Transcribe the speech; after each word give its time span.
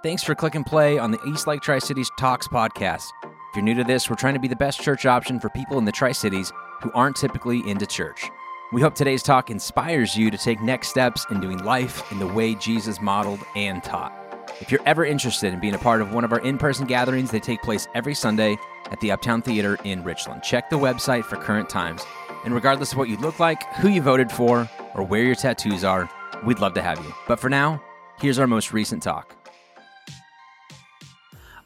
Thanks 0.00 0.22
for 0.22 0.36
click 0.36 0.54
and 0.54 0.64
play 0.64 0.96
on 0.96 1.10
the 1.10 1.20
East 1.24 1.48
Lake 1.48 1.60
Tri 1.60 1.80
Cities 1.80 2.08
Talks 2.16 2.46
podcast. 2.46 3.10
If 3.24 3.56
you're 3.56 3.64
new 3.64 3.74
to 3.74 3.82
this, 3.82 4.08
we're 4.08 4.14
trying 4.14 4.34
to 4.34 4.40
be 4.40 4.46
the 4.46 4.54
best 4.54 4.80
church 4.80 5.06
option 5.06 5.40
for 5.40 5.48
people 5.48 5.76
in 5.76 5.84
the 5.84 5.90
Tri 5.90 6.12
Cities 6.12 6.52
who 6.82 6.92
aren't 6.94 7.16
typically 7.16 7.68
into 7.68 7.84
church. 7.84 8.30
We 8.72 8.80
hope 8.80 8.94
today's 8.94 9.24
talk 9.24 9.50
inspires 9.50 10.16
you 10.16 10.30
to 10.30 10.38
take 10.38 10.60
next 10.60 10.90
steps 10.90 11.26
in 11.32 11.40
doing 11.40 11.64
life 11.64 12.12
in 12.12 12.20
the 12.20 12.28
way 12.28 12.54
Jesus 12.54 13.00
modeled 13.00 13.40
and 13.56 13.82
taught. 13.82 14.12
If 14.60 14.70
you're 14.70 14.86
ever 14.86 15.04
interested 15.04 15.52
in 15.52 15.58
being 15.58 15.74
a 15.74 15.78
part 15.78 16.00
of 16.00 16.14
one 16.14 16.22
of 16.22 16.32
our 16.32 16.40
in 16.40 16.58
person 16.58 16.86
gatherings, 16.86 17.32
they 17.32 17.40
take 17.40 17.62
place 17.62 17.88
every 17.96 18.14
Sunday 18.14 18.56
at 18.92 19.00
the 19.00 19.10
Uptown 19.10 19.42
Theater 19.42 19.78
in 19.82 20.04
Richland. 20.04 20.44
Check 20.44 20.70
the 20.70 20.78
website 20.78 21.24
for 21.24 21.38
current 21.38 21.68
times. 21.68 22.06
And 22.44 22.54
regardless 22.54 22.92
of 22.92 22.98
what 22.98 23.08
you 23.08 23.16
look 23.16 23.40
like, 23.40 23.64
who 23.74 23.88
you 23.88 24.00
voted 24.00 24.30
for, 24.30 24.70
or 24.94 25.02
where 25.02 25.24
your 25.24 25.34
tattoos 25.34 25.82
are, 25.82 26.08
we'd 26.44 26.60
love 26.60 26.74
to 26.74 26.82
have 26.82 27.04
you. 27.04 27.12
But 27.26 27.40
for 27.40 27.50
now, 27.50 27.82
here's 28.20 28.38
our 28.38 28.46
most 28.46 28.72
recent 28.72 29.02
talk. 29.02 29.34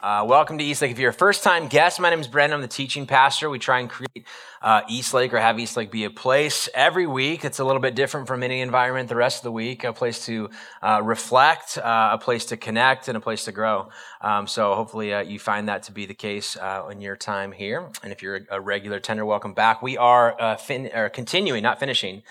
Uh, 0.02 0.24
welcome 0.27 0.59
to 0.59 0.65
East 0.65 0.83
Lake. 0.83 0.91
If 0.91 0.98
you're 0.98 1.11
a 1.11 1.15
first 1.15 1.45
time 1.45 1.69
guest, 1.69 2.01
my 2.01 2.11
name 2.11 2.19
is 2.19 2.27
Brendan. 2.27 2.56
I'm 2.56 2.61
the 2.61 2.66
teaching 2.66 3.06
pastor. 3.06 3.48
We 3.48 3.61
try 3.61 3.79
and 3.79 3.88
create 3.88 4.27
uh, 4.61 4.80
East 4.88 5.15
Lake 5.15 5.33
or 5.33 5.38
have 5.38 5.61
East 5.61 5.77
Lake 5.77 5.92
be 5.92 6.02
a 6.02 6.11
place 6.11 6.69
every 6.75 7.06
week. 7.06 7.45
It's 7.45 7.61
a 7.61 7.65
little 7.65 7.80
bit 7.80 7.95
different 7.95 8.27
from 8.27 8.42
any 8.42 8.62
environment 8.62 9.09
the 9.09 9.15
rest 9.15 9.38
of 9.38 9.42
the 9.45 9.52
week, 9.52 9.84
a 9.84 9.92
place 9.92 10.27
to 10.27 10.51
uh, 10.83 11.01
reflect, 11.05 11.78
uh, 11.78 12.11
a 12.15 12.19
place 12.19 12.47
to 12.47 12.56
connect, 12.56 13.06
and 13.06 13.16
a 13.16 13.20
place 13.20 13.45
to 13.45 13.52
grow. 13.52 13.91
Um, 14.20 14.48
so 14.48 14.75
hopefully 14.75 15.15
uh, 15.15 15.20
you 15.20 15.38
find 15.38 15.69
that 15.69 15.84
to 15.84 15.92
be 15.92 16.05
the 16.05 16.14
case 16.14 16.56
uh, 16.56 16.89
in 16.91 17.00
your 17.00 17.14
time 17.14 17.53
here. 17.53 17.89
And 18.03 18.11
if 18.11 18.25
you're 18.25 18.41
a 18.50 18.61
regular 18.61 18.98
tender, 18.98 19.25
welcome 19.25 19.55
back. 19.55 19.83
We 19.83 19.97
are 19.98 20.56
fin- 20.59 20.91
continuing, 21.12 21.62
not 21.62 21.78
finishing, 21.78 22.25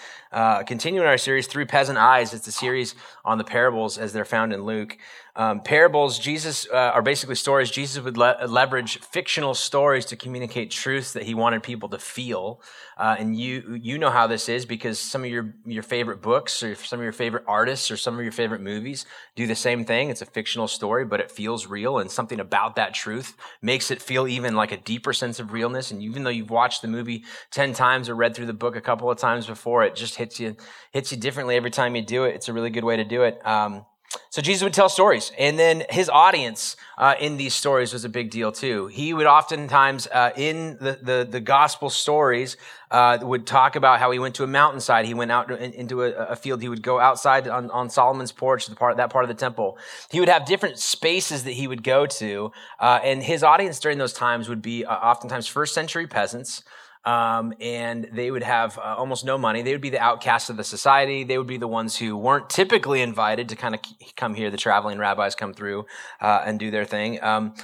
continuing 0.67 1.07
our 1.07 1.17
series, 1.17 1.47
Through 1.47 1.67
Peasant 1.67 1.97
Eyes. 1.97 2.33
It's 2.33 2.47
a 2.47 2.51
series 2.51 2.95
on 3.23 3.37
the 3.37 3.45
parables 3.45 3.97
as 3.97 4.11
they're 4.11 4.25
found 4.25 4.51
in 4.51 4.63
Luke. 4.63 4.97
Um, 5.35 5.61
parables, 5.61 6.19
Jesus, 6.19 6.67
uh, 6.71 6.75
are 6.75 7.01
basically 7.01 7.35
stories. 7.35 7.71
Jesus 7.71 8.03
would 8.03 8.17
le- 8.17 8.37
leverage 8.47 8.99
fictional 8.99 9.53
stories 9.53 10.05
to 10.07 10.15
communicate 10.15 10.71
truths 10.71 11.13
that 11.13 11.23
he 11.23 11.33
wanted 11.33 11.63
people 11.63 11.87
to 11.89 11.99
feel. 11.99 12.61
Uh, 12.97 13.15
and 13.17 13.39
you, 13.39 13.79
you 13.81 13.97
know 13.97 14.09
how 14.09 14.27
this 14.27 14.49
is 14.49 14.65
because 14.65 14.99
some 14.99 15.23
of 15.23 15.29
your, 15.29 15.55
your 15.65 15.83
favorite 15.83 16.21
books 16.21 16.61
or 16.61 16.75
some 16.75 16.99
of 16.99 17.03
your 17.03 17.13
favorite 17.13 17.43
artists 17.47 17.89
or 17.89 17.97
some 17.97 18.15
of 18.15 18.23
your 18.23 18.31
favorite 18.31 18.61
movies 18.61 19.05
do 19.35 19.47
the 19.47 19.55
same 19.55 19.85
thing. 19.85 20.09
It's 20.09 20.21
a 20.21 20.25
fictional 20.25 20.67
story, 20.67 21.05
but 21.05 21.21
it 21.21 21.31
feels 21.31 21.65
real 21.65 21.99
and 21.99 22.11
something 22.11 22.39
about 22.39 22.75
that 22.75 22.93
truth 22.93 23.37
makes 23.61 23.89
it 23.89 24.01
feel 24.01 24.27
even 24.27 24.55
like 24.55 24.71
a 24.71 24.77
deeper 24.77 25.13
sense 25.13 25.39
of 25.39 25.53
realness. 25.53 25.91
And 25.91 26.01
even 26.01 26.23
though 26.23 26.29
you've 26.29 26.49
watched 26.49 26.81
the 26.81 26.87
movie 26.89 27.23
10 27.51 27.73
times 27.73 28.09
or 28.09 28.15
read 28.15 28.35
through 28.35 28.47
the 28.47 28.53
book 28.53 28.75
a 28.75 28.81
couple 28.81 29.09
of 29.09 29.17
times 29.17 29.47
before, 29.47 29.83
it 29.85 29.95
just 29.95 30.15
hits 30.15 30.39
you, 30.39 30.57
hits 30.91 31.11
you 31.11 31.17
differently 31.17 31.55
every 31.55 31.71
time 31.71 31.95
you 31.95 32.01
do 32.01 32.25
it. 32.25 32.35
It's 32.35 32.49
a 32.49 32.53
really 32.53 32.69
good 32.69 32.83
way 32.83 32.97
to 32.97 33.05
do 33.05 33.23
it. 33.23 33.45
Um, 33.47 33.85
so 34.29 34.41
Jesus 34.41 34.63
would 34.63 34.73
tell 34.73 34.89
stories, 34.89 35.31
and 35.37 35.57
then 35.57 35.83
his 35.89 36.09
audience 36.09 36.75
uh, 36.97 37.15
in 37.19 37.37
these 37.37 37.53
stories 37.53 37.93
was 37.93 38.05
a 38.05 38.09
big 38.09 38.29
deal 38.29 38.51
too. 38.51 38.87
He 38.87 39.13
would 39.13 39.25
oftentimes, 39.25 40.07
uh, 40.07 40.31
in 40.35 40.77
the, 40.79 40.99
the, 41.01 41.27
the 41.29 41.39
gospel 41.39 41.89
stories, 41.89 42.57
uh, 42.89 43.17
would 43.21 43.47
talk 43.47 43.75
about 43.75 43.99
how 43.99 44.11
he 44.11 44.19
went 44.19 44.35
to 44.35 44.43
a 44.43 44.47
mountainside. 44.47 45.05
He 45.05 45.13
went 45.13 45.31
out 45.31 45.49
into 45.51 46.03
a, 46.03 46.11
a, 46.11 46.35
field. 46.35 46.61
He 46.61 46.69
would 46.69 46.81
go 46.81 46.99
outside 46.99 47.47
on, 47.47 47.71
on 47.71 47.89
Solomon's 47.89 48.31
porch, 48.31 48.67
the 48.67 48.75
part 48.75 48.97
that 48.97 49.09
part 49.09 49.23
of 49.23 49.29
the 49.29 49.35
temple. 49.35 49.77
He 50.09 50.19
would 50.19 50.29
have 50.29 50.45
different 50.45 50.77
spaces 50.77 51.43
that 51.45 51.51
he 51.53 51.67
would 51.67 51.83
go 51.83 52.05
to, 52.05 52.51
uh, 52.79 52.99
and 53.03 53.23
his 53.23 53.43
audience 53.43 53.79
during 53.79 53.97
those 53.97 54.13
times 54.13 54.49
would 54.49 54.61
be 54.61 54.85
uh, 54.85 54.93
oftentimes 54.93 55.47
first 55.47 55.73
century 55.73 56.07
peasants. 56.07 56.63
Um, 57.03 57.53
and 57.59 58.09
they 58.13 58.29
would 58.29 58.43
have 58.43 58.77
uh, 58.77 58.95
almost 58.97 59.25
no 59.25 59.37
money. 59.37 59.63
They 59.63 59.71
would 59.71 59.81
be 59.81 59.89
the 59.89 59.99
outcasts 59.99 60.49
of 60.49 60.57
the 60.57 60.63
society. 60.63 61.23
They 61.23 61.37
would 61.37 61.47
be 61.47 61.57
the 61.57 61.67
ones 61.67 61.97
who 61.97 62.15
weren't 62.15 62.49
typically 62.49 63.01
invited 63.01 63.49
to 63.49 63.55
kind 63.55 63.73
of 63.73 63.81
come 64.15 64.35
here. 64.35 64.51
The 64.51 64.57
traveling 64.57 64.99
rabbis 64.99 65.33
come 65.33 65.53
through 65.53 65.85
uh, 66.19 66.43
and 66.45 66.59
do 66.59 66.69
their 66.69 66.85
thing. 66.85 67.21
Um, 67.23 67.55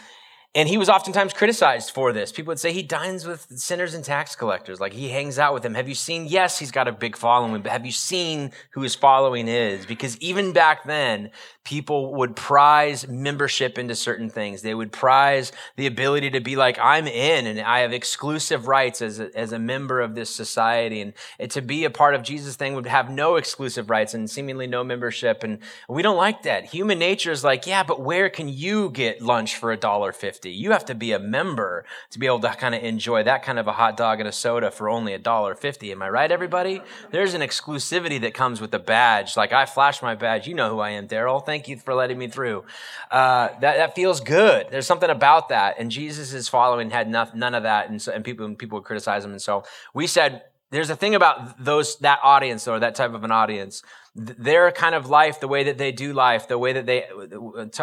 and 0.58 0.67
he 0.67 0.77
was 0.77 0.89
oftentimes 0.89 1.33
criticized 1.33 1.91
for 1.91 2.11
this. 2.11 2.31
People 2.31 2.52
would 2.52 2.59
say 2.59 2.73
he 2.73 2.81
dines 2.81 3.25
with 3.27 3.45
sinners 3.58 3.93
and 3.93 4.04
tax 4.04 4.36
collectors, 4.36 4.80
like 4.81 4.92
he 4.92 5.09
hangs 5.09 5.37
out 5.37 5.54
with 5.54 5.61
them. 5.61 5.76
Have 5.76 5.87
you 5.87 5.95
seen? 5.95 6.26
Yes, 6.26 6.58
he's 6.58 6.71
got 6.71 6.87
a 6.87 6.92
big 6.92 7.15
following, 7.15 7.61
but 7.61 7.71
have 7.71 7.86
you 7.86 7.92
seen 7.93 8.52
who 8.71 8.81
his 8.81 8.95
following 8.95 9.48
is? 9.48 9.86
Because 9.86 10.17
even 10.17 10.54
back 10.54 10.83
then, 10.86 11.30
people 11.64 12.15
would 12.15 12.36
prize 12.36 13.08
membership 13.08 13.77
into 13.77 13.93
certain 13.93 14.30
things. 14.30 14.61
They 14.61 14.73
would 14.73 14.92
prize 14.92 15.52
the 15.76 15.86
ability 15.86 16.31
to 16.31 16.39
be 16.39 16.55
like, 16.55 16.80
I'm 16.81 17.08
in 17.08 17.45
and 17.45 17.60
I 17.60 17.80
have 17.80 17.93
exclusive 17.93 18.67
rights 18.67 19.02
as 19.02 19.20
a, 19.20 19.30
as 19.37 19.52
a 19.52 19.60
member 19.60 20.02
of 20.02 20.15
this 20.15 20.30
society. 20.33 21.02
And, 21.02 21.14
to 21.52 21.61
be 21.61 21.86
a 21.86 21.89
part 21.92 22.15
of 22.15 22.23
Jesus' 22.23 22.55
thing 22.55 22.73
would 22.73 22.87
have 22.87 23.11
no 23.11 23.36
exclusive 23.36 23.89
rights 23.89 24.14
and 24.14 24.30
seemingly 24.30 24.65
no 24.65 24.83
membership. 24.83 25.43
And 25.43 25.60
we 25.87 26.02
don't 26.02 26.17
like 26.17 26.43
that. 26.43 26.65
Human 26.65 26.98
nature 26.98 27.31
is 27.31 27.43
like, 27.43 27.67
yeah, 27.67 27.83
but 27.83 28.02
where 28.02 28.30
can 28.30 28.49
you 28.49 28.89
get 28.89 29.21
lunch 29.21 29.55
for 29.55 29.71
a 29.71 29.77
dollar 29.77 30.11
fifty? 30.11 30.46
You 30.52 30.71
have 30.71 30.85
to 30.85 30.95
be 30.95 31.11
a 31.11 31.19
member 31.19 31.85
to 32.11 32.19
be 32.19 32.25
able 32.25 32.39
to 32.39 32.49
kind 32.49 32.75
of 32.75 32.83
enjoy 32.83 33.23
that 33.23 33.43
kind 33.43 33.59
of 33.59 33.67
a 33.67 33.73
hot 33.73 33.97
dog 33.97 34.19
and 34.19 34.27
a 34.27 34.31
soda 34.31 34.71
for 34.71 34.89
only 34.89 35.13
a 35.13 35.19
dollar 35.19 35.55
fifty. 35.55 35.91
Am 35.91 36.02
I 36.02 36.09
right, 36.09 36.31
everybody? 36.31 36.81
There's 37.11 37.33
an 37.33 37.41
exclusivity 37.41 38.21
that 38.21 38.33
comes 38.33 38.61
with 38.61 38.71
the 38.71 38.80
badge. 38.80 39.37
Like 39.37 39.53
I 39.53 39.65
flash 39.65 40.02
my 40.02 40.15
badge. 40.15 40.47
You 40.47 40.53
know 40.53 40.69
who 40.69 40.80
I 40.80 40.91
am, 40.91 41.07
Daryl. 41.07 41.45
Thank 41.45 41.67
you 41.67 41.77
for 41.77 41.93
letting 41.93 42.17
me 42.17 42.27
through. 42.27 42.63
Uh, 43.11 43.49
that, 43.59 43.77
that 43.77 43.95
feels 43.95 44.19
good. 44.19 44.67
There's 44.71 44.87
something 44.87 45.09
about 45.09 45.49
that. 45.49 45.75
And 45.80 45.91
Jesus' 45.91 46.47
following 46.47 46.89
had 46.89 47.09
none, 47.09 47.30
none 47.33 47.55
of 47.55 47.63
that. 47.63 47.89
And, 47.89 48.02
so, 48.02 48.11
and 48.11 48.23
people, 48.23 48.53
people 48.55 48.80
would 48.80 48.86
criticize 48.86 49.23
him. 49.23 49.31
And 49.31 49.41
so 49.41 49.63
we 49.93 50.07
said, 50.07 50.43
there's 50.69 50.89
a 50.89 50.97
thing 50.97 51.15
about 51.15 51.63
those, 51.63 51.95
that 51.99 52.19
audience 52.23 52.67
or 52.67 52.80
that 52.80 52.93
type 52.93 53.13
of 53.13 53.23
an 53.23 53.31
audience 53.31 53.83
their 54.17 54.72
kind 54.72 54.95
of 54.95 55.10
life, 55.10 55.39
the 55.39 55.48
way 55.48 55.64
that 55.66 55.78
they 55.78 55.92
do 55.92 56.11
life, 56.11 56.48
the 56.48 56.58
way 56.58 56.73
that 56.73 56.88
they 56.88 57.05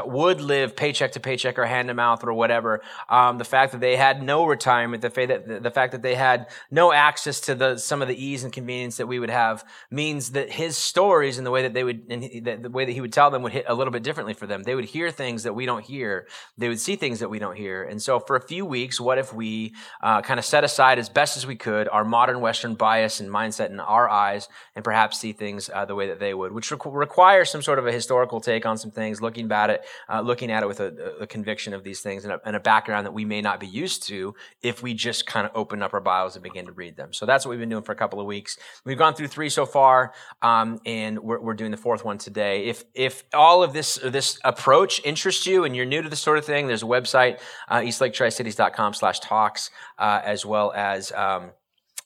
would 0.05 0.41
live 0.41 0.75
paycheck 0.75 1.12
to 1.12 1.21
paycheck 1.21 1.59
or 1.61 1.65
hand 1.65 1.87
to 1.87 1.95
mouth 1.95 2.25
or 2.25 2.33
whatever, 2.33 2.83
um, 3.09 3.39
the 3.39 3.45
fact 3.45 3.71
that 3.71 3.81
they 3.81 3.97
had 3.97 4.21
no 4.21 4.45
retirement, 4.45 5.00
the 5.00 5.11
fact 5.11 5.28
that 5.28 5.62
the 5.62 5.71
fact 5.71 5.93
that 5.93 6.03
they 6.03 6.17
had 6.17 6.49
no 6.72 6.93
access 6.93 7.39
to 7.41 7.55
the 7.55 7.78
some 7.78 8.03
of 8.03 8.09
the 8.09 8.22
ease 8.22 8.43
and 8.43 8.53
convenience 8.53 8.97
that 8.97 9.06
we 9.06 9.21
would 9.21 9.31
have, 9.31 9.65
means 9.93 10.33
that 10.33 10.50
his 10.50 10.77
stories 10.77 11.39
and 11.39 11.47
the 11.47 11.53
way 11.53 11.62
that 11.62 11.72
they 11.72 11.84
would 11.84 12.03
and 12.11 12.65
the 12.65 12.71
way 12.71 12.84
that 12.84 12.93
he 12.93 13.01
would 13.01 13.12
tell 13.12 13.31
them 13.31 13.43
would 13.43 13.53
hit 13.53 13.66
a 13.69 13.75
little 13.75 13.93
bit 13.93 14.03
differently 14.03 14.34
for 14.34 14.49
them. 14.49 14.65
They 14.65 14.75
would 14.75 14.87
hear 14.87 15.12
things 15.12 15.45
that 15.45 15.55
we 15.55 15.66
don't 15.66 15.84
hear. 15.84 16.27
They 16.59 16.69
would 16.69 16.81
see 16.81 16.97
things 16.97 17.21
that 17.21 17.31
we 17.31 17.39
don't 17.39 17.56
hear. 17.56 17.84
And 17.84 18.03
so, 18.03 18.19
for 18.19 18.34
a 18.34 18.41
few 18.45 18.66
weeks, 18.66 19.01
what 19.01 19.19
if 19.19 19.33
we 19.33 19.72
uh, 20.03 20.21
kind 20.22 20.41
of 20.41 20.45
set 20.45 20.65
aside 20.65 20.99
as 20.99 21.09
best 21.09 21.37
as 21.37 21.47
we 21.47 21.55
could 21.55 21.89
our 21.89 22.05
modern 22.05 22.41
Western 22.41 22.75
bias 22.75 23.21
and 23.21 23.31
mindset 23.31 23.71
in 23.71 23.78
our 23.78 24.09
eyes, 24.09 24.49
and 24.75 24.84
perhaps 24.84 25.21
see 25.21 25.33
things 25.33 25.71
uh, 25.72 25.84
the 25.84 25.95
way 25.95 26.09
that 26.09 26.19
they 26.23 26.23
would, 26.32 26.52
which 26.52 26.70
requ- 26.70 26.94
requires 26.94 27.50
some 27.50 27.60
sort 27.60 27.78
of 27.78 27.86
a 27.86 27.92
historical 27.92 28.40
take 28.40 28.64
on 28.64 28.78
some 28.78 28.90
things, 28.90 29.20
looking 29.20 29.50
at 29.52 29.70
it, 29.70 29.84
uh, 30.08 30.20
looking 30.20 30.50
at 30.50 30.62
it 30.62 30.66
with 30.66 30.80
a, 30.80 31.16
a 31.20 31.26
conviction 31.26 31.74
of 31.74 31.84
these 31.84 32.00
things 32.00 32.24
and 32.24 32.32
a, 32.32 32.40
and 32.46 32.56
a, 32.56 32.60
background 32.60 33.04
that 33.04 33.12
we 33.12 33.26
may 33.26 33.42
not 33.42 33.60
be 33.60 33.66
used 33.66 34.04
to 34.04 34.34
if 34.62 34.82
we 34.82 34.94
just 34.94 35.26
kind 35.26 35.46
of 35.46 35.52
open 35.54 35.82
up 35.82 35.92
our 35.92 36.00
Bibles 36.00 36.34
and 36.34 36.42
begin 36.42 36.64
to 36.64 36.72
read 36.72 36.96
them. 36.96 37.12
So 37.12 37.26
that's 37.26 37.44
what 37.44 37.50
we've 37.50 37.58
been 37.58 37.68
doing 37.68 37.82
for 37.82 37.92
a 37.92 37.96
couple 37.96 38.20
of 38.20 38.26
weeks. 38.26 38.56
We've 38.86 38.96
gone 38.96 39.14
through 39.14 39.28
three 39.28 39.50
so 39.50 39.66
far, 39.66 40.14
um, 40.40 40.80
and 40.86 41.18
we're, 41.18 41.40
we're, 41.40 41.54
doing 41.54 41.72
the 41.72 41.76
fourth 41.76 42.04
one 42.04 42.16
today. 42.16 42.64
If 42.64 42.84
if 42.94 43.24
all 43.34 43.62
of 43.62 43.72
this 43.72 43.96
this 44.02 44.38
approach 44.44 45.00
interests 45.04 45.46
you 45.46 45.64
and 45.64 45.74
you're 45.76 45.84
new 45.84 46.00
to 46.00 46.08
this 46.08 46.20
sort 46.20 46.38
of 46.38 46.44
thing, 46.44 46.66
there's 46.68 46.82
a 46.82 46.86
website, 46.86 47.38
uh, 47.68 47.80
eastlaketricities.com 47.80 48.94
slash 48.94 49.20
talks, 49.20 49.70
uh, 49.98 50.20
as 50.24 50.46
well 50.46 50.72
as 50.74 51.12
um, 51.12 51.50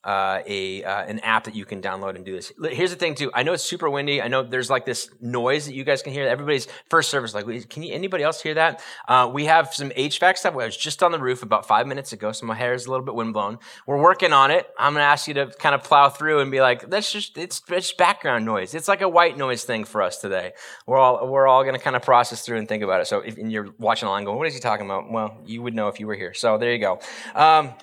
uh, 0.05 0.41
a 0.47 0.85
uh, 0.85 1.05
an 1.05 1.19
app 1.21 1.45
that 1.45 1.55
you 1.55 1.65
can 1.65 1.83
download 1.83 2.17
and 2.17 2.25
do 2.25 2.33
this. 2.33 2.53
Here's 2.71 2.91
the 2.91 2.97
thing 2.97 3.15
too. 3.15 3.31
I 3.35 3.43
know 3.43 3.53
it's 3.53 3.65
super 3.65 3.91
windy. 3.91 4.23
I 4.23 4.29
know 4.29 4.43
there's 4.43 4.71
like 4.71 4.87
this 4.87 5.11
noise 5.21 5.67
that 5.67 5.75
you 5.75 5.85
guys 5.85 6.03
can 6.03 6.13
hear. 6.13 6.27
Everybody's 6.27 6.69
first 6.89 7.11
service 7.11 7.35
like, 7.35 7.47
can 7.69 7.83
you 7.83 7.93
anybody 7.93 8.23
else 8.23 8.41
hear 8.41 8.55
that? 8.55 8.83
Uh, 9.09 9.31
we 9.33 9.47
have 9.47 9.75
some 9.75 9.91
HVAC 9.91 10.39
stuff. 10.39 10.55
I 10.55 10.67
was 10.67 10.77
just 10.77 11.03
on 11.03 11.13
the 11.13 11.19
roof 11.19 11.43
about 11.43 11.67
five 11.67 11.87
minutes 11.87 12.13
ago, 12.13 12.33
so 12.33 12.47
my 12.47 12.55
hair 12.55 12.75
is 12.75 12.87
a 12.87 12.91
little 12.91 13.05
bit 13.05 13.15
windblown. 13.15 13.59
We're 13.87 14.01
working 14.01 14.33
on 14.33 14.51
it. 14.51 14.69
I'm 14.79 14.93
gonna 14.95 15.05
ask 15.05 15.27
you 15.27 15.35
to 15.35 15.47
kind 15.59 15.75
of 15.75 15.83
plow 15.83 16.09
through 16.09 16.41
and 16.41 16.51
be 16.51 16.61
like, 16.61 16.89
that's 16.89 17.13
just 17.13 17.37
it's, 17.37 17.61
it's 17.69 17.93
background 17.93 18.45
noise. 18.45 18.75
It's 18.75 18.89
like 18.89 19.03
a 19.03 19.09
white 19.09 19.37
noise 19.37 19.65
thing 19.65 19.85
for 19.85 20.03
us 20.03 20.19
today. 20.19 20.53
We're 20.87 20.99
all 20.99 21.29
we're 21.29 21.49
all 21.49 21.65
gonna 21.65 21.79
kind 21.79 21.97
of 21.97 22.03
process 22.03 22.45
through 22.45 22.59
and 22.59 22.69
think 22.69 22.83
about 22.83 23.01
it. 23.01 23.07
So 23.09 23.21
if 23.21 23.37
you're 23.37 23.69
watching 23.79 24.09
online, 24.09 24.25
going, 24.25 24.39
what 24.39 24.47
is 24.47 24.55
he 24.55 24.61
talking 24.61 24.87
about? 24.87 25.11
Well, 25.11 25.39
you 25.45 25.63
would 25.63 25.75
know 25.75 25.89
if 25.89 25.99
you 25.99 26.07
were 26.07 26.15
here. 26.15 26.35
So 26.35 26.57
there 26.57 26.73
you 26.73 26.79
go. 26.79 27.01
Um, 27.35 27.75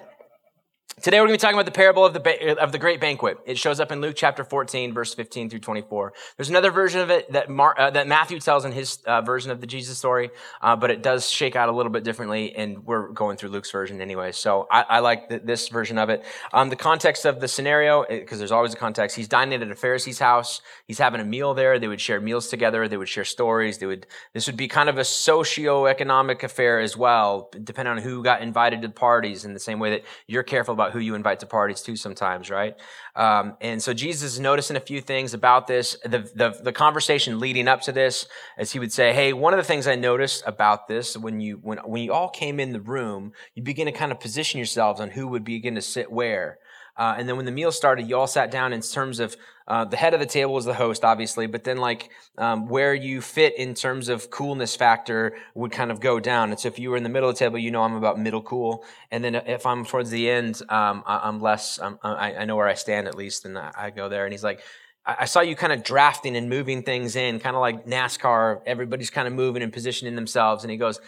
Today 1.01 1.19
we're 1.19 1.27
going 1.27 1.37
to 1.37 1.41
be 1.41 1.45
talking 1.45 1.57
about 1.57 1.65
the 1.65 1.73
parable 1.73 2.05
of 2.05 2.13
the, 2.13 2.21
ba- 2.21 2.57
of 2.57 2.71
the 2.71 2.79
great 2.79 3.01
banquet. 3.01 3.37
It 3.45 3.57
shows 3.57 3.81
up 3.81 3.91
in 3.91 3.99
Luke 3.99 4.15
chapter 4.15 4.45
14, 4.45 4.93
verse 4.93 5.13
15 5.13 5.49
through 5.49 5.59
24. 5.59 6.13
There's 6.37 6.49
another 6.49 6.71
version 6.71 7.01
of 7.01 7.09
it 7.09 7.29
that, 7.33 7.49
Mar- 7.49 7.77
uh, 7.77 7.91
that 7.91 8.07
Matthew 8.07 8.39
tells 8.39 8.63
in 8.63 8.71
his 8.71 8.99
uh, 9.05 9.19
version 9.19 9.51
of 9.51 9.59
the 9.59 9.67
Jesus 9.67 9.97
story, 9.97 10.29
uh, 10.61 10.77
but 10.77 10.91
it 10.91 11.03
does 11.03 11.29
shake 11.29 11.57
out 11.57 11.67
a 11.67 11.73
little 11.73 11.91
bit 11.91 12.05
differently, 12.05 12.55
and 12.55 12.85
we're 12.85 13.09
going 13.09 13.35
through 13.35 13.49
Luke's 13.49 13.71
version 13.71 13.99
anyway. 13.99 14.31
So 14.31 14.69
I, 14.71 14.83
I 14.83 14.99
like 14.99 15.27
th- 15.27 15.41
this 15.43 15.67
version 15.67 15.97
of 15.97 16.09
it. 16.09 16.23
Um, 16.53 16.69
the 16.69 16.77
context 16.77 17.25
of 17.25 17.41
the 17.41 17.49
scenario, 17.49 18.05
because 18.07 18.39
there's 18.39 18.53
always 18.53 18.73
a 18.73 18.77
context. 18.77 19.17
He's 19.17 19.27
dining 19.27 19.61
at 19.61 19.69
a 19.69 19.75
Pharisee's 19.75 20.19
house. 20.19 20.61
He's 20.87 20.97
having 20.97 21.19
a 21.19 21.25
meal 21.25 21.53
there. 21.53 21.77
They 21.77 21.89
would 21.89 21.99
share 21.99 22.21
meals 22.21 22.47
together. 22.47 22.87
They 22.87 22.97
would 22.97 23.09
share 23.09 23.25
stories. 23.25 23.79
They 23.79 23.85
would. 23.85 24.07
This 24.33 24.47
would 24.47 24.55
be 24.55 24.69
kind 24.69 24.87
of 24.87 24.97
a 24.97 25.03
socio-economic 25.03 26.41
affair 26.41 26.79
as 26.79 26.95
well, 26.95 27.51
depending 27.65 27.91
on 27.91 27.97
who 27.97 28.23
got 28.23 28.41
invited 28.41 28.81
to 28.81 28.87
the 28.87 28.93
parties. 28.93 29.43
In 29.43 29.53
the 29.53 29.59
same 29.59 29.79
way 29.79 29.89
that 29.89 30.03
you're 30.25 30.43
careful 30.43 30.73
about 30.73 30.84
about 30.85 30.93
who 30.93 30.99
you 30.99 31.15
invite 31.15 31.39
to 31.39 31.45
parties 31.45 31.81
too 31.81 31.95
sometimes, 31.95 32.49
right? 32.49 32.75
Um, 33.15 33.57
and 33.61 33.81
so 33.81 33.93
Jesus 33.93 34.33
is 34.33 34.39
noticing 34.39 34.77
a 34.77 34.79
few 34.79 35.01
things 35.01 35.33
about 35.33 35.67
this. 35.67 35.97
The, 36.03 36.19
the, 36.35 36.59
the 36.61 36.71
conversation 36.71 37.39
leading 37.39 37.67
up 37.67 37.81
to 37.81 37.91
this, 37.91 38.27
as 38.57 38.71
he 38.71 38.79
would 38.79 38.93
say, 38.93 39.13
"Hey, 39.13 39.33
one 39.33 39.53
of 39.53 39.57
the 39.57 39.63
things 39.63 39.87
I 39.87 39.95
noticed 39.95 40.43
about 40.45 40.87
this 40.87 41.17
when 41.17 41.39
you 41.39 41.59
when 41.61 41.79
when 41.79 42.03
you 42.03 42.13
all 42.13 42.29
came 42.29 42.59
in 42.59 42.71
the 42.71 42.81
room, 42.81 43.33
you 43.55 43.63
begin 43.63 43.85
to 43.87 43.91
kind 43.91 44.11
of 44.11 44.19
position 44.19 44.59
yourselves 44.59 44.99
on 44.99 45.11
who 45.11 45.27
would 45.27 45.43
begin 45.43 45.75
to 45.75 45.81
sit 45.81 46.11
where." 46.11 46.59
Uh, 46.97 47.15
and 47.17 47.27
then 47.27 47.35
when 47.35 47.45
the 47.45 47.51
meal 47.51 47.71
started, 47.71 48.07
you 48.07 48.17
all 48.17 48.27
sat 48.27 48.51
down 48.51 48.73
in 48.73 48.81
terms 48.81 49.19
of 49.19 49.35
uh, 49.67 49.83
the 49.83 49.97
head 49.97 50.13
of 50.13 50.19
the 50.19 50.25
table 50.25 50.53
was 50.53 50.65
the 50.65 50.73
host, 50.73 51.03
obviously, 51.03 51.47
but 51.47 51.63
then 51.63 51.77
like 51.77 52.09
um, 52.37 52.67
where 52.67 52.93
you 52.93 53.19
fit 53.19 53.57
in 53.57 53.73
terms 53.73 54.09
of 54.09 54.29
coolness 54.29 54.75
factor 54.75 55.35
would 55.55 55.71
kind 55.71 55.91
of 55.91 55.99
go 55.99 56.19
down. 56.19 56.51
And 56.51 56.59
so 56.59 56.67
if 56.67 56.77
you 56.77 56.91
were 56.91 56.97
in 56.97 57.03
the 57.03 57.09
middle 57.09 57.29
of 57.29 57.35
the 57.35 57.39
table, 57.39 57.57
you 57.57 57.71
know 57.71 57.81
I'm 57.81 57.95
about 57.95 58.19
middle 58.19 58.43
cool. 58.43 58.85
And 59.11 59.23
then 59.23 59.35
if 59.35 59.65
I'm 59.65 59.83
towards 59.83 60.11
the 60.11 60.29
end, 60.29 60.61
um, 60.69 61.03
I, 61.07 61.27
am 61.27 61.39
less, 61.39 61.79
I'm, 61.79 61.97
I, 62.03 62.35
I, 62.35 62.45
know 62.45 62.55
where 62.55 62.67
I 62.67 62.75
stand 62.75 63.07
at 63.07 63.15
least, 63.15 63.45
and 63.45 63.57
I, 63.57 63.71
I 63.75 63.89
go 63.89 64.07
there. 64.07 64.25
And 64.25 64.33
he's 64.33 64.43
like, 64.43 64.61
I 65.07 65.25
saw 65.25 65.41
you 65.41 65.55
kind 65.55 65.71
of 65.71 65.83
drafting 65.83 66.35
and 66.35 66.49
moving 66.49 66.81
things 66.81 67.15
in, 67.15 67.39
kind 67.39 67.55
of 67.55 67.59
like 67.59 67.85
NASCAR. 67.85 68.61
Everybody's 68.65 69.11
kind 69.11 69.27
of 69.27 69.33
moving 69.33 69.61
and 69.61 69.71
positioning 69.71 70.15
themselves. 70.15 70.63
And 70.63 70.71
he 70.71 70.77
goes, 70.77 70.99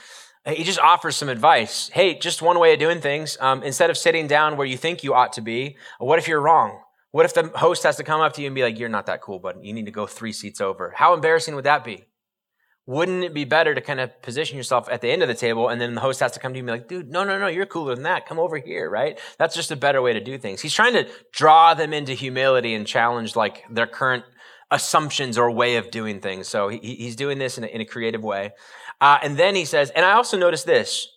he 0.55 0.63
just 0.63 0.79
offers 0.79 1.15
some 1.15 1.29
advice. 1.29 1.89
Hey, 1.89 2.17
just 2.17 2.41
one 2.41 2.59
way 2.59 2.73
of 2.73 2.79
doing 2.79 3.01
things. 3.01 3.37
Um, 3.39 3.63
instead 3.63 3.89
of 3.89 3.97
sitting 3.97 4.27
down 4.27 4.57
where 4.57 4.67
you 4.67 4.77
think 4.77 5.03
you 5.03 5.13
ought 5.13 5.33
to 5.33 5.41
be, 5.41 5.77
what 5.99 6.19
if 6.19 6.27
you're 6.27 6.41
wrong? 6.41 6.79
What 7.11 7.25
if 7.25 7.33
the 7.33 7.47
host 7.55 7.83
has 7.83 7.97
to 7.97 8.03
come 8.03 8.21
up 8.21 8.33
to 8.33 8.41
you 8.41 8.47
and 8.47 8.55
be 8.55 8.63
like, 8.63 8.77
you're 8.77 8.89
not 8.89 9.07
that 9.07 9.21
cool, 9.21 9.39
but 9.39 9.63
you 9.63 9.73
need 9.73 9.85
to 9.85 9.91
go 9.91 10.05
three 10.05 10.31
seats 10.31 10.61
over? 10.61 10.93
How 10.95 11.13
embarrassing 11.13 11.55
would 11.55 11.63
that 11.63 11.83
be? 11.83 12.05
Wouldn't 12.85 13.23
it 13.23 13.33
be 13.33 13.43
better 13.43 13.75
to 13.75 13.81
kind 13.81 13.99
of 13.99 14.21
position 14.21 14.55
yourself 14.55 14.87
at 14.89 15.01
the 15.01 15.09
end 15.09 15.21
of 15.21 15.27
the 15.27 15.35
table 15.35 15.67
and 15.67 15.81
then 15.81 15.93
the 15.93 16.01
host 16.01 16.21
has 16.21 16.31
to 16.33 16.39
come 16.39 16.53
to 16.53 16.57
you 16.57 16.61
and 16.61 16.67
be 16.67 16.71
like, 16.71 16.87
dude, 16.87 17.09
no, 17.09 17.25
no, 17.25 17.37
no, 17.37 17.47
you're 17.47 17.65
cooler 17.65 17.95
than 17.95 18.03
that. 18.03 18.25
Come 18.25 18.39
over 18.39 18.57
here, 18.57 18.89
right? 18.89 19.19
That's 19.37 19.55
just 19.55 19.71
a 19.71 19.75
better 19.75 20.01
way 20.01 20.13
to 20.13 20.21
do 20.21 20.37
things. 20.37 20.61
He's 20.61 20.73
trying 20.73 20.93
to 20.93 21.07
draw 21.33 21.73
them 21.73 21.91
into 21.91 22.13
humility 22.13 22.73
and 22.73 22.87
challenge 22.87 23.35
like 23.35 23.65
their 23.69 23.87
current 23.87 24.23
assumptions 24.71 25.37
or 25.37 25.49
way 25.51 25.75
of 25.77 25.91
doing 25.91 26.19
things. 26.19 26.47
So 26.47 26.69
he, 26.69 26.77
he's 26.77 27.15
doing 27.15 27.39
this 27.39 27.57
in 27.57 27.63
a, 27.63 27.67
in 27.67 27.81
a 27.81 27.85
creative 27.85 28.23
way. 28.23 28.51
Uh, 28.99 29.19
and 29.21 29.37
then 29.37 29.55
he 29.55 29.65
says, 29.65 29.89
and 29.91 30.05
I 30.05 30.13
also 30.13 30.37
noticed 30.37 30.65
this. 30.65 31.07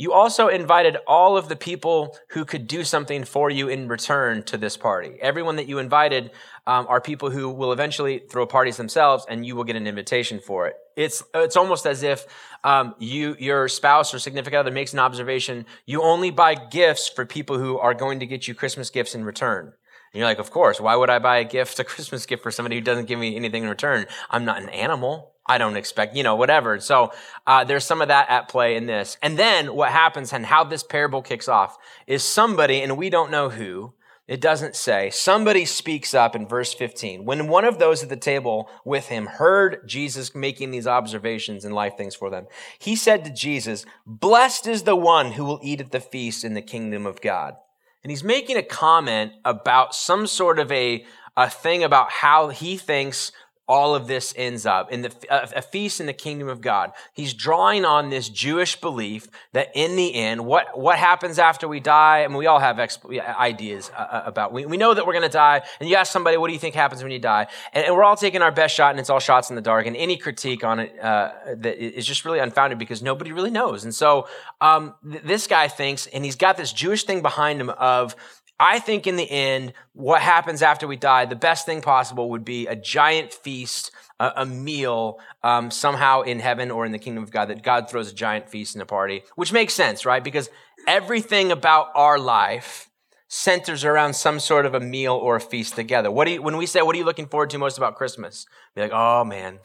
You 0.00 0.14
also 0.14 0.48
invited 0.48 0.96
all 1.06 1.36
of 1.36 1.50
the 1.50 1.56
people 1.56 2.16
who 2.30 2.46
could 2.46 2.66
do 2.66 2.84
something 2.84 3.22
for 3.22 3.50
you 3.50 3.68
in 3.68 3.86
return 3.86 4.42
to 4.44 4.56
this 4.56 4.78
party. 4.78 5.18
Everyone 5.20 5.56
that 5.56 5.68
you 5.68 5.78
invited 5.78 6.30
um, 6.66 6.86
are 6.88 7.02
people 7.02 7.28
who 7.28 7.50
will 7.50 7.70
eventually 7.70 8.22
throw 8.30 8.46
parties 8.46 8.78
themselves, 8.78 9.26
and 9.28 9.44
you 9.44 9.56
will 9.56 9.64
get 9.64 9.76
an 9.76 9.86
invitation 9.86 10.40
for 10.40 10.68
it. 10.68 10.76
It's 10.96 11.22
it's 11.34 11.54
almost 11.54 11.84
as 11.84 12.02
if 12.02 12.24
um, 12.64 12.94
you 12.98 13.36
your 13.38 13.68
spouse 13.68 14.14
or 14.14 14.18
significant 14.18 14.60
other 14.60 14.70
makes 14.70 14.94
an 14.94 15.00
observation. 15.00 15.66
You 15.84 16.02
only 16.02 16.30
buy 16.30 16.54
gifts 16.54 17.06
for 17.06 17.26
people 17.26 17.58
who 17.58 17.76
are 17.78 17.92
going 17.92 18.20
to 18.20 18.26
get 18.26 18.48
you 18.48 18.54
Christmas 18.54 18.88
gifts 18.88 19.14
in 19.14 19.24
return. 19.24 19.74
And 20.12 20.18
you're 20.18 20.26
like, 20.26 20.38
of 20.38 20.50
course. 20.50 20.80
Why 20.80 20.96
would 20.96 21.10
I 21.10 21.18
buy 21.18 21.38
a 21.38 21.44
gift, 21.44 21.78
a 21.78 21.84
Christmas 21.92 22.26
gift 22.26 22.42
for 22.42 22.50
somebody 22.50 22.76
who 22.76 22.82
doesn't 22.82 23.06
give 23.06 23.18
me 23.18 23.36
anything 23.36 23.64
in 23.64 23.68
return? 23.68 24.06
I'm 24.30 24.46
not 24.46 24.62
an 24.62 24.70
animal. 24.70 25.34
I 25.50 25.58
don't 25.58 25.76
expect, 25.76 26.14
you 26.14 26.22
know, 26.22 26.36
whatever. 26.36 26.78
So 26.78 27.12
uh, 27.44 27.64
there's 27.64 27.84
some 27.84 28.00
of 28.00 28.06
that 28.06 28.30
at 28.30 28.48
play 28.48 28.76
in 28.76 28.86
this. 28.86 29.18
And 29.20 29.36
then 29.36 29.74
what 29.74 29.90
happens 29.90 30.32
and 30.32 30.46
how 30.46 30.62
this 30.62 30.84
parable 30.84 31.22
kicks 31.22 31.48
off 31.48 31.76
is 32.06 32.22
somebody, 32.22 32.80
and 32.82 32.96
we 32.96 33.10
don't 33.10 33.32
know 33.32 33.48
who, 33.48 33.92
it 34.28 34.40
doesn't 34.40 34.76
say, 34.76 35.10
somebody 35.10 35.64
speaks 35.64 36.14
up 36.14 36.36
in 36.36 36.46
verse 36.46 36.72
15. 36.72 37.24
When 37.24 37.48
one 37.48 37.64
of 37.64 37.80
those 37.80 38.00
at 38.04 38.10
the 38.10 38.16
table 38.16 38.70
with 38.84 39.08
him 39.08 39.26
heard 39.26 39.88
Jesus 39.88 40.36
making 40.36 40.70
these 40.70 40.86
observations 40.86 41.64
and 41.64 41.74
life 41.74 41.96
things 41.96 42.14
for 42.14 42.30
them, 42.30 42.46
he 42.78 42.94
said 42.94 43.24
to 43.24 43.32
Jesus, 43.32 43.84
Blessed 44.06 44.68
is 44.68 44.84
the 44.84 44.94
one 44.94 45.32
who 45.32 45.44
will 45.44 45.58
eat 45.64 45.80
at 45.80 45.90
the 45.90 45.98
feast 45.98 46.44
in 46.44 46.54
the 46.54 46.62
kingdom 46.62 47.06
of 47.06 47.20
God. 47.20 47.56
And 48.04 48.12
he's 48.12 48.22
making 48.22 48.56
a 48.56 48.62
comment 48.62 49.32
about 49.44 49.96
some 49.96 50.28
sort 50.28 50.60
of 50.60 50.70
a, 50.70 51.04
a 51.36 51.50
thing 51.50 51.82
about 51.82 52.12
how 52.12 52.50
he 52.50 52.76
thinks 52.76 53.32
all 53.70 53.94
of 53.94 54.08
this 54.08 54.34
ends 54.36 54.66
up 54.66 54.90
in 54.90 55.02
the, 55.02 55.14
a, 55.30 55.62
feast 55.62 56.00
in 56.00 56.06
the 56.06 56.12
kingdom 56.12 56.48
of 56.48 56.60
God. 56.60 56.90
He's 57.14 57.32
drawing 57.32 57.84
on 57.84 58.10
this 58.10 58.28
Jewish 58.28 58.74
belief 58.74 59.28
that 59.52 59.68
in 59.76 59.94
the 59.94 60.12
end, 60.12 60.44
what, 60.44 60.76
what 60.76 60.98
happens 60.98 61.38
after 61.38 61.68
we 61.68 61.78
die? 61.78 62.24
I 62.24 62.26
mean, 62.26 62.36
we 62.36 62.46
all 62.46 62.58
have 62.58 62.78
exp- 62.78 63.08
ideas 63.36 63.92
uh, 63.96 64.00
uh, 64.00 64.22
about, 64.26 64.52
we, 64.52 64.66
we 64.66 64.76
know 64.76 64.92
that 64.92 65.06
we're 65.06 65.12
going 65.12 65.22
to 65.22 65.28
die. 65.28 65.62
And 65.78 65.88
you 65.88 65.94
ask 65.94 66.10
somebody, 66.10 66.36
what 66.36 66.48
do 66.48 66.52
you 66.52 66.58
think 66.58 66.74
happens 66.74 67.00
when 67.00 67.12
you 67.12 67.20
die? 67.20 67.46
And, 67.72 67.86
and, 67.86 67.94
we're 67.94 68.02
all 68.02 68.16
taking 68.16 68.42
our 68.42 68.50
best 68.50 68.74
shot 68.74 68.90
and 68.90 68.98
it's 68.98 69.08
all 69.08 69.20
shots 69.20 69.50
in 69.50 69.54
the 69.54 69.62
dark. 69.62 69.86
And 69.86 69.96
any 69.96 70.16
critique 70.16 70.64
on 70.64 70.80
it 70.80 70.98
uh, 71.00 71.30
that 71.58 71.78
is 71.78 72.04
just 72.04 72.24
really 72.24 72.40
unfounded 72.40 72.76
because 72.76 73.02
nobody 73.02 73.30
really 73.30 73.52
knows. 73.52 73.84
And 73.84 73.94
so 73.94 74.26
um, 74.60 74.94
th- 75.08 75.22
this 75.22 75.46
guy 75.46 75.68
thinks, 75.68 76.08
and 76.08 76.24
he's 76.24 76.34
got 76.34 76.56
this 76.56 76.72
Jewish 76.72 77.04
thing 77.04 77.22
behind 77.22 77.60
him 77.60 77.70
of, 77.70 78.16
I 78.60 78.78
think 78.78 79.06
in 79.06 79.16
the 79.16 79.28
end, 79.28 79.72
what 79.94 80.20
happens 80.20 80.60
after 80.60 80.86
we 80.86 80.96
die, 80.96 81.24
the 81.24 81.34
best 81.34 81.64
thing 81.64 81.80
possible 81.80 82.28
would 82.28 82.44
be 82.44 82.66
a 82.66 82.76
giant 82.76 83.32
feast, 83.32 83.90
a, 84.20 84.32
a 84.36 84.46
meal, 84.46 85.18
um, 85.42 85.70
somehow 85.70 86.20
in 86.20 86.40
heaven 86.40 86.70
or 86.70 86.84
in 86.84 86.92
the 86.92 86.98
kingdom 86.98 87.24
of 87.24 87.30
God, 87.30 87.48
that 87.48 87.62
God 87.62 87.88
throws 87.88 88.12
a 88.12 88.14
giant 88.14 88.50
feast 88.50 88.74
and 88.74 88.82
a 88.82 88.86
party, 88.86 89.22
which 89.34 89.50
makes 89.50 89.72
sense, 89.72 90.04
right? 90.04 90.22
Because 90.22 90.50
everything 90.86 91.50
about 91.50 91.88
our 91.94 92.18
life 92.18 92.90
centers 93.28 93.82
around 93.84 94.12
some 94.12 94.38
sort 94.38 94.66
of 94.66 94.74
a 94.74 94.80
meal 94.80 95.14
or 95.14 95.36
a 95.36 95.40
feast 95.40 95.74
together. 95.74 96.10
What 96.10 96.26
do 96.26 96.32
you, 96.32 96.42
when 96.42 96.58
we 96.58 96.66
say, 96.66 96.82
what 96.82 96.94
are 96.94 96.98
you 96.98 97.04
looking 97.04 97.28
forward 97.28 97.48
to 97.50 97.58
most 97.58 97.78
about 97.78 97.94
Christmas? 97.94 98.44
Be 98.74 98.82
like, 98.82 98.92
oh 98.92 99.24
man, 99.24 99.60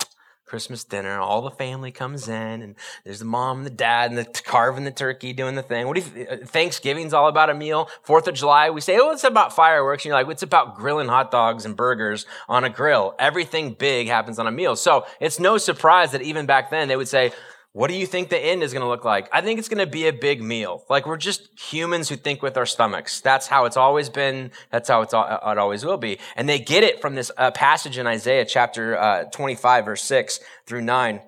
Christmas 0.56 0.86
dinner. 0.86 1.20
All 1.20 1.42
the 1.42 1.52
family 1.52 1.92
comes 1.92 2.30
in, 2.30 2.62
and 2.62 2.76
there's 3.04 3.20
the 3.20 3.26
mom 3.26 3.58
and 3.58 3.66
the 3.66 3.72
dad, 3.72 4.10
and 4.10 4.18
the 4.18 4.24
carving 4.46 4.86
the 4.86 4.92
turkey, 4.92 5.34
doing 5.34 5.56
the 5.56 5.62
thing. 5.62 5.86
What 5.86 5.98
do 5.98 6.04
you? 6.18 6.26
Uh, 6.26 6.38
Thanksgiving's 6.46 7.14
all 7.14 7.28
about 7.28 7.50
a 7.50 7.54
meal. 7.54 7.90
Fourth 8.04 8.26
of 8.30 8.36
July, 8.36 8.70
we 8.70 8.80
say, 8.80 8.98
oh, 8.98 9.12
it's 9.12 9.26
about 9.26 9.54
fireworks. 9.54 10.06
And 10.06 10.12
you're 10.12 10.24
like, 10.24 10.32
it's 10.32 10.44
about 10.44 10.78
grilling 10.78 11.10
hot 11.10 11.30
dogs 11.30 11.66
and 11.66 11.76
burgers 11.76 12.26
on 12.48 12.64
a 12.64 12.70
grill. 12.70 13.16
Everything 13.20 13.74
big 13.74 14.08
happens 14.08 14.40
on 14.40 14.48
a 14.48 14.52
meal. 14.52 14.78
So 14.78 15.06
it's 15.20 15.42
no 15.42 15.58
surprise 15.58 16.14
that 16.14 16.22
even 16.22 16.46
back 16.46 16.70
then 16.70 16.88
they 16.88 16.96
would 16.96 17.10
say, 17.10 17.34
what 17.76 17.90
do 17.90 17.98
you 17.98 18.06
think 18.06 18.30
the 18.30 18.40
end 18.40 18.64
is 18.64 18.72
going 18.72 18.84
to 18.84 18.88
look 18.88 19.04
like? 19.04 19.28
I 19.34 19.42
think 19.42 19.60
it's 19.60 19.68
going 19.68 19.86
to 19.86 19.92
be 19.92 20.08
a 20.08 20.14
big 20.14 20.42
meal. 20.42 20.86
Like 20.90 21.06
we're 21.06 21.18
just 21.18 21.50
humans 21.60 22.08
who 22.08 22.16
think 22.16 22.42
with 22.42 22.56
our 22.56 22.66
stomachs. 22.66 23.20
That's 23.20 23.48
how 23.48 23.66
it's 23.66 23.76
always 23.76 24.10
been. 24.10 24.52
That's 24.72 24.88
how 24.88 25.02
it's 25.02 25.14
it 25.14 25.18
always 25.18 25.84
will 25.84 25.98
be. 25.98 26.20
And 26.38 26.48
they 26.48 26.58
get 26.58 26.86
it 26.86 27.02
from 27.02 27.16
this 27.16 27.32
uh, 27.36 27.52
passage 27.52 27.98
in 27.98 28.08
Isaiah 28.08 28.46
chapter 28.46 28.98
uh, 28.98 29.24
25 29.26 29.84
verse 29.84 30.04
6 30.04 30.40
through 30.66 30.84
9 30.84 31.20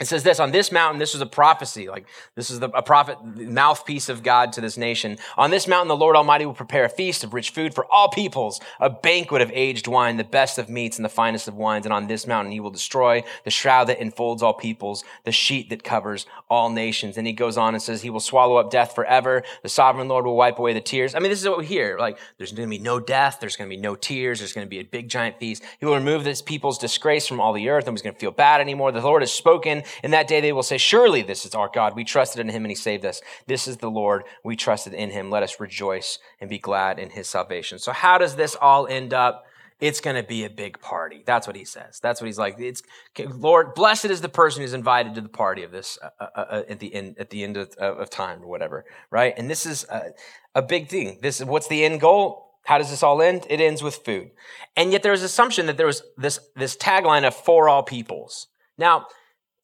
it 0.00 0.06
says 0.06 0.24
this 0.24 0.40
on 0.40 0.50
this 0.50 0.72
mountain 0.72 0.98
this 0.98 1.12
was 1.12 1.22
a 1.22 1.26
prophecy 1.26 1.88
like 1.88 2.04
this 2.34 2.50
is 2.50 2.58
the, 2.58 2.68
a 2.70 2.82
prophet 2.82 3.16
mouthpiece 3.24 4.08
of 4.08 4.24
god 4.24 4.52
to 4.52 4.60
this 4.60 4.76
nation. 4.76 5.16
On 5.36 5.50
this 5.50 5.68
mountain 5.68 5.86
the 5.86 5.96
lord 5.96 6.16
almighty 6.16 6.44
will 6.44 6.52
prepare 6.52 6.84
a 6.84 6.88
feast 6.88 7.22
of 7.22 7.32
rich 7.32 7.50
food 7.50 7.72
for 7.72 7.86
all 7.92 8.08
peoples 8.08 8.60
a 8.80 8.90
banquet 8.90 9.40
of 9.40 9.52
aged 9.54 9.86
wine 9.86 10.16
the 10.16 10.24
best 10.24 10.58
of 10.58 10.68
meats 10.68 10.98
and 10.98 11.04
the 11.04 11.08
finest 11.08 11.46
of 11.46 11.54
wines. 11.54 11.86
And 11.86 11.92
on 11.92 12.08
this 12.08 12.26
mountain 12.26 12.50
he 12.50 12.58
will 12.58 12.72
destroy 12.72 13.22
the 13.44 13.52
shroud 13.52 13.84
that 13.84 14.02
enfolds 14.02 14.42
all 14.42 14.54
peoples 14.54 15.04
the 15.22 15.30
sheet 15.30 15.70
that 15.70 15.84
covers 15.84 16.26
all 16.50 16.70
nations. 16.70 17.16
And 17.16 17.24
he 17.24 17.32
goes 17.32 17.56
on 17.56 17.74
and 17.74 17.82
says 17.82 18.02
he 18.02 18.10
will 18.10 18.18
swallow 18.18 18.56
up 18.56 18.72
death 18.72 18.96
forever. 18.96 19.44
The 19.62 19.68
sovereign 19.68 20.08
lord 20.08 20.26
will 20.26 20.36
wipe 20.36 20.58
away 20.58 20.72
the 20.72 20.80
tears. 20.80 21.14
I 21.14 21.20
mean 21.20 21.30
this 21.30 21.40
is 21.40 21.48
what 21.48 21.58
we 21.58 21.66
hear 21.66 21.96
like 22.00 22.18
there's 22.38 22.52
going 22.52 22.68
to 22.68 22.76
be 22.76 22.82
no 22.82 22.98
death 22.98 23.38
there's 23.38 23.54
going 23.54 23.70
to 23.70 23.76
be 23.76 23.80
no 23.80 23.94
tears 23.94 24.40
there's 24.40 24.52
going 24.52 24.66
to 24.66 24.70
be 24.70 24.80
a 24.80 24.84
big 24.84 25.08
giant 25.08 25.38
feast. 25.38 25.62
He 25.78 25.86
will 25.86 25.94
remove 25.94 26.24
this 26.24 26.42
people's 26.42 26.78
disgrace 26.78 27.28
from 27.28 27.40
all 27.40 27.52
the 27.52 27.68
earth 27.68 27.88
he's 27.88 28.02
going 28.02 28.14
to 28.14 28.20
feel 28.20 28.32
bad 28.32 28.60
anymore. 28.60 28.90
The 28.90 29.00
lord 29.00 29.22
has 29.22 29.32
spoken 29.32 29.73
in 30.02 30.10
that 30.12 30.28
day 30.28 30.40
they 30.40 30.52
will 30.52 30.62
say, 30.62 30.78
Surely 30.78 31.22
this 31.22 31.44
is 31.44 31.54
our 31.54 31.70
God. 31.72 31.96
We 31.96 32.04
trusted 32.04 32.40
in 32.40 32.48
him 32.48 32.64
and 32.64 32.70
he 32.70 32.76
saved 32.76 33.04
us. 33.04 33.20
This 33.46 33.66
is 33.66 33.78
the 33.78 33.90
Lord. 33.90 34.24
We 34.44 34.56
trusted 34.56 34.94
in 34.94 35.10
him. 35.10 35.30
Let 35.30 35.42
us 35.42 35.58
rejoice 35.58 36.18
and 36.40 36.48
be 36.48 36.58
glad 36.58 36.98
in 36.98 37.10
his 37.10 37.28
salvation. 37.28 37.78
So, 37.78 37.92
how 37.92 38.18
does 38.18 38.36
this 38.36 38.56
all 38.60 38.86
end 38.86 39.12
up? 39.12 39.46
It's 39.80 40.00
going 40.00 40.16
to 40.16 40.22
be 40.22 40.44
a 40.44 40.50
big 40.50 40.80
party. 40.80 41.24
That's 41.26 41.48
what 41.48 41.56
he 41.56 41.64
says. 41.64 41.98
That's 42.00 42.20
what 42.20 42.26
he's 42.26 42.38
like. 42.38 42.58
It's 42.60 42.82
Lord, 43.18 43.74
blessed 43.74 44.06
is 44.06 44.20
the 44.20 44.28
person 44.28 44.62
who's 44.62 44.72
invited 44.72 45.16
to 45.16 45.20
the 45.20 45.28
party 45.28 45.64
of 45.64 45.72
this 45.72 45.98
uh, 46.00 46.08
uh, 46.20 46.40
uh, 46.40 46.62
at 46.68 46.78
the 46.78 46.94
end 46.94 47.16
at 47.18 47.30
the 47.30 47.42
end 47.42 47.56
of, 47.56 47.74
of, 47.74 48.08
time 48.08 48.42
or 48.42 48.46
whatever, 48.46 48.84
right? 49.10 49.34
And 49.36 49.50
this 49.50 49.66
is 49.66 49.84
a, 49.90 50.12
a 50.54 50.62
big 50.62 50.88
thing. 50.88 51.18
This 51.22 51.40
is 51.40 51.46
what's 51.46 51.66
the 51.66 51.84
end 51.84 52.00
goal? 52.00 52.44
How 52.64 52.78
does 52.78 52.90
this 52.90 53.02
all 53.02 53.20
end? 53.20 53.46
It 53.50 53.60
ends 53.60 53.82
with 53.82 53.96
food. 53.96 54.30
And 54.76 54.90
yet 54.90 55.02
there 55.02 55.12
was 55.12 55.22
assumption 55.22 55.66
that 55.66 55.76
there 55.76 55.86
was 55.86 56.02
this, 56.16 56.40
this 56.56 56.76
tagline 56.76 57.26
of 57.26 57.34
for 57.34 57.68
all 57.68 57.82
peoples. 57.82 58.48
Now, 58.78 59.06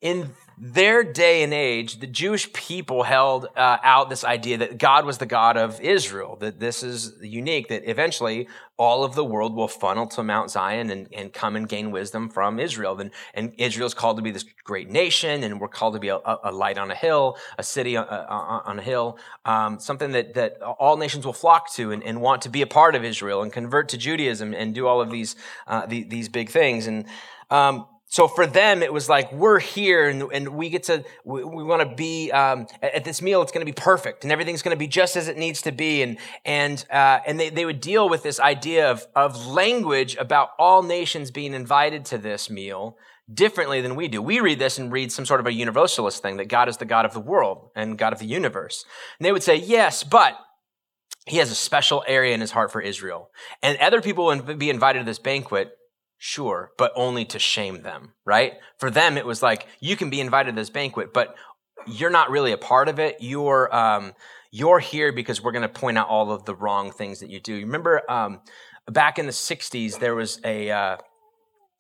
in 0.01 0.31
their 0.63 1.03
day 1.03 1.43
and 1.43 1.55
age, 1.55 2.01
the 2.01 2.07
Jewish 2.07 2.53
people 2.53 3.03
held 3.03 3.47
uh, 3.57 3.79
out 3.83 4.11
this 4.11 4.25
idea 4.25 4.59
that 4.59 4.77
God 4.77 5.07
was 5.07 5.17
the 5.17 5.25
God 5.25 5.57
of 5.57 5.81
Israel, 5.81 6.37
that 6.41 6.61
this 6.61 6.83
is 6.83 7.15
unique, 7.23 7.69
that 7.69 7.89
eventually 7.89 8.47
all 8.77 9.03
of 9.03 9.15
the 9.15 9.25
world 9.25 9.55
will 9.55 9.69
funnel 9.69 10.07
to 10.09 10.23
Mount 10.23 10.51
Zion 10.51 10.91
and, 10.91 11.09
and 11.15 11.33
come 11.33 11.57
and 11.57 11.67
gain 11.67 11.91
wisdom 11.91 12.29
from 12.29 12.59
Israel. 12.61 13.01
And, 13.01 13.11
and 13.33 13.55
Israel's 13.57 13.95
called 13.95 14.19
to 14.19 14.23
be 14.23 14.31
this 14.31 14.45
great 14.65 14.91
nation, 14.91 15.45
and 15.45 15.61
we're 15.61 15.69
called 15.69 15.95
to 15.95 16.01
be 16.01 16.09
a, 16.09 16.19
a 16.45 16.53
light 16.53 16.77
on 16.77 16.91
a 16.91 16.95
hill, 16.95 17.39
a 17.57 17.63
city 17.63 17.97
on, 17.97 18.07
on 18.07 18.79
a 18.79 18.83
hill, 18.83 19.19
um, 19.47 19.81
something 19.81 20.13
that, 20.13 20.35
that 20.35 20.61
all 20.61 20.99
nations 20.99 21.25
will 21.25 21.33
flock 21.33 21.73
to 21.73 21.91
and, 21.91 22.03
and, 22.05 22.21
want 22.21 22.43
to 22.43 22.51
be 22.51 22.61
a 22.61 22.67
part 22.67 22.95
of 22.95 23.03
Israel 23.03 23.43
and 23.43 23.51
convert 23.51 23.89
to 23.89 23.97
Judaism 23.97 24.53
and 24.53 24.75
do 24.75 24.87
all 24.87 25.01
of 25.01 25.11
these, 25.11 25.37
uh, 25.67 25.87
the, 25.87 26.03
these 26.03 26.29
big 26.29 26.51
things. 26.51 26.87
And 26.87 27.07
um, 27.49 27.87
so 28.11 28.27
for 28.27 28.45
them, 28.45 28.83
it 28.83 28.93
was 28.93 29.09
like, 29.09 29.33
we're 29.33 29.61
here 29.61 30.09
and, 30.09 30.25
and 30.33 30.49
we 30.49 30.69
get 30.69 30.83
to, 30.85 31.05
we, 31.25 31.45
we 31.45 31.63
want 31.63 31.89
to 31.89 31.95
be, 31.95 32.33
um, 32.33 32.67
at, 32.83 32.95
at, 32.97 33.05
this 33.05 33.23
meal, 33.23 33.41
it's 33.41 33.53
going 33.53 33.65
to 33.65 33.73
be 33.73 33.81
perfect 33.81 34.25
and 34.25 34.33
everything's 34.33 34.63
going 34.63 34.75
to 34.75 34.79
be 34.79 34.89
just 34.89 35.15
as 35.15 35.29
it 35.29 35.39
needs 35.39 35.63
to 35.63 35.71
be. 35.71 36.03
And, 36.03 36.19
and, 36.45 36.85
uh, 36.91 37.21
and 37.25 37.39
they, 37.39 37.51
they 37.51 37.65
would 37.65 37.81
deal 37.81 38.09
with 38.09 38.25
this 38.25 38.41
idea 38.41 38.91
of, 38.91 39.07
of 39.15 39.47
language 39.47 40.17
about 40.17 40.51
all 40.59 40.83
nations 40.83 41.31
being 41.31 41.55
invited 41.55 42.05
to 42.07 42.19
this 42.19 42.51
meal 42.51 42.97
differently 43.33 43.81
than 43.81 43.95
we 43.95 44.09
do. 44.09 44.21
We 44.21 44.41
read 44.41 44.59
this 44.59 44.77
and 44.77 44.91
read 44.91 45.13
some 45.13 45.25
sort 45.25 45.39
of 45.39 45.47
a 45.47 45.53
universalist 45.53 46.21
thing 46.21 46.37
that 46.39 46.49
God 46.49 46.69
is 46.69 46.79
the 46.79 46.87
God 46.87 47.05
of 47.05 47.13
the 47.13 47.21
world 47.21 47.71
and 47.77 47.97
God 47.97 48.13
of 48.13 48.19
the 48.19 48.27
universe. 48.27 48.85
And 49.21 49.25
they 49.25 49.31
would 49.31 49.45
say, 49.45 49.55
yes, 49.55 50.03
but 50.03 50.37
he 51.27 51.37
has 51.37 51.53
a 51.53 51.55
special 51.55 52.03
area 52.09 52.35
in 52.35 52.41
his 52.41 52.51
heart 52.51 52.73
for 52.73 52.81
Israel. 52.81 53.31
And 53.63 53.79
other 53.79 54.01
people 54.03 54.25
would 54.25 54.59
be 54.59 54.69
invited 54.69 54.99
to 54.99 55.05
this 55.05 55.21
banquet 55.21 55.77
Sure, 56.23 56.73
but 56.77 56.93
only 56.97 57.25
to 57.25 57.39
shame 57.39 57.81
them, 57.81 58.13
right? 58.27 58.59
For 58.77 58.91
them, 58.91 59.17
it 59.17 59.25
was 59.25 59.43
like, 59.43 59.67
you 59.81 59.97
can 59.97 60.11
be 60.11 60.21
invited 60.21 60.55
to 60.55 60.61
this 60.61 60.69
banquet, 60.69 61.15
but 61.15 61.35
you're 61.87 62.11
not 62.11 62.29
really 62.31 62.53
a 62.53 62.59
part 62.59 62.89
of 62.89 62.99
it. 62.99 63.17
You're, 63.21 63.75
um, 63.75 64.13
you're 64.51 64.81
here 64.81 65.15
because 65.15 65.43
we're 65.43 65.53
going 65.53 65.63
to 65.63 65.69
point 65.71 65.97
out 65.97 66.09
all 66.09 66.31
of 66.31 66.45
the 66.45 66.55
wrong 66.55 66.91
things 66.91 67.21
that 67.21 67.31
you 67.31 67.41
do. 67.41 67.55
You 67.55 67.65
remember 67.65 68.03
um, 68.11 68.43
back 68.87 69.19
in 69.19 69.25
the 69.25 69.33
60s, 69.33 69.99
there 69.99 70.15
was 70.15 70.43
a, 70.45 70.71
uh, 70.71 70.97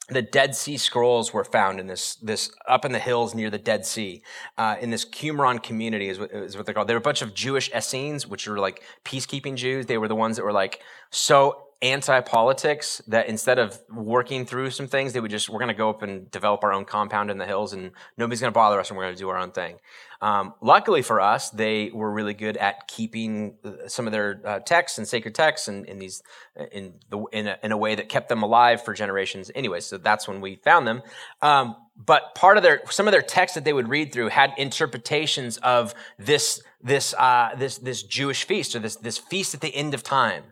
the 0.08 0.22
Dead 0.22 0.54
Sea 0.54 0.78
Scrolls 0.78 1.34
were 1.34 1.44
found 1.44 1.78
in 1.78 1.86
this, 1.86 2.14
this 2.16 2.50
up 2.66 2.86
in 2.86 2.92
the 2.92 2.98
hills 2.98 3.34
near 3.34 3.50
the 3.50 3.58
Dead 3.58 3.84
Sea, 3.84 4.22
uh, 4.56 4.76
in 4.80 4.88
this 4.88 5.04
Qumran 5.04 5.62
community 5.62 6.08
is 6.08 6.18
what, 6.18 6.30
is 6.32 6.56
what 6.56 6.64
they're 6.64 6.74
called. 6.74 6.88
They 6.88 6.94
were 6.94 6.98
a 6.98 7.02
bunch 7.02 7.20
of 7.20 7.34
Jewish 7.34 7.70
Essenes, 7.74 8.26
which 8.26 8.48
were 8.48 8.58
like 8.58 8.82
peacekeeping 9.04 9.56
Jews. 9.56 9.84
They 9.84 9.98
were 9.98 10.08
the 10.08 10.16
ones 10.16 10.36
that 10.36 10.44
were 10.44 10.52
like 10.54 10.80
so 11.10 11.66
anti-politics 11.82 13.00
that 13.06 13.26
instead 13.26 13.58
of 13.58 13.78
working 13.90 14.44
through 14.44 14.70
some 14.70 14.86
things, 14.86 15.14
they 15.14 15.20
would 15.20 15.30
just, 15.30 15.48
we're 15.48 15.58
going 15.58 15.68
to 15.68 15.74
go 15.74 15.88
up 15.88 16.02
and 16.02 16.30
develop 16.30 16.62
our 16.62 16.72
own 16.72 16.84
compound 16.84 17.30
in 17.30 17.38
the 17.38 17.46
hills 17.46 17.72
and 17.72 17.92
nobody's 18.18 18.40
going 18.40 18.52
to 18.52 18.54
bother 18.54 18.78
us 18.78 18.90
and 18.90 18.98
we're 18.98 19.04
going 19.04 19.14
to 19.14 19.18
do 19.18 19.28
our 19.30 19.38
own 19.38 19.50
thing. 19.50 19.76
Um, 20.20 20.52
luckily 20.60 21.00
for 21.00 21.22
us, 21.22 21.48
they 21.48 21.90
were 21.90 22.10
really 22.12 22.34
good 22.34 22.58
at 22.58 22.86
keeping 22.86 23.56
uh, 23.64 23.88
some 23.88 24.06
of 24.06 24.12
their 24.12 24.42
uh, 24.44 24.58
texts 24.58 24.98
and 24.98 25.08
sacred 25.08 25.34
texts 25.34 25.68
in, 25.68 25.86
in 25.86 25.98
these, 25.98 26.22
uh, 26.58 26.66
in 26.70 26.94
the, 27.08 27.24
in 27.32 27.46
a, 27.46 27.56
in 27.62 27.72
a, 27.72 27.76
way 27.78 27.94
that 27.94 28.10
kept 28.10 28.28
them 28.28 28.42
alive 28.42 28.84
for 28.84 28.92
generations 28.92 29.50
anyway. 29.54 29.80
So 29.80 29.96
that's 29.96 30.28
when 30.28 30.42
we 30.42 30.56
found 30.56 30.86
them. 30.86 31.00
Um, 31.40 31.76
but 31.96 32.34
part 32.34 32.58
of 32.58 32.62
their, 32.62 32.82
some 32.90 33.08
of 33.08 33.12
their 33.12 33.22
texts 33.22 33.54
that 33.54 33.64
they 33.64 33.72
would 33.72 33.88
read 33.88 34.12
through 34.12 34.28
had 34.28 34.52
interpretations 34.58 35.56
of 35.58 35.94
this, 36.18 36.62
this, 36.82 37.14
uh, 37.14 37.54
this, 37.56 37.78
this 37.78 38.02
Jewish 38.02 38.44
feast 38.44 38.76
or 38.76 38.80
this, 38.80 38.96
this 38.96 39.16
feast 39.16 39.54
at 39.54 39.62
the 39.62 39.74
end 39.74 39.94
of 39.94 40.02
time. 40.02 40.44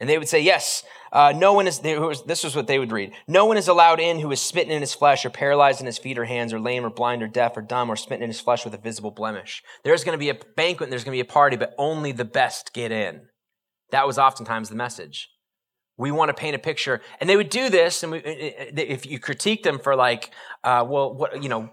And 0.00 0.08
they 0.08 0.16
would 0.16 0.28
say, 0.28 0.40
yes, 0.40 0.82
uh, 1.12 1.34
no 1.36 1.52
one 1.52 1.66
is, 1.66 1.80
this 1.80 2.42
was 2.42 2.56
what 2.56 2.66
they 2.66 2.78
would 2.78 2.90
read. 2.90 3.12
No 3.28 3.44
one 3.44 3.58
is 3.58 3.68
allowed 3.68 4.00
in 4.00 4.18
who 4.18 4.32
is 4.32 4.40
smitten 4.40 4.72
in 4.72 4.80
his 4.80 4.94
flesh 4.94 5.26
or 5.26 5.30
paralyzed 5.30 5.80
in 5.80 5.86
his 5.86 5.98
feet 5.98 6.18
or 6.18 6.24
hands 6.24 6.54
or 6.54 6.58
lame 6.60 6.86
or 6.86 6.90
blind 6.90 7.22
or 7.22 7.28
deaf 7.28 7.56
or 7.56 7.62
dumb 7.62 7.90
or 7.90 7.96
smitten 7.96 8.24
in 8.24 8.30
his 8.30 8.40
flesh 8.40 8.64
with 8.64 8.74
a 8.74 8.78
visible 8.78 9.10
blemish. 9.10 9.62
There's 9.84 10.02
going 10.02 10.14
to 10.14 10.18
be 10.18 10.30
a 10.30 10.38
banquet 10.56 10.86
and 10.86 10.92
there's 10.92 11.04
going 11.04 11.16
to 11.16 11.22
be 11.22 11.28
a 11.28 11.32
party, 11.32 11.56
but 11.56 11.74
only 11.76 12.12
the 12.12 12.24
best 12.24 12.72
get 12.72 12.92
in. 12.92 13.26
That 13.90 14.06
was 14.06 14.18
oftentimes 14.18 14.70
the 14.70 14.76
message. 14.76 15.28
We 15.98 16.10
want 16.10 16.30
to 16.30 16.34
paint 16.34 16.56
a 16.56 16.58
picture. 16.58 17.02
And 17.20 17.28
they 17.28 17.36
would 17.36 17.50
do 17.50 17.68
this, 17.68 18.02
and 18.02 18.12
we, 18.12 18.20
if 18.20 19.04
you 19.04 19.18
critique 19.18 19.64
them 19.64 19.78
for 19.78 19.94
like, 19.94 20.30
uh, 20.64 20.86
well, 20.88 21.12
what, 21.12 21.42
you 21.42 21.50
know, 21.50 21.68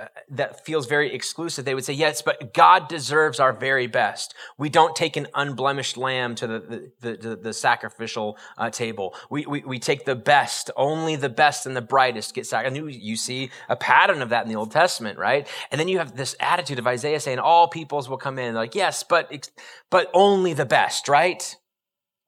uh, 0.00 0.06
that 0.30 0.64
feels 0.64 0.86
very 0.86 1.12
exclusive, 1.12 1.66
they 1.66 1.74
would 1.74 1.84
say, 1.84 1.92
yes, 1.92 2.22
but 2.22 2.54
God 2.54 2.88
deserves 2.88 3.38
our 3.38 3.52
very 3.52 3.86
best. 3.86 4.34
We 4.56 4.70
don't 4.70 4.96
take 4.96 5.18
an 5.18 5.26
unblemished 5.34 5.98
lamb 5.98 6.34
to 6.36 6.46
the, 6.46 6.90
the, 7.00 7.16
the, 7.16 7.36
the 7.36 7.52
sacrificial 7.52 8.38
uh, 8.56 8.70
table. 8.70 9.14
We, 9.28 9.44
we, 9.44 9.60
we 9.60 9.78
take 9.78 10.06
the 10.06 10.14
best, 10.14 10.70
only 10.76 11.16
the 11.16 11.28
best 11.28 11.66
and 11.66 11.76
the 11.76 11.82
brightest 11.82 12.34
get 12.34 12.46
sacrificed. 12.46 12.98
You 12.98 13.16
see 13.16 13.50
a 13.68 13.76
pattern 13.76 14.22
of 14.22 14.30
that 14.30 14.44
in 14.44 14.48
the 14.48 14.56
Old 14.58 14.70
Testament, 14.70 15.18
right? 15.18 15.46
And 15.70 15.78
then 15.78 15.88
you 15.88 15.98
have 15.98 16.16
this 16.16 16.34
attitude 16.40 16.78
of 16.78 16.86
Isaiah 16.86 17.20
saying, 17.20 17.38
all 17.38 17.68
peoples 17.68 18.08
will 18.08 18.16
come 18.16 18.38
in. 18.38 18.54
Like, 18.54 18.74
yes, 18.74 19.02
but, 19.02 19.50
but 19.90 20.10
only 20.14 20.54
the 20.54 20.64
best, 20.64 21.06
right? 21.06 21.54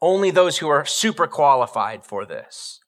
Only 0.03 0.31
those 0.31 0.59
who 0.59 0.69
are 0.69 0.85
super 0.85 1.27
qualified 1.27 2.05
for 2.05 2.27
this. 2.27 2.81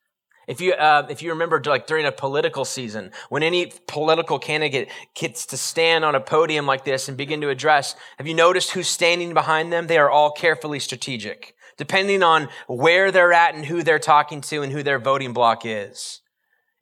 If 0.47 0.61
you, 0.61 0.75
uh, 0.75 1.07
if 1.11 1.23
you 1.23 1.31
remember, 1.31 1.61
like 1.65 1.87
during 1.87 2.07
a 2.07 2.13
political 2.13 2.65
season, 2.65 3.11
when 3.29 3.43
any 3.43 3.73
political 3.89 4.39
candidate 4.39 4.89
gets 5.15 5.45
to 5.47 5.57
stand 5.57 6.05
on 6.05 6.15
a 6.15 6.21
podium 6.21 6.67
like 6.67 6.85
this 6.85 7.09
and 7.09 7.17
begin 7.17 7.41
to 7.41 7.49
address, 7.49 7.97
have 8.19 8.27
you 8.27 8.35
noticed 8.35 8.71
who's 8.71 8.89
standing 8.89 9.35
behind 9.35 9.73
them? 9.73 9.89
They 9.89 9.99
are 9.99 10.11
all 10.11 10.31
carefully 10.31 10.79
strategic, 10.79 11.55
depending 11.77 12.23
on 12.23 12.49
where 12.69 13.11
they're 13.11 13.33
at 13.33 13.55
and 13.55 13.67
who 13.67 13.83
they're 13.83 13.99
talking 13.99 14.41
to 14.43 14.63
and 14.63 14.73
who 14.73 14.83
their 14.83 15.01
voting 15.01 15.33
bloc 15.33 15.63
is. 15.65 16.21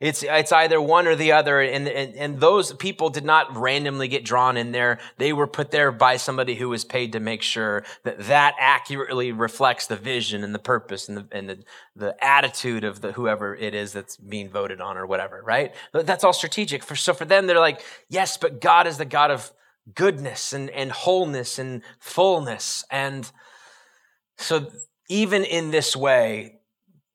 It's, 0.05 0.23
it's 0.23 0.53
either 0.53 0.79
one 0.83 1.07
or 1.07 1.17
the 1.17 1.33
other. 1.33 1.63
And, 1.63 1.89
and, 1.89 2.15
and 2.15 2.39
those 2.39 2.75
people 2.75 3.09
did 3.09 3.25
not 3.25 3.57
randomly 3.57 4.07
get 4.07 4.23
drawn 4.23 4.59
in 4.59 4.71
there. 4.71 4.99
They 5.17 5.33
were 5.33 5.47
put 5.47 5.71
there 5.71 5.91
by 5.91 6.19
somebody 6.19 6.57
who 6.57 6.69
was 6.69 6.85
paid 6.85 7.13
to 7.13 7.21
make 7.21 7.41
sure 7.41 7.85
that 8.03 8.19
that 8.27 8.55
accurately 8.59 9.33
reflects 9.33 9.87
the 9.87 9.97
vision 9.97 10.45
and 10.45 10.55
the 10.55 10.59
purpose 10.59 11.09
and 11.09 11.17
the, 11.17 11.27
and 11.33 11.49
the, 11.49 11.65
the 11.97 12.23
attitude 12.23 12.85
of 12.85 13.01
the 13.01 13.13
whoever 13.13 13.55
it 13.55 13.75
is 13.75 13.95
that's 13.95 14.19
being 14.19 14.51
voted 14.51 14.79
on 14.79 14.99
or 14.99 15.07
whatever, 15.07 15.43
right? 15.43 15.75
That's 15.95 16.23
all 16.23 16.35
strategic. 16.35 16.85
For, 16.85 16.97
so 16.97 17.15
for 17.15 17.25
them, 17.25 17.47
they're 17.47 17.59
like, 17.59 17.81
yes, 18.11 18.37
but 18.37 18.61
God 18.61 18.87
is 18.87 18.99
the 18.99 19.07
God 19.07 19.31
of 19.31 19.51
goodness 19.95 20.53
and, 20.53 20.69
and 20.69 20.93
wholeness 20.93 21.59
and 21.59 21.81
fullness. 21.99 22.85
And 22.91 23.33
so 24.37 24.71
even 25.09 25.45
in 25.45 25.71
this 25.71 25.97
way, 25.97 26.59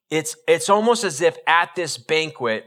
it's, 0.09 0.35
it's 0.47 0.69
almost 0.69 1.03
as 1.03 1.21
if 1.21 1.37
at 1.45 1.75
this 1.75 1.99
banquet, 1.99 2.65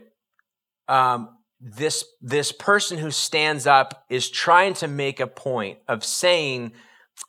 um, 0.92 1.30
this 1.58 2.04
this 2.20 2.52
person 2.52 2.98
who 2.98 3.10
stands 3.10 3.66
up 3.66 4.04
is 4.10 4.28
trying 4.28 4.74
to 4.74 4.86
make 4.86 5.20
a 5.20 5.26
point 5.26 5.78
of 5.88 6.04
saying 6.04 6.72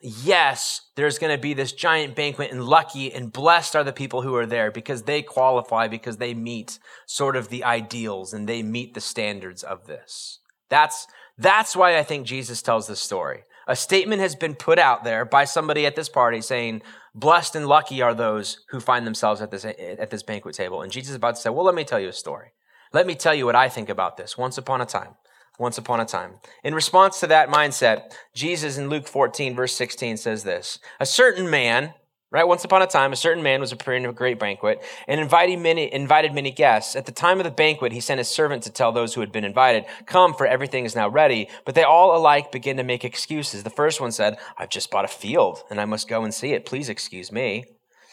yes 0.01 0.81
there's 0.95 1.17
going 1.17 1.33
to 1.33 1.41
be 1.41 1.53
this 1.53 1.71
giant 1.71 2.15
banquet 2.15 2.51
and 2.51 2.65
lucky 2.65 3.13
and 3.13 3.31
blessed 3.31 3.75
are 3.75 3.83
the 3.83 3.93
people 3.93 4.21
who 4.21 4.35
are 4.35 4.45
there 4.45 4.69
because 4.69 5.03
they 5.03 5.21
qualify 5.21 5.87
because 5.87 6.17
they 6.17 6.33
meet 6.33 6.77
sort 7.05 7.35
of 7.37 7.47
the 7.47 7.63
ideals 7.63 8.33
and 8.33 8.49
they 8.49 8.61
meet 8.61 8.95
the 8.95 9.01
standards 9.01 9.63
of 9.63 9.87
this. 9.87 10.39
That's 10.69 11.07
that's 11.37 11.75
why 11.75 11.97
i 11.97 12.03
think 12.03 12.27
jesus 12.27 12.61
tells 12.61 12.87
this 12.87 12.99
story. 12.99 13.43
A 13.65 13.77
statement 13.77 14.21
has 14.21 14.35
been 14.35 14.55
put 14.55 14.77
out 14.77 15.05
there 15.05 15.23
by 15.23 15.45
somebody 15.45 15.85
at 15.85 15.95
this 15.95 16.09
party 16.09 16.41
saying 16.41 16.81
blessed 17.15 17.55
and 17.55 17.67
lucky 17.67 18.01
are 18.01 18.13
those 18.13 18.57
who 18.69 18.81
find 18.81 19.07
themselves 19.07 19.41
at 19.41 19.51
this 19.51 19.63
at 19.63 20.09
this 20.09 20.23
banquet 20.23 20.55
table. 20.55 20.81
And 20.81 20.91
jesus 20.91 21.11
is 21.11 21.15
about 21.15 21.35
to 21.35 21.41
say 21.41 21.49
well 21.49 21.65
let 21.65 21.75
me 21.75 21.85
tell 21.85 21.99
you 21.99 22.09
a 22.09 22.13
story 22.13 22.51
let 22.93 23.07
me 23.07 23.15
tell 23.15 23.33
you 23.33 23.45
what 23.45 23.55
I 23.55 23.69
think 23.69 23.89
about 23.89 24.17
this. 24.17 24.37
Once 24.37 24.57
upon 24.57 24.79
a 24.79 24.85
time. 24.85 25.15
Once 25.59 25.77
upon 25.77 25.99
a 25.99 26.05
time. 26.05 26.35
In 26.63 26.73
response 26.73 27.19
to 27.19 27.27
that 27.27 27.49
mindset, 27.49 28.13
Jesus 28.33 28.77
in 28.77 28.89
Luke 28.89 29.07
14, 29.07 29.55
verse 29.55 29.73
16 29.73 30.17
says 30.17 30.43
this 30.43 30.79
A 30.99 31.05
certain 31.05 31.49
man, 31.49 31.93
right? 32.31 32.47
Once 32.47 32.63
upon 32.63 32.81
a 32.81 32.87
time, 32.87 33.13
a 33.13 33.15
certain 33.15 33.43
man 33.43 33.61
was 33.61 33.71
preparing 33.71 34.05
a 34.05 34.13
great 34.13 34.39
banquet 34.39 34.83
and 35.07 35.19
invited 35.19 35.59
many, 35.59 35.91
invited 35.93 36.33
many 36.33 36.51
guests. 36.51 36.95
At 36.95 37.05
the 37.05 37.11
time 37.11 37.39
of 37.39 37.43
the 37.43 37.51
banquet, 37.51 37.91
he 37.91 37.99
sent 37.99 38.17
his 38.19 38.29
servant 38.29 38.63
to 38.63 38.71
tell 38.71 38.91
those 38.91 39.13
who 39.13 39.21
had 39.21 39.31
been 39.31 39.43
invited, 39.43 39.85
Come, 40.05 40.33
for 40.33 40.47
everything 40.47 40.85
is 40.85 40.95
now 40.95 41.07
ready. 41.07 41.49
But 41.65 41.75
they 41.75 41.83
all 41.83 42.15
alike 42.15 42.51
began 42.51 42.77
to 42.77 42.83
make 42.83 43.03
excuses. 43.03 43.63
The 43.63 43.69
first 43.69 44.01
one 44.01 44.11
said, 44.11 44.37
I've 44.57 44.69
just 44.69 44.91
bought 44.91 45.05
a 45.05 45.07
field 45.07 45.63
and 45.69 45.79
I 45.79 45.85
must 45.85 46.07
go 46.07 46.23
and 46.23 46.33
see 46.33 46.53
it. 46.53 46.65
Please 46.65 46.89
excuse 46.89 47.31
me. 47.31 47.65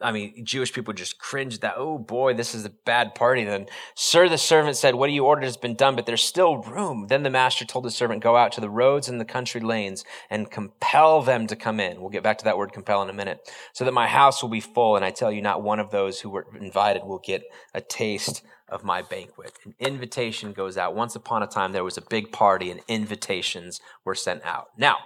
I 0.00 0.12
mean, 0.12 0.44
Jewish 0.44 0.72
people 0.72 0.92
just 0.92 1.18
cringed 1.18 1.60
that, 1.62 1.74
oh 1.76 1.98
boy, 1.98 2.34
this 2.34 2.54
is 2.54 2.64
a 2.64 2.70
bad 2.70 3.14
party 3.14 3.44
then. 3.44 3.66
Sir, 3.94 4.28
the 4.28 4.36
servant 4.36 4.76
said, 4.76 4.96
what 4.96 5.10
you 5.10 5.24
ordered 5.24 5.44
has 5.44 5.56
been 5.56 5.76
done, 5.76 5.94
but 5.96 6.04
there's 6.04 6.22
still 6.22 6.58
room. 6.58 7.06
Then 7.08 7.22
the 7.22 7.30
master 7.30 7.64
told 7.64 7.84
the 7.84 7.90
servant, 7.90 8.22
go 8.22 8.36
out 8.36 8.52
to 8.52 8.60
the 8.60 8.68
roads 8.68 9.08
and 9.08 9.20
the 9.20 9.24
country 9.24 9.60
lanes 9.60 10.04
and 10.28 10.50
compel 10.50 11.22
them 11.22 11.46
to 11.46 11.56
come 11.56 11.80
in. 11.80 12.00
We'll 12.00 12.10
get 12.10 12.22
back 12.22 12.38
to 12.38 12.44
that 12.44 12.58
word 12.58 12.72
compel 12.72 13.02
in 13.02 13.08
a 13.08 13.14
minute. 13.14 13.48
So 13.72 13.84
that 13.84 13.92
my 13.92 14.08
house 14.08 14.42
will 14.42 14.50
be 14.50 14.60
full. 14.60 14.96
And 14.96 15.04
I 15.04 15.10
tell 15.10 15.30
you, 15.30 15.40
not 15.40 15.62
one 15.62 15.80
of 15.80 15.90
those 15.90 16.20
who 16.20 16.30
were 16.30 16.46
invited 16.60 17.04
will 17.04 17.20
get 17.20 17.44
a 17.72 17.80
taste 17.80 18.42
of 18.68 18.82
my 18.82 19.02
banquet. 19.02 19.52
An 19.64 19.74
invitation 19.78 20.52
goes 20.52 20.76
out. 20.76 20.96
Once 20.96 21.14
upon 21.14 21.42
a 21.42 21.46
time, 21.46 21.72
there 21.72 21.84
was 21.84 21.96
a 21.96 22.02
big 22.02 22.32
party 22.32 22.70
and 22.70 22.80
invitations 22.88 23.80
were 24.04 24.14
sent 24.14 24.44
out. 24.44 24.70
Now, 24.76 24.96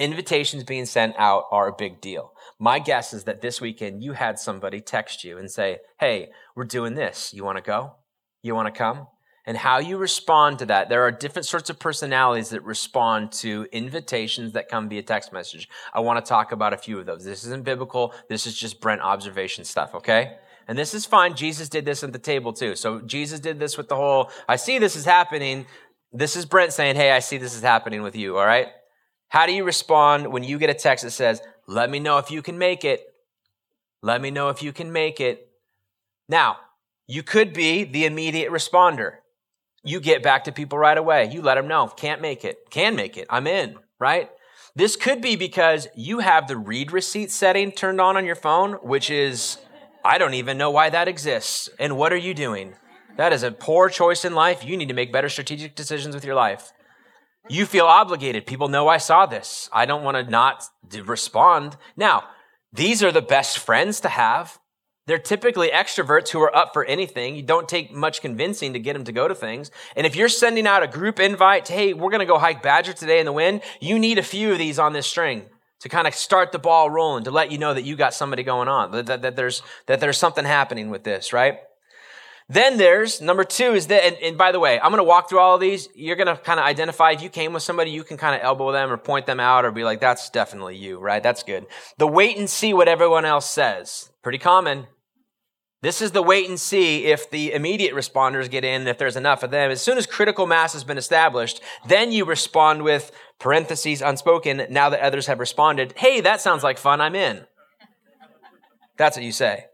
invitations 0.00 0.64
being 0.64 0.86
sent 0.86 1.14
out 1.18 1.44
are 1.50 1.68
a 1.68 1.72
big 1.72 2.00
deal. 2.00 2.32
My 2.58 2.78
guess 2.78 3.12
is 3.12 3.24
that 3.24 3.40
this 3.40 3.60
weekend 3.60 4.02
you 4.02 4.12
had 4.12 4.38
somebody 4.38 4.80
text 4.80 5.22
you 5.22 5.38
and 5.38 5.50
say, 5.50 5.78
Hey, 5.98 6.30
we're 6.56 6.64
doing 6.64 6.94
this. 6.94 7.32
You 7.32 7.44
want 7.44 7.58
to 7.58 7.62
go? 7.62 7.94
You 8.42 8.54
want 8.54 8.66
to 8.66 8.76
come? 8.76 9.06
and 9.46 9.56
how 9.56 9.78
you 9.78 9.96
respond 9.96 10.58
to 10.58 10.66
that. 10.66 10.88
There 10.88 11.02
are 11.02 11.10
different 11.10 11.46
sorts 11.46 11.70
of 11.70 11.78
personalities 11.78 12.50
that 12.50 12.62
respond 12.62 13.32
to 13.32 13.66
invitations 13.72 14.52
that 14.52 14.68
come 14.68 14.88
via 14.88 15.02
text 15.02 15.32
message. 15.32 15.68
I 15.92 16.00
want 16.00 16.24
to 16.24 16.28
talk 16.28 16.52
about 16.52 16.72
a 16.72 16.76
few 16.76 16.98
of 16.98 17.06
those. 17.06 17.24
This 17.24 17.44
isn't 17.44 17.64
biblical. 17.64 18.14
This 18.28 18.46
is 18.46 18.56
just 18.56 18.80
Brent 18.80 19.00
observation 19.00 19.64
stuff, 19.64 19.94
okay? 19.94 20.36
And 20.68 20.78
this 20.78 20.94
is 20.94 21.06
fine. 21.06 21.34
Jesus 21.34 21.68
did 21.68 21.84
this 21.84 22.04
at 22.04 22.12
the 22.12 22.18
table 22.18 22.52
too. 22.52 22.76
So 22.76 23.00
Jesus 23.00 23.40
did 23.40 23.58
this 23.58 23.76
with 23.76 23.88
the 23.88 23.96
whole, 23.96 24.30
I 24.48 24.56
see 24.56 24.78
this 24.78 24.94
is 24.94 25.04
happening. 25.04 25.66
This 26.12 26.36
is 26.36 26.44
Brent 26.44 26.72
saying, 26.72 26.96
Hey, 26.96 27.10
I 27.10 27.18
see 27.18 27.38
this 27.38 27.56
is 27.56 27.62
happening 27.62 28.02
with 28.02 28.14
you, 28.14 28.38
all 28.38 28.46
right? 28.46 28.68
How 29.30 29.46
do 29.46 29.52
you 29.52 29.64
respond 29.64 30.32
when 30.32 30.42
you 30.42 30.58
get 30.58 30.70
a 30.70 30.74
text 30.74 31.04
that 31.04 31.12
says, 31.12 31.40
Let 31.66 31.88
me 31.88 32.00
know 32.00 32.18
if 32.18 32.30
you 32.30 32.42
can 32.42 32.58
make 32.58 32.84
it? 32.84 33.14
Let 34.02 34.20
me 34.20 34.30
know 34.30 34.48
if 34.48 34.62
you 34.62 34.72
can 34.72 34.92
make 34.92 35.20
it. 35.20 35.48
Now, 36.28 36.56
you 37.06 37.22
could 37.22 37.52
be 37.52 37.84
the 37.84 38.06
immediate 38.06 38.50
responder. 38.50 39.18
You 39.84 40.00
get 40.00 40.22
back 40.22 40.44
to 40.44 40.52
people 40.52 40.78
right 40.78 40.98
away. 40.98 41.30
You 41.32 41.42
let 41.42 41.54
them 41.54 41.68
know, 41.68 41.86
can't 41.86 42.20
make 42.20 42.44
it, 42.44 42.70
can 42.70 42.96
make 42.96 43.16
it, 43.16 43.26
I'm 43.30 43.46
in, 43.46 43.76
right? 43.98 44.30
This 44.74 44.96
could 44.96 45.20
be 45.20 45.36
because 45.36 45.88
you 45.94 46.18
have 46.20 46.48
the 46.48 46.56
read 46.56 46.92
receipt 46.92 47.30
setting 47.30 47.72
turned 47.72 48.00
on 48.00 48.16
on 48.16 48.26
your 48.26 48.36
phone, 48.36 48.74
which 48.74 49.10
is, 49.10 49.58
I 50.04 50.18
don't 50.18 50.34
even 50.34 50.58
know 50.58 50.70
why 50.70 50.90
that 50.90 51.08
exists. 51.08 51.68
And 51.78 51.96
what 51.96 52.12
are 52.12 52.16
you 52.16 52.34
doing? 52.34 52.74
That 53.16 53.32
is 53.32 53.42
a 53.42 53.50
poor 53.52 53.88
choice 53.88 54.24
in 54.24 54.34
life. 54.34 54.64
You 54.64 54.76
need 54.76 54.88
to 54.88 54.94
make 54.94 55.12
better 55.12 55.28
strategic 55.28 55.74
decisions 55.74 56.14
with 56.14 56.24
your 56.24 56.34
life. 56.34 56.72
You 57.48 57.66
feel 57.66 57.86
obligated. 57.86 58.46
People 58.46 58.68
know 58.68 58.88
I 58.88 58.98
saw 58.98 59.26
this. 59.26 59.68
I 59.72 59.86
don't 59.86 60.04
want 60.04 60.16
to 60.16 60.30
not 60.30 60.64
respond. 61.04 61.76
Now, 61.96 62.24
these 62.72 63.02
are 63.02 63.10
the 63.10 63.22
best 63.22 63.58
friends 63.58 64.00
to 64.00 64.08
have. 64.08 64.58
They're 65.06 65.18
typically 65.18 65.70
extroverts 65.70 66.28
who 66.28 66.40
are 66.40 66.54
up 66.54 66.72
for 66.72 66.84
anything. 66.84 67.34
You 67.34 67.42
don't 67.42 67.68
take 67.68 67.92
much 67.92 68.20
convincing 68.20 68.74
to 68.74 68.78
get 68.78 68.92
them 68.92 69.04
to 69.04 69.12
go 69.12 69.26
to 69.26 69.34
things. 69.34 69.70
And 69.96 70.06
if 70.06 70.14
you're 70.14 70.28
sending 70.28 70.66
out 70.66 70.84
a 70.84 70.86
group 70.86 71.18
invite, 71.18 71.64
to, 71.64 71.72
hey, 71.72 71.94
we're 71.94 72.10
going 72.10 72.20
to 72.20 72.26
go 72.26 72.38
hike 72.38 72.62
Badger 72.62 72.92
today 72.92 73.18
in 73.18 73.26
the 73.26 73.32
wind, 73.32 73.62
you 73.80 73.98
need 73.98 74.18
a 74.18 74.22
few 74.22 74.52
of 74.52 74.58
these 74.58 74.78
on 74.78 74.92
this 74.92 75.06
string 75.06 75.46
to 75.80 75.88
kind 75.88 76.06
of 76.06 76.14
start 76.14 76.52
the 76.52 76.58
ball 76.58 76.90
rolling, 76.90 77.24
to 77.24 77.30
let 77.30 77.50
you 77.50 77.58
know 77.58 77.74
that 77.74 77.82
you 77.82 77.96
got 77.96 78.14
somebody 78.14 78.42
going 78.42 78.68
on, 78.68 78.92
that, 78.92 79.06
that, 79.06 79.22
that 79.22 79.36
there's, 79.36 79.62
that 79.86 79.98
there's 79.98 80.18
something 80.18 80.44
happening 80.44 80.90
with 80.90 81.02
this, 81.02 81.32
right? 81.32 81.58
Then 82.50 82.78
there's 82.78 83.20
number 83.20 83.44
two 83.44 83.74
is 83.74 83.86
that, 83.86 84.04
and, 84.04 84.16
and 84.16 84.36
by 84.36 84.50
the 84.50 84.58
way, 84.58 84.80
I'm 84.80 84.90
going 84.90 84.98
to 84.98 85.04
walk 85.04 85.28
through 85.28 85.38
all 85.38 85.54
of 85.54 85.60
these. 85.60 85.88
You're 85.94 86.16
going 86.16 86.26
to 86.26 86.36
kind 86.36 86.58
of 86.58 86.66
identify 86.66 87.12
if 87.12 87.22
you 87.22 87.28
came 87.28 87.52
with 87.52 87.62
somebody, 87.62 87.92
you 87.92 88.02
can 88.02 88.16
kind 88.16 88.34
of 88.34 88.44
elbow 88.44 88.72
them 88.72 88.90
or 88.90 88.96
point 88.96 89.26
them 89.26 89.38
out 89.38 89.64
or 89.64 89.70
be 89.70 89.84
like, 89.84 90.00
that's 90.00 90.28
definitely 90.30 90.76
you, 90.76 90.98
right? 90.98 91.22
That's 91.22 91.44
good. 91.44 91.66
The 91.98 92.08
wait 92.08 92.36
and 92.36 92.50
see 92.50 92.74
what 92.74 92.88
everyone 92.88 93.24
else 93.24 93.48
says. 93.48 94.10
Pretty 94.24 94.38
common. 94.38 94.88
This 95.80 96.02
is 96.02 96.10
the 96.10 96.24
wait 96.24 96.48
and 96.48 96.58
see 96.58 97.06
if 97.06 97.30
the 97.30 97.52
immediate 97.52 97.94
responders 97.94 98.50
get 98.50 98.64
in 98.64 98.84
if 98.88 98.98
there's 98.98 99.16
enough 99.16 99.44
of 99.44 99.52
them. 99.52 99.70
As 99.70 99.80
soon 99.80 99.96
as 99.96 100.06
critical 100.06 100.48
mass 100.48 100.72
has 100.72 100.82
been 100.82 100.98
established, 100.98 101.62
then 101.86 102.10
you 102.10 102.24
respond 102.24 102.82
with 102.82 103.12
parentheses 103.38 104.02
unspoken. 104.02 104.66
Now 104.70 104.90
that 104.90 105.00
others 105.00 105.28
have 105.28 105.38
responded, 105.38 105.94
hey, 105.96 106.20
that 106.20 106.40
sounds 106.40 106.64
like 106.64 106.78
fun. 106.78 107.00
I'm 107.00 107.14
in. 107.14 107.46
That's 108.98 109.16
what 109.16 109.24
you 109.24 109.32
say. 109.32 109.66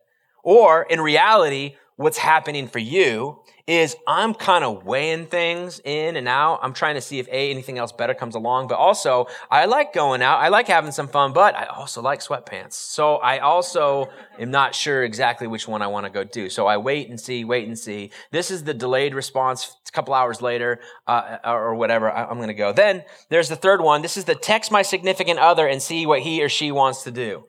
Or 0.45 0.83
in 0.83 1.01
reality, 1.01 1.77
what's 1.97 2.19
happening 2.19 2.69
for 2.69 2.79
you 2.79 3.41
is 3.67 3.97
I'm 4.07 4.33
kind 4.35 4.63
of 4.63 4.85
weighing 4.85 5.27
things 5.27 5.81
in 5.85 6.15
and 6.15 6.29
out. 6.29 6.61
I'm 6.63 6.73
trying 6.73 6.95
to 6.95 7.01
see 7.01 7.19
if 7.19 7.27
A, 7.29 7.51
anything 7.51 7.79
else 7.79 7.91
better 7.91 8.15
comes 8.15 8.35
along. 8.35 8.69
But 8.69 8.77
also, 8.77 9.27
I 9.51 9.65
like 9.65 9.93
going 9.93 10.23
out. 10.23 10.39
I 10.39 10.49
like 10.49 10.69
having 10.69 10.93
some 10.93 11.09
fun, 11.09 11.33
but 11.33 11.57
I 11.57 11.65
also 11.65 12.01
like 12.01 12.21
sweatpants. 12.21 12.75
So 12.75 13.17
I 13.17 13.39
also 13.39 14.09
am 14.39 14.51
not 14.51 14.75
sure 14.75 15.03
exactly 15.03 15.49
which 15.49 15.67
one 15.67 15.83
I 15.83 15.89
want 15.89 16.05
to 16.07 16.11
go 16.11 16.23
do. 16.23 16.49
So 16.49 16.67
I 16.67 16.77
wait 16.77 17.09
and 17.09 17.19
see, 17.19 17.45
wait 17.45 17.67
and 17.67 17.79
see. 17.79 18.13
This 18.31 18.51
is 18.51 18.63
the 18.63 18.75
delayed 18.75 19.15
response. 19.15 19.75
a 19.89 19.91
couple 19.91 20.15
hours 20.15 20.41
later, 20.41 20.79
uh, 21.09 21.39
or 21.45 21.75
whatever. 21.75 22.11
I'm 22.11 22.37
going 22.37 22.49
to 22.49 22.55
go. 22.55 22.73
Then 22.73 23.03
there's 23.31 23.49
the 23.49 23.57
third 23.57 23.81
one. 23.81 24.03
This 24.03 24.17
is 24.17 24.27
the 24.27 24.37
text 24.37 24.71
my 24.71 24.83
significant 24.83 25.41
other 25.41 25.67
and 25.67 25.83
see 25.83 26.07
what 26.07 26.21
he 26.21 26.43
or 26.45 26.49
she 26.49 26.71
wants 26.71 27.03
to 27.05 27.11
do. 27.11 27.45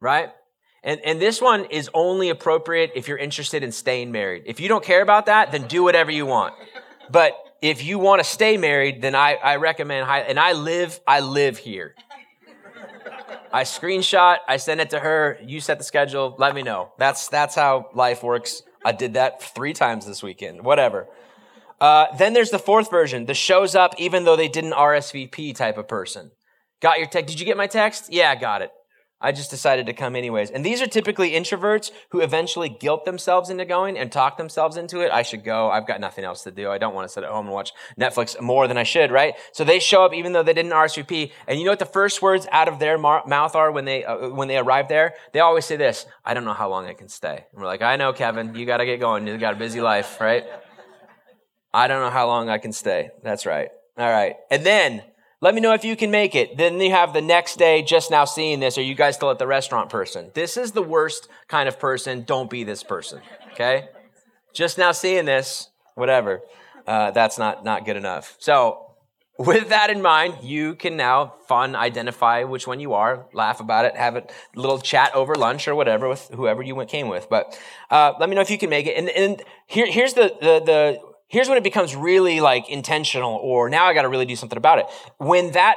Right? 0.00 0.28
And, 0.82 1.00
and 1.04 1.20
this 1.20 1.40
one 1.40 1.64
is 1.66 1.90
only 1.92 2.28
appropriate 2.28 2.92
if 2.94 3.08
you're 3.08 3.18
interested 3.18 3.62
in 3.62 3.72
staying 3.72 4.12
married. 4.12 4.44
If 4.46 4.60
you 4.60 4.68
don't 4.68 4.84
care 4.84 5.02
about 5.02 5.26
that, 5.26 5.50
then 5.52 5.66
do 5.66 5.82
whatever 5.82 6.10
you 6.10 6.24
want. 6.24 6.54
But 7.10 7.34
if 7.60 7.84
you 7.84 7.98
want 7.98 8.20
to 8.20 8.24
stay 8.24 8.56
married, 8.56 9.02
then 9.02 9.14
I, 9.14 9.34
I 9.34 9.56
recommend, 9.56 10.08
and 10.08 10.38
I 10.38 10.52
live, 10.52 11.00
I 11.06 11.20
live 11.20 11.58
here. 11.58 11.94
I 13.52 13.62
screenshot, 13.62 14.38
I 14.46 14.58
send 14.58 14.80
it 14.80 14.90
to 14.90 14.98
her, 14.98 15.38
you 15.42 15.60
set 15.60 15.78
the 15.78 15.84
schedule, 15.84 16.36
let 16.38 16.54
me 16.54 16.62
know. 16.62 16.92
That's, 16.98 17.28
that's 17.28 17.54
how 17.54 17.88
life 17.94 18.22
works. 18.22 18.62
I 18.84 18.92
did 18.92 19.14
that 19.14 19.42
three 19.42 19.72
times 19.72 20.06
this 20.06 20.22
weekend, 20.22 20.62
whatever. 20.62 21.08
Uh, 21.80 22.06
then 22.16 22.34
there's 22.34 22.50
the 22.50 22.58
fourth 22.58 22.90
version, 22.90 23.26
the 23.26 23.34
shows 23.34 23.74
up 23.74 23.94
even 23.98 24.24
though 24.24 24.36
they 24.36 24.48
didn't 24.48 24.72
RSVP 24.72 25.54
type 25.56 25.78
of 25.78 25.88
person. 25.88 26.30
Got 26.80 26.98
your 26.98 27.08
text? 27.08 27.28
Did 27.28 27.40
you 27.40 27.46
get 27.46 27.56
my 27.56 27.66
text? 27.66 28.12
Yeah, 28.12 28.30
I 28.30 28.36
got 28.36 28.62
it. 28.62 28.70
I 29.20 29.32
just 29.32 29.50
decided 29.50 29.86
to 29.86 29.92
come 29.92 30.14
anyways. 30.14 30.50
And 30.50 30.64
these 30.64 30.80
are 30.80 30.86
typically 30.86 31.32
introverts 31.32 31.90
who 32.10 32.20
eventually 32.20 32.68
guilt 32.68 33.04
themselves 33.04 33.50
into 33.50 33.64
going 33.64 33.98
and 33.98 34.12
talk 34.12 34.36
themselves 34.36 34.76
into 34.76 35.00
it. 35.00 35.10
I 35.10 35.22
should 35.22 35.42
go. 35.42 35.70
I've 35.70 35.88
got 35.88 36.00
nothing 36.00 36.24
else 36.24 36.44
to 36.44 36.52
do. 36.52 36.70
I 36.70 36.78
don't 36.78 36.94
want 36.94 37.08
to 37.08 37.12
sit 37.12 37.24
at 37.24 37.30
home 37.30 37.46
and 37.46 37.54
watch 37.54 37.72
Netflix 37.98 38.40
more 38.40 38.68
than 38.68 38.78
I 38.78 38.84
should, 38.84 39.10
right? 39.10 39.34
So 39.52 39.64
they 39.64 39.80
show 39.80 40.04
up 40.04 40.14
even 40.14 40.32
though 40.32 40.44
they 40.44 40.52
didn't 40.52 40.70
RSVP. 40.70 41.32
And 41.48 41.58
you 41.58 41.64
know 41.64 41.72
what 41.72 41.80
the 41.80 41.86
first 41.86 42.22
words 42.22 42.46
out 42.52 42.68
of 42.68 42.78
their 42.78 42.96
mouth 42.96 43.56
are 43.56 43.72
when 43.72 43.84
they, 43.84 44.04
uh, 44.04 44.28
when 44.28 44.46
they 44.46 44.56
arrive 44.56 44.86
there? 44.86 45.14
They 45.32 45.40
always 45.40 45.64
say 45.64 45.76
this, 45.76 46.06
I 46.24 46.32
don't 46.34 46.44
know 46.44 46.52
how 46.52 46.68
long 46.68 46.86
I 46.86 46.94
can 46.94 47.08
stay. 47.08 47.44
And 47.52 47.60
we're 47.60 47.66
like, 47.66 47.82
I 47.82 47.96
know, 47.96 48.12
Kevin, 48.12 48.54
you 48.54 48.66
got 48.66 48.76
to 48.76 48.86
get 48.86 49.00
going. 49.00 49.26
You've 49.26 49.40
got 49.40 49.54
a 49.54 49.58
busy 49.58 49.80
life, 49.80 50.20
right? 50.20 50.44
I 51.74 51.88
don't 51.88 52.00
know 52.00 52.10
how 52.10 52.28
long 52.28 52.48
I 52.48 52.58
can 52.58 52.72
stay. 52.72 53.10
That's 53.24 53.46
right. 53.46 53.70
All 53.96 54.08
right. 54.08 54.36
And 54.48 54.64
then 54.64 55.02
let 55.40 55.54
me 55.54 55.60
know 55.60 55.72
if 55.72 55.84
you 55.84 55.96
can 55.96 56.10
make 56.10 56.34
it. 56.34 56.56
Then 56.56 56.80
you 56.80 56.90
have 56.90 57.12
the 57.12 57.20
next 57.20 57.58
day, 57.58 57.82
just 57.82 58.10
now 58.10 58.24
seeing 58.24 58.58
this. 58.60 58.76
Are 58.76 58.82
you 58.82 58.94
guys 58.94 59.14
still 59.14 59.30
at 59.30 59.38
the 59.38 59.46
restaurant 59.46 59.88
person? 59.88 60.30
This 60.34 60.56
is 60.56 60.72
the 60.72 60.82
worst 60.82 61.28
kind 61.46 61.68
of 61.68 61.78
person. 61.78 62.24
Don't 62.24 62.50
be 62.50 62.64
this 62.64 62.82
person. 62.82 63.20
Okay? 63.52 63.88
Just 64.52 64.78
now 64.78 64.92
seeing 64.92 65.26
this, 65.26 65.70
whatever. 65.94 66.40
Uh, 66.86 67.12
that's 67.12 67.38
not, 67.38 67.64
not 67.64 67.84
good 67.84 67.96
enough. 67.96 68.36
So, 68.40 68.84
with 69.38 69.68
that 69.68 69.90
in 69.90 70.02
mind, 70.02 70.38
you 70.42 70.74
can 70.74 70.96
now 70.96 71.34
fun 71.46 71.76
identify 71.76 72.42
which 72.42 72.66
one 72.66 72.80
you 72.80 72.94
are, 72.94 73.26
laugh 73.32 73.60
about 73.60 73.84
it, 73.84 73.96
have 73.96 74.16
a 74.16 74.24
little 74.56 74.80
chat 74.80 75.14
over 75.14 75.36
lunch 75.36 75.68
or 75.68 75.76
whatever 75.76 76.08
with 76.08 76.28
whoever 76.34 76.60
you 76.60 76.84
came 76.86 77.06
with. 77.06 77.28
But 77.30 77.56
uh, 77.88 78.14
let 78.18 78.28
me 78.28 78.34
know 78.34 78.40
if 78.40 78.50
you 78.50 78.58
can 78.58 78.68
make 78.68 78.86
it. 78.86 78.96
And, 78.96 79.08
and 79.10 79.40
here, 79.66 79.86
here's 79.86 80.14
the, 80.14 80.34
the, 80.40 80.60
the 80.64 81.00
here's 81.28 81.48
when 81.48 81.58
it 81.58 81.64
becomes 81.64 81.94
really 81.94 82.40
like 82.40 82.68
intentional 82.68 83.34
or 83.36 83.70
now 83.70 83.86
I 83.86 83.94
got 83.94 84.02
to 84.02 84.08
really 84.08 84.26
do 84.26 84.36
something 84.36 84.58
about 84.58 84.78
it. 84.78 84.86
When 85.18 85.52
that, 85.52 85.76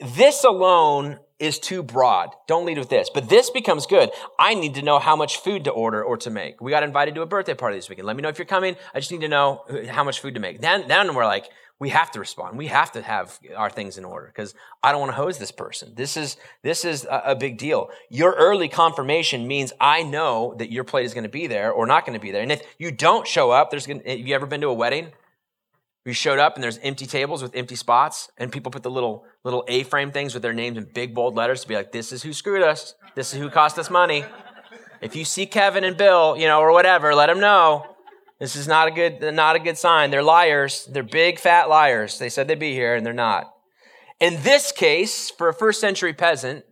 this 0.00 0.44
alone 0.44 1.18
is 1.42 1.58
too 1.58 1.82
broad. 1.82 2.30
Don't 2.46 2.64
lead 2.64 2.78
with 2.78 2.88
this. 2.88 3.10
But 3.12 3.28
this 3.28 3.50
becomes 3.50 3.86
good. 3.86 4.10
I 4.38 4.54
need 4.54 4.76
to 4.76 4.82
know 4.82 5.00
how 5.00 5.16
much 5.16 5.38
food 5.38 5.64
to 5.64 5.70
order 5.72 6.02
or 6.02 6.16
to 6.18 6.30
make. 6.30 6.60
We 6.60 6.70
got 6.70 6.84
invited 6.84 7.16
to 7.16 7.22
a 7.22 7.26
birthday 7.26 7.54
party 7.54 7.76
this 7.76 7.88
weekend. 7.88 8.06
Let 8.06 8.14
me 8.14 8.22
know 8.22 8.28
if 8.28 8.38
you're 8.38 8.46
coming. 8.46 8.76
I 8.94 9.00
just 9.00 9.10
need 9.10 9.22
to 9.22 9.28
know 9.28 9.64
uh, 9.68 9.92
how 9.92 10.04
much 10.04 10.20
food 10.20 10.34
to 10.34 10.40
make. 10.40 10.60
Then, 10.60 10.86
then 10.86 11.12
we're 11.14 11.26
like, 11.26 11.48
we 11.82 11.88
have 11.88 12.12
to 12.12 12.20
respond. 12.20 12.56
We 12.56 12.68
have 12.68 12.92
to 12.92 13.02
have 13.02 13.40
our 13.56 13.68
things 13.68 13.98
in 13.98 14.04
order 14.04 14.28
because 14.28 14.54
I 14.84 14.92
don't 14.92 15.00
want 15.00 15.10
to 15.10 15.16
hose 15.16 15.38
this 15.38 15.50
person. 15.50 15.92
This 15.96 16.16
is 16.16 16.36
this 16.62 16.84
is 16.84 17.04
a, 17.06 17.22
a, 17.26 17.34
big 17.34 17.58
deal. 17.58 17.90
Your 18.08 18.34
early 18.34 18.68
confirmation 18.68 19.48
means 19.48 19.72
I 19.80 20.04
know 20.04 20.54
that 20.58 20.70
your 20.70 20.84
plate 20.84 21.06
is 21.06 21.12
going 21.12 21.24
to 21.24 21.28
be 21.28 21.48
there 21.48 21.72
or 21.72 21.84
not 21.84 22.06
going 22.06 22.16
to 22.16 22.22
be 22.22 22.30
there. 22.30 22.40
And 22.40 22.52
if 22.52 22.62
you 22.78 22.92
don't 22.92 23.26
show 23.26 23.50
up, 23.50 23.72
there's 23.72 23.88
going. 23.88 24.00
Have 24.06 24.20
you 24.20 24.32
ever 24.32 24.46
been 24.46 24.60
to 24.60 24.68
a 24.68 24.72
wedding? 24.72 25.10
You 26.04 26.12
showed 26.12 26.38
up 26.38 26.54
and 26.54 26.62
there's 26.62 26.78
empty 26.84 27.04
tables 27.04 27.42
with 27.42 27.52
empty 27.56 27.74
spots, 27.74 28.30
and 28.38 28.52
people 28.52 28.70
put 28.70 28.84
the 28.84 28.90
little 28.90 29.24
little 29.42 29.64
A-frame 29.66 30.12
things 30.12 30.34
with 30.34 30.44
their 30.44 30.52
names 30.52 30.78
in 30.78 30.84
big 30.84 31.16
bold 31.16 31.34
letters 31.34 31.62
to 31.62 31.68
be 31.68 31.74
like, 31.74 31.90
"This 31.90 32.12
is 32.12 32.22
who 32.22 32.32
screwed 32.32 32.62
us. 32.62 32.94
This 33.16 33.34
is 33.34 33.40
who 33.40 33.50
cost 33.50 33.76
us 33.76 33.90
money." 33.90 34.24
If 35.00 35.16
you 35.16 35.24
see 35.24 35.46
Kevin 35.46 35.82
and 35.82 35.96
Bill, 35.96 36.36
you 36.36 36.46
know, 36.46 36.60
or 36.60 36.70
whatever, 36.70 37.12
let 37.12 37.26
them 37.26 37.40
know 37.40 37.91
this 38.42 38.56
is 38.56 38.66
not 38.66 38.88
a 38.88 38.90
good, 38.90 39.20
not 39.36 39.54
a 39.54 39.60
good 39.60 39.78
sign. 39.78 40.10
They're 40.10 40.20
liars. 40.20 40.88
They're 40.90 41.04
big, 41.04 41.38
fat 41.38 41.68
liars. 41.68 42.18
They 42.18 42.28
said 42.28 42.48
they'd 42.48 42.58
be 42.58 42.72
here 42.72 42.96
and 42.96 43.06
they're 43.06 43.12
not. 43.12 43.54
In 44.18 44.42
this 44.42 44.72
case, 44.72 45.30
for 45.30 45.48
a 45.48 45.54
first 45.54 45.80
century 45.80 46.12
peasant, 46.12 46.64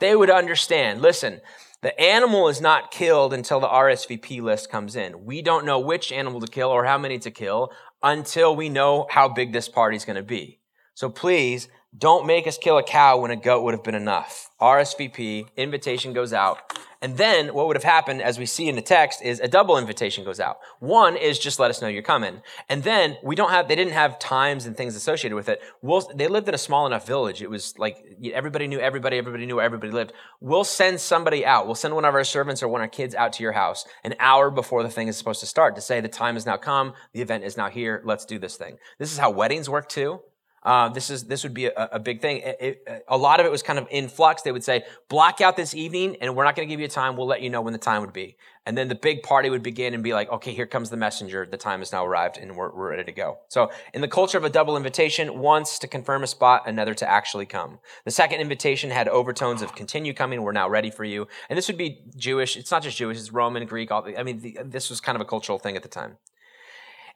they 0.00 0.14
would 0.14 0.28
understand. 0.28 1.00
Listen, 1.00 1.40
the 1.80 1.98
animal 1.98 2.48
is 2.48 2.60
not 2.60 2.90
killed 2.90 3.32
until 3.32 3.58
the 3.58 3.68
RSVP 3.68 4.42
list 4.42 4.70
comes 4.70 4.96
in. 4.96 5.24
We 5.24 5.40
don't 5.40 5.64
know 5.64 5.80
which 5.80 6.12
animal 6.12 6.42
to 6.42 6.46
kill 6.46 6.68
or 6.68 6.84
how 6.84 6.98
many 6.98 7.18
to 7.20 7.30
kill 7.30 7.72
until 8.02 8.54
we 8.54 8.68
know 8.68 9.06
how 9.08 9.26
big 9.26 9.54
this 9.54 9.70
party 9.70 9.96
is 9.96 10.04
going 10.04 10.16
to 10.16 10.22
be. 10.22 10.60
So 10.92 11.08
please 11.08 11.68
Don't 11.96 12.26
make 12.26 12.48
us 12.48 12.58
kill 12.58 12.76
a 12.76 12.82
cow 12.82 13.18
when 13.18 13.30
a 13.30 13.36
goat 13.36 13.62
would 13.62 13.72
have 13.72 13.84
been 13.84 13.94
enough. 13.94 14.50
RSVP, 14.60 15.46
invitation 15.56 16.12
goes 16.12 16.32
out. 16.32 16.58
And 17.00 17.16
then 17.16 17.54
what 17.54 17.68
would 17.68 17.76
have 17.76 17.84
happened, 17.84 18.20
as 18.20 18.36
we 18.36 18.46
see 18.46 18.68
in 18.68 18.74
the 18.74 18.82
text, 18.82 19.22
is 19.22 19.38
a 19.38 19.46
double 19.46 19.78
invitation 19.78 20.24
goes 20.24 20.40
out. 20.40 20.56
One 20.80 21.16
is 21.16 21.38
just 21.38 21.60
let 21.60 21.70
us 21.70 21.80
know 21.80 21.86
you're 21.86 22.02
coming. 22.02 22.40
And 22.68 22.82
then 22.82 23.16
we 23.22 23.36
don't 23.36 23.50
have, 23.50 23.68
they 23.68 23.76
didn't 23.76 23.92
have 23.92 24.18
times 24.18 24.66
and 24.66 24.76
things 24.76 24.96
associated 24.96 25.36
with 25.36 25.48
it. 25.48 25.60
We'll, 25.82 26.00
they 26.14 26.26
lived 26.26 26.48
in 26.48 26.54
a 26.54 26.58
small 26.58 26.84
enough 26.86 27.06
village. 27.06 27.42
It 27.42 27.50
was 27.50 27.78
like 27.78 28.04
everybody 28.32 28.66
knew 28.66 28.80
everybody, 28.80 29.16
everybody 29.16 29.46
knew 29.46 29.56
where 29.56 29.64
everybody 29.64 29.92
lived. 29.92 30.14
We'll 30.40 30.64
send 30.64 31.00
somebody 31.00 31.46
out. 31.46 31.66
We'll 31.66 31.76
send 31.76 31.94
one 31.94 32.04
of 32.04 32.14
our 32.14 32.24
servants 32.24 32.60
or 32.60 32.68
one 32.68 32.80
of 32.80 32.86
our 32.86 32.88
kids 32.88 33.14
out 33.14 33.34
to 33.34 33.42
your 33.42 33.52
house 33.52 33.84
an 34.02 34.14
hour 34.18 34.50
before 34.50 34.82
the 34.82 34.90
thing 34.90 35.06
is 35.06 35.16
supposed 35.16 35.40
to 35.40 35.46
start 35.46 35.76
to 35.76 35.80
say 35.80 36.00
the 36.00 36.08
time 36.08 36.34
has 36.34 36.46
now 36.46 36.56
come. 36.56 36.94
The 37.12 37.20
event 37.20 37.44
is 37.44 37.56
now 37.56 37.68
here. 37.68 38.02
Let's 38.04 38.24
do 38.24 38.40
this 38.40 38.56
thing. 38.56 38.78
This 38.98 39.12
is 39.12 39.18
how 39.18 39.30
weddings 39.30 39.68
work 39.68 39.88
too. 39.88 40.22
Uh, 40.64 40.88
this 40.88 41.10
is 41.10 41.24
this 41.24 41.42
would 41.42 41.52
be 41.52 41.66
a, 41.66 41.88
a 41.92 41.98
big 41.98 42.20
thing. 42.20 42.38
It, 42.38 42.56
it, 42.60 43.04
a 43.08 43.18
lot 43.18 43.38
of 43.38 43.46
it 43.46 43.52
was 43.52 43.62
kind 43.62 43.78
of 43.78 43.86
in 43.90 44.08
flux. 44.08 44.42
They 44.42 44.52
would 44.52 44.64
say, 44.64 44.84
block 45.08 45.40
out 45.40 45.56
this 45.56 45.74
evening, 45.74 46.16
and 46.20 46.34
we're 46.34 46.44
not 46.44 46.56
going 46.56 46.66
to 46.66 46.72
give 46.72 46.80
you 46.80 46.86
a 46.86 46.88
time. 46.88 47.16
We'll 47.16 47.26
let 47.26 47.42
you 47.42 47.50
know 47.50 47.60
when 47.60 47.72
the 47.72 47.78
time 47.78 48.00
would 48.00 48.12
be. 48.12 48.36
And 48.66 48.78
then 48.78 48.88
the 48.88 48.94
big 48.94 49.22
party 49.22 49.50
would 49.50 49.62
begin 49.62 49.92
and 49.92 50.02
be 50.02 50.14
like, 50.14 50.30
okay, 50.30 50.54
here 50.54 50.66
comes 50.66 50.88
the 50.88 50.96
messenger. 50.96 51.46
The 51.50 51.58
time 51.58 51.80
has 51.80 51.92
now 51.92 52.06
arrived, 52.06 52.38
and 52.38 52.56
we're, 52.56 52.74
we're 52.74 52.90
ready 52.90 53.04
to 53.04 53.12
go. 53.12 53.38
So, 53.48 53.70
in 53.92 54.00
the 54.00 54.08
culture 54.08 54.38
of 54.38 54.44
a 54.44 54.48
double 54.48 54.76
invitation, 54.78 55.38
once 55.38 55.78
to 55.80 55.86
confirm 55.86 56.22
a 56.22 56.26
spot, 56.26 56.62
another 56.66 56.94
to 56.94 57.10
actually 57.10 57.44
come. 57.44 57.78
The 58.06 58.10
second 58.10 58.40
invitation 58.40 58.90
had 58.90 59.06
overtones 59.08 59.60
of 59.60 59.74
continue 59.74 60.14
coming. 60.14 60.42
We're 60.42 60.52
now 60.52 60.68
ready 60.68 60.90
for 60.90 61.04
you. 61.04 61.28
And 61.50 61.58
this 61.58 61.68
would 61.68 61.76
be 61.76 62.04
Jewish. 62.16 62.56
It's 62.56 62.70
not 62.70 62.82
just 62.82 62.96
Jewish. 62.96 63.18
It's 63.18 63.32
Roman, 63.32 63.66
Greek. 63.66 63.90
All, 63.90 64.06
I 64.16 64.22
mean, 64.22 64.40
the, 64.40 64.58
this 64.64 64.88
was 64.88 65.00
kind 65.00 65.16
of 65.16 65.20
a 65.20 65.26
cultural 65.26 65.58
thing 65.58 65.76
at 65.76 65.82
the 65.82 65.88
time. 65.88 66.16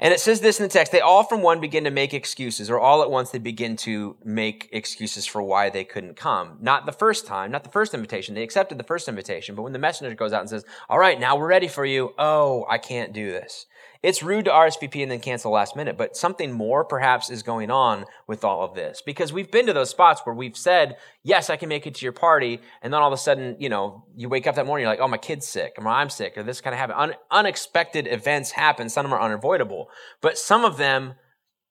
And 0.00 0.14
it 0.14 0.20
says 0.20 0.40
this 0.40 0.60
in 0.60 0.62
the 0.62 0.68
text 0.68 0.92
they 0.92 1.00
all 1.00 1.24
from 1.24 1.42
one 1.42 1.60
begin 1.60 1.84
to 1.84 1.90
make 1.90 2.14
excuses, 2.14 2.70
or 2.70 2.78
all 2.78 3.02
at 3.02 3.10
once 3.10 3.30
they 3.30 3.38
begin 3.38 3.76
to 3.78 4.16
make 4.24 4.68
excuses 4.72 5.26
for 5.26 5.42
why 5.42 5.70
they 5.70 5.84
couldn't 5.84 6.16
come. 6.16 6.58
Not 6.60 6.86
the 6.86 6.92
first 6.92 7.26
time, 7.26 7.50
not 7.50 7.64
the 7.64 7.70
first 7.70 7.94
invitation. 7.94 8.34
They 8.34 8.44
accepted 8.44 8.78
the 8.78 8.84
first 8.84 9.08
invitation, 9.08 9.54
but 9.54 9.62
when 9.62 9.72
the 9.72 9.78
messenger 9.78 10.14
goes 10.14 10.32
out 10.32 10.40
and 10.40 10.50
says, 10.50 10.64
All 10.88 10.98
right, 10.98 11.18
now 11.18 11.36
we're 11.36 11.48
ready 11.48 11.68
for 11.68 11.84
you. 11.84 12.14
Oh, 12.16 12.64
I 12.68 12.78
can't 12.78 13.12
do 13.12 13.30
this. 13.30 13.66
It's 14.02 14.22
rude 14.22 14.44
to 14.44 14.50
RSVP 14.52 15.02
and 15.02 15.10
then 15.10 15.18
cancel 15.18 15.50
last 15.50 15.74
minute, 15.74 15.96
but 15.96 16.16
something 16.16 16.52
more 16.52 16.84
perhaps 16.84 17.30
is 17.30 17.42
going 17.42 17.70
on 17.70 18.04
with 18.28 18.44
all 18.44 18.62
of 18.62 18.74
this 18.74 19.02
because 19.04 19.32
we've 19.32 19.50
been 19.50 19.66
to 19.66 19.72
those 19.72 19.90
spots 19.90 20.20
where 20.24 20.34
we've 20.34 20.56
said, 20.56 20.96
yes, 21.24 21.50
I 21.50 21.56
can 21.56 21.68
make 21.68 21.86
it 21.86 21.96
to 21.96 22.06
your 22.06 22.12
party. 22.12 22.60
And 22.80 22.92
then 22.92 23.00
all 23.00 23.08
of 23.08 23.12
a 23.12 23.20
sudden, 23.20 23.56
you 23.58 23.68
know, 23.68 24.04
you 24.14 24.28
wake 24.28 24.46
up 24.46 24.54
that 24.54 24.66
morning, 24.66 24.82
you're 24.82 24.92
like, 24.92 25.00
oh, 25.00 25.08
my 25.08 25.18
kid's 25.18 25.48
sick 25.48 25.74
or 25.78 25.88
I'm 25.88 26.10
sick 26.10 26.36
or 26.36 26.44
this 26.44 26.60
kind 26.60 26.74
of 26.74 26.78
happen. 26.78 26.94
Un- 26.96 27.14
unexpected 27.30 28.06
events 28.06 28.52
happen. 28.52 28.88
Some 28.88 29.04
of 29.04 29.10
them 29.10 29.18
are 29.18 29.22
unavoidable, 29.22 29.90
but 30.20 30.38
some 30.38 30.64
of 30.64 30.76
them 30.76 31.14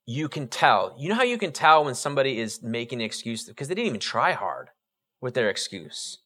you 0.06 0.28
can 0.28 0.48
tell. 0.48 0.96
You 0.98 1.10
know 1.10 1.16
how 1.16 1.24
you 1.24 1.38
can 1.38 1.54
tell 1.54 1.86
when 1.86 1.96
somebody 1.96 2.40
is 2.40 2.62
making 2.62 3.00
an 3.00 3.06
excuse 3.06 3.46
because 3.46 3.70
they 3.70 3.76
didn't 3.76 3.88
even 3.88 4.00
try 4.00 4.34
hard 4.34 4.70
with 5.22 5.34
their 5.34 5.50
excuse. 5.50 6.20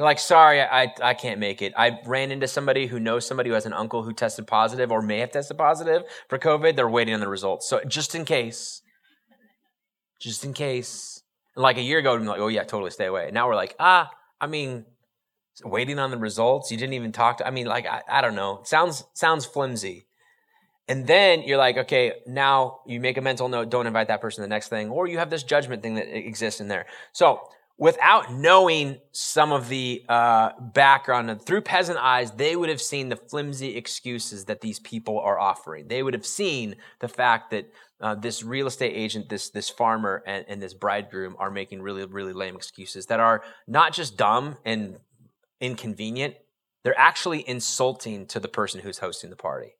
They're 0.00 0.06
like, 0.06 0.18
sorry, 0.18 0.62
I, 0.62 0.94
I 1.02 1.12
can't 1.12 1.38
make 1.38 1.60
it. 1.60 1.74
I 1.76 1.98
ran 2.06 2.32
into 2.32 2.48
somebody 2.48 2.86
who 2.86 2.98
knows 2.98 3.26
somebody 3.26 3.50
who 3.50 3.54
has 3.54 3.66
an 3.66 3.74
uncle 3.74 4.02
who 4.02 4.14
tested 4.14 4.46
positive 4.46 4.90
or 4.90 5.02
may 5.02 5.18
have 5.18 5.30
tested 5.30 5.58
positive 5.58 6.04
for 6.26 6.38
COVID. 6.38 6.74
They're 6.74 6.88
waiting 6.88 7.12
on 7.12 7.20
the 7.20 7.28
results. 7.28 7.68
So 7.68 7.82
just 7.86 8.14
in 8.14 8.24
case, 8.24 8.80
just 10.18 10.42
in 10.42 10.54
case. 10.54 11.22
Like 11.54 11.76
a 11.76 11.82
year 11.82 11.98
ago, 11.98 12.18
be 12.18 12.24
like, 12.24 12.40
oh 12.40 12.48
yeah, 12.48 12.64
totally 12.64 12.92
stay 12.92 13.04
away. 13.04 13.28
Now 13.30 13.46
we're 13.46 13.56
like, 13.56 13.76
ah, 13.78 14.08
I 14.40 14.46
mean, 14.46 14.86
waiting 15.62 15.98
on 15.98 16.10
the 16.10 16.16
results. 16.16 16.70
You 16.70 16.78
didn't 16.78 16.94
even 16.94 17.12
talk 17.12 17.36
to, 17.36 17.46
I 17.46 17.50
mean, 17.50 17.66
like, 17.66 17.84
I, 17.84 18.00
I 18.08 18.22
don't 18.22 18.34
know. 18.34 18.62
sounds, 18.64 19.04
sounds 19.12 19.44
flimsy. 19.44 20.06
And 20.88 21.06
then 21.06 21.42
you're 21.42 21.58
like, 21.58 21.76
okay, 21.76 22.14
now 22.26 22.78
you 22.86 23.00
make 23.00 23.18
a 23.18 23.20
mental 23.20 23.50
note, 23.50 23.68
don't 23.68 23.86
invite 23.86 24.08
that 24.08 24.22
person 24.22 24.40
to 24.40 24.46
the 24.46 24.48
next 24.48 24.68
thing. 24.68 24.88
Or 24.88 25.06
you 25.06 25.18
have 25.18 25.28
this 25.28 25.42
judgment 25.42 25.82
thing 25.82 25.96
that 25.96 26.06
exists 26.16 26.58
in 26.58 26.68
there. 26.68 26.86
So 27.12 27.40
without 27.80 28.30
knowing 28.30 28.98
some 29.10 29.52
of 29.52 29.70
the 29.70 30.04
uh, 30.06 30.50
background 30.60 31.30
and 31.30 31.40
through 31.40 31.62
peasant 31.62 31.98
eyes 31.98 32.30
they 32.32 32.54
would 32.54 32.68
have 32.68 32.80
seen 32.80 33.08
the 33.08 33.16
flimsy 33.16 33.74
excuses 33.74 34.44
that 34.44 34.60
these 34.60 34.78
people 34.78 35.18
are 35.18 35.40
offering. 35.40 35.88
They 35.88 36.02
would 36.02 36.12
have 36.14 36.26
seen 36.26 36.76
the 37.00 37.08
fact 37.08 37.50
that 37.50 37.72
uh, 38.00 38.14
this 38.14 38.44
real 38.44 38.66
estate 38.66 38.92
agent 38.94 39.30
this 39.30 39.48
this 39.48 39.68
farmer 39.68 40.22
and, 40.26 40.44
and 40.46 40.62
this 40.62 40.74
bridegroom 40.74 41.34
are 41.38 41.50
making 41.50 41.82
really 41.82 42.04
really 42.04 42.34
lame 42.34 42.54
excuses 42.54 43.06
that 43.06 43.18
are 43.18 43.42
not 43.66 43.92
just 43.94 44.16
dumb 44.16 44.58
and 44.64 44.98
inconvenient. 45.60 46.34
They're 46.84 46.98
actually 46.98 47.46
insulting 47.48 48.26
to 48.26 48.40
the 48.40 48.48
person 48.48 48.80
who's 48.80 48.98
hosting 48.98 49.30
the 49.30 49.36
party. 49.36 49.74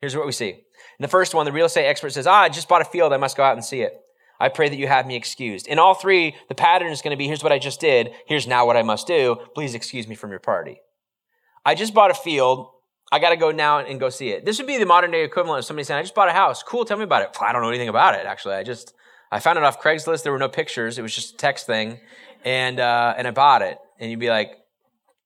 Here's 0.00 0.16
what 0.16 0.26
we 0.26 0.32
see. 0.32 0.50
In 0.50 1.00
the 1.00 1.08
first 1.08 1.34
one 1.34 1.46
the 1.46 1.52
real 1.52 1.66
estate 1.66 1.86
expert 1.86 2.12
says 2.12 2.26
ah 2.26 2.42
i 2.42 2.48
just 2.50 2.68
bought 2.68 2.82
a 2.82 2.84
field. 2.84 3.14
I 3.14 3.16
must 3.16 3.36
go 3.36 3.42
out 3.42 3.56
and 3.56 3.64
see 3.64 3.80
it 3.80 3.98
I 4.40 4.48
pray 4.48 4.68
that 4.68 4.76
you 4.76 4.86
have 4.86 5.06
me 5.06 5.16
excused. 5.16 5.66
In 5.66 5.78
all 5.78 5.94
three, 5.94 6.34
the 6.48 6.54
pattern 6.54 6.92
is 6.92 7.02
going 7.02 7.12
to 7.12 7.16
be 7.16 7.26
here's 7.26 7.42
what 7.42 7.52
I 7.52 7.58
just 7.58 7.80
did, 7.80 8.12
here's 8.26 8.46
now 8.46 8.66
what 8.66 8.76
I 8.76 8.82
must 8.82 9.06
do. 9.06 9.36
Please 9.54 9.74
excuse 9.74 10.08
me 10.08 10.14
from 10.14 10.30
your 10.30 10.40
party. 10.40 10.80
I 11.64 11.74
just 11.74 11.94
bought 11.94 12.10
a 12.10 12.14
field. 12.14 12.68
I 13.12 13.18
got 13.18 13.30
to 13.30 13.36
go 13.36 13.50
now 13.50 13.78
and 13.78 14.00
go 14.00 14.08
see 14.08 14.30
it. 14.30 14.44
This 14.44 14.58
would 14.58 14.66
be 14.66 14.78
the 14.78 14.86
modern 14.86 15.10
day 15.10 15.24
equivalent 15.24 15.60
of 15.60 15.64
somebody 15.64 15.84
saying, 15.84 15.98
I 15.98 16.02
just 16.02 16.14
bought 16.14 16.28
a 16.28 16.32
house. 16.32 16.62
Cool, 16.62 16.84
tell 16.84 16.96
me 16.96 17.04
about 17.04 17.22
it. 17.22 17.36
I 17.40 17.52
don't 17.52 17.62
know 17.62 17.68
anything 17.68 17.88
about 17.88 18.14
it, 18.14 18.26
actually. 18.26 18.54
I 18.54 18.64
just, 18.64 18.94
I 19.30 19.40
found 19.40 19.58
it 19.58 19.64
off 19.64 19.80
Craigslist. 19.80 20.24
There 20.24 20.32
were 20.32 20.38
no 20.38 20.48
pictures. 20.48 20.98
It 20.98 21.02
was 21.02 21.14
just 21.14 21.34
a 21.34 21.36
text 21.36 21.66
thing. 21.66 22.00
And, 22.44 22.80
uh, 22.80 23.14
and 23.16 23.26
I 23.26 23.30
bought 23.30 23.62
it. 23.62 23.78
And 23.98 24.10
you'd 24.10 24.20
be 24.20 24.30
like, 24.30 24.58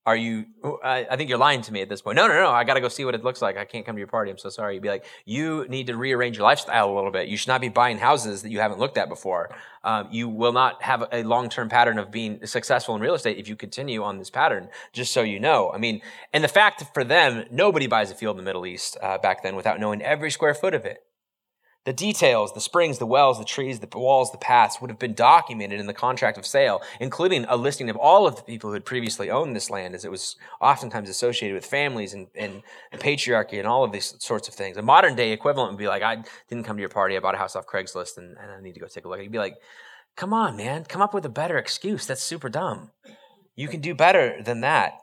are 0.09 0.17
you 0.17 0.47
I, 0.83 1.17
think 1.17 1.29
you're 1.29 1.39
lying 1.39 1.61
to 1.63 1.73
me 1.73 1.83
at 1.83 1.91
this 1.91 2.01
point. 2.01 2.17
No 2.17 2.27
no 2.27 2.35
no 2.35 2.49
i 2.51 2.65
gotta 2.65 2.81
go 2.81 2.89
see 2.89 3.05
what 3.05 3.15
it 3.15 3.23
looks 3.23 3.43
like. 3.43 3.59
I 3.59 3.67
can't 3.67 3.85
come 3.85 3.95
to 3.95 3.99
your 3.99 4.09
party. 4.09 4.31
I'm 4.31 4.39
so 4.39 4.49
sorry. 4.49 4.75
You'd 4.75 4.83
be 4.83 4.89
like 4.89 5.05
you 5.27 5.67
need 5.69 5.89
to 5.89 5.97
rearrange 5.99 6.39
your 6.39 6.45
lifestyle 6.45 6.91
a 6.91 6.95
little 6.95 7.11
bit. 7.11 7.29
You 7.29 7.37
should 7.37 7.49
not 7.49 7.61
be 7.61 7.69
buying 7.69 7.99
houses 7.99 8.41
that 8.43 8.51
you 8.51 8.61
haven't 8.61 8.79
looked 8.79 8.97
at 8.97 9.11
before. 9.11 9.55
Um, 9.85 10.09
you 10.11 10.31
will 10.31 10.55
not 10.55 10.83
have 10.83 11.07
a 11.13 11.23
long-term 11.25 11.69
pattern 11.69 11.99
of 11.99 12.11
being 12.11 12.45
successful 12.47 12.95
in 12.95 13.03
real 13.03 13.15
estate 13.15 13.37
if 13.37 13.49
you 13.49 13.55
continue 13.55 14.03
on 14.03 14.19
this 14.19 14.31
pattern 14.31 14.71
just 14.95 15.13
so 15.13 15.21
you 15.21 15.39
know. 15.39 15.71
I 15.75 15.77
mean 15.77 16.01
and 16.33 16.43
the 16.43 16.49
fact 16.49 16.83
for 16.95 17.05
them 17.05 17.45
nobody 17.51 17.87
buys 17.87 18.11
a 18.11 18.15
field 18.15 18.39
in 18.39 18.45
the 18.45 18.49
middle 18.49 18.65
east 18.65 18.97
uh, 19.03 19.19
back 19.19 19.43
then 19.43 19.57
without 19.57 19.79
knowing 19.79 20.01
every 20.01 20.31
square 20.31 20.55
foot 20.55 20.73
of 20.73 20.87
it 20.87 21.05
the 21.89 21.95
details, 21.95 22.53
the 22.53 22.61
springs, 22.61 22.99
the 22.99 23.07
wells, 23.07 23.39
the 23.39 23.47
trees, 23.47 23.81
the 23.81 23.89
walls, 23.95 24.31
the 24.31 24.37
paths 24.37 24.79
would 24.79 24.91
have 24.91 24.99
been 24.99 25.15
documented 25.15 25.81
in 25.81 25.87
the 25.87 25.95
contract 25.95 26.37
of 26.37 26.45
sale, 26.45 26.83
including 27.01 27.47
a 27.49 27.57
listing 27.57 27.89
of 27.89 27.97
all 27.97 28.27
of 28.27 28.37
the 28.37 28.43
people 28.43 28.69
who 28.69 28.75
had 28.75 28.85
previously 28.85 29.31
owned 29.31 29.57
this 29.57 29.71
land, 29.71 29.95
as 29.95 30.05
it 30.05 30.11
was 30.11 30.37
oftentimes 30.61 31.09
associated 31.09 31.55
with 31.55 31.65
families 31.65 32.13
and, 32.13 32.27
and, 32.35 32.63
patriarchy 32.93 33.59
and 33.59 33.67
all 33.67 33.85
of 33.85 33.93
these 33.93 34.15
sorts 34.19 34.49
of 34.49 34.53
things. 34.53 34.77
A 34.77 34.83
modern 34.83 35.15
day 35.15 35.33
equivalent 35.33 35.73
would 35.73 35.79
be 35.79 35.89
like, 35.89 36.03
I 36.03 36.23
didn't 36.51 36.65
come 36.65 36.77
to 36.77 36.81
your 36.81 36.91
party, 36.91 37.17
I 37.17 37.21
bought 37.21 37.35
a 37.35 37.39
house 37.39 37.57
off 37.57 37.67
Craigslist 37.67 38.19
and, 38.19 38.37
and 38.37 38.51
I 38.51 38.61
need 38.61 38.75
to 38.75 38.81
go 38.81 38.87
take 38.87 39.07
a 39.07 39.09
look. 39.09 39.23
You'd 39.23 39.33
be 39.33 39.39
like, 39.39 39.57
come 40.15 40.35
on, 40.35 40.59
man, 40.59 40.85
come 40.85 41.01
up 41.01 41.15
with 41.15 41.25
a 41.25 41.31
better 41.31 41.57
excuse. 41.57 42.05
That's 42.05 42.23
super 42.23 42.51
dumb. 42.51 42.91
You 43.57 43.67
can 43.67 43.81
do 43.81 43.95
better 43.95 44.43
than 44.43 44.61
that. 44.61 44.99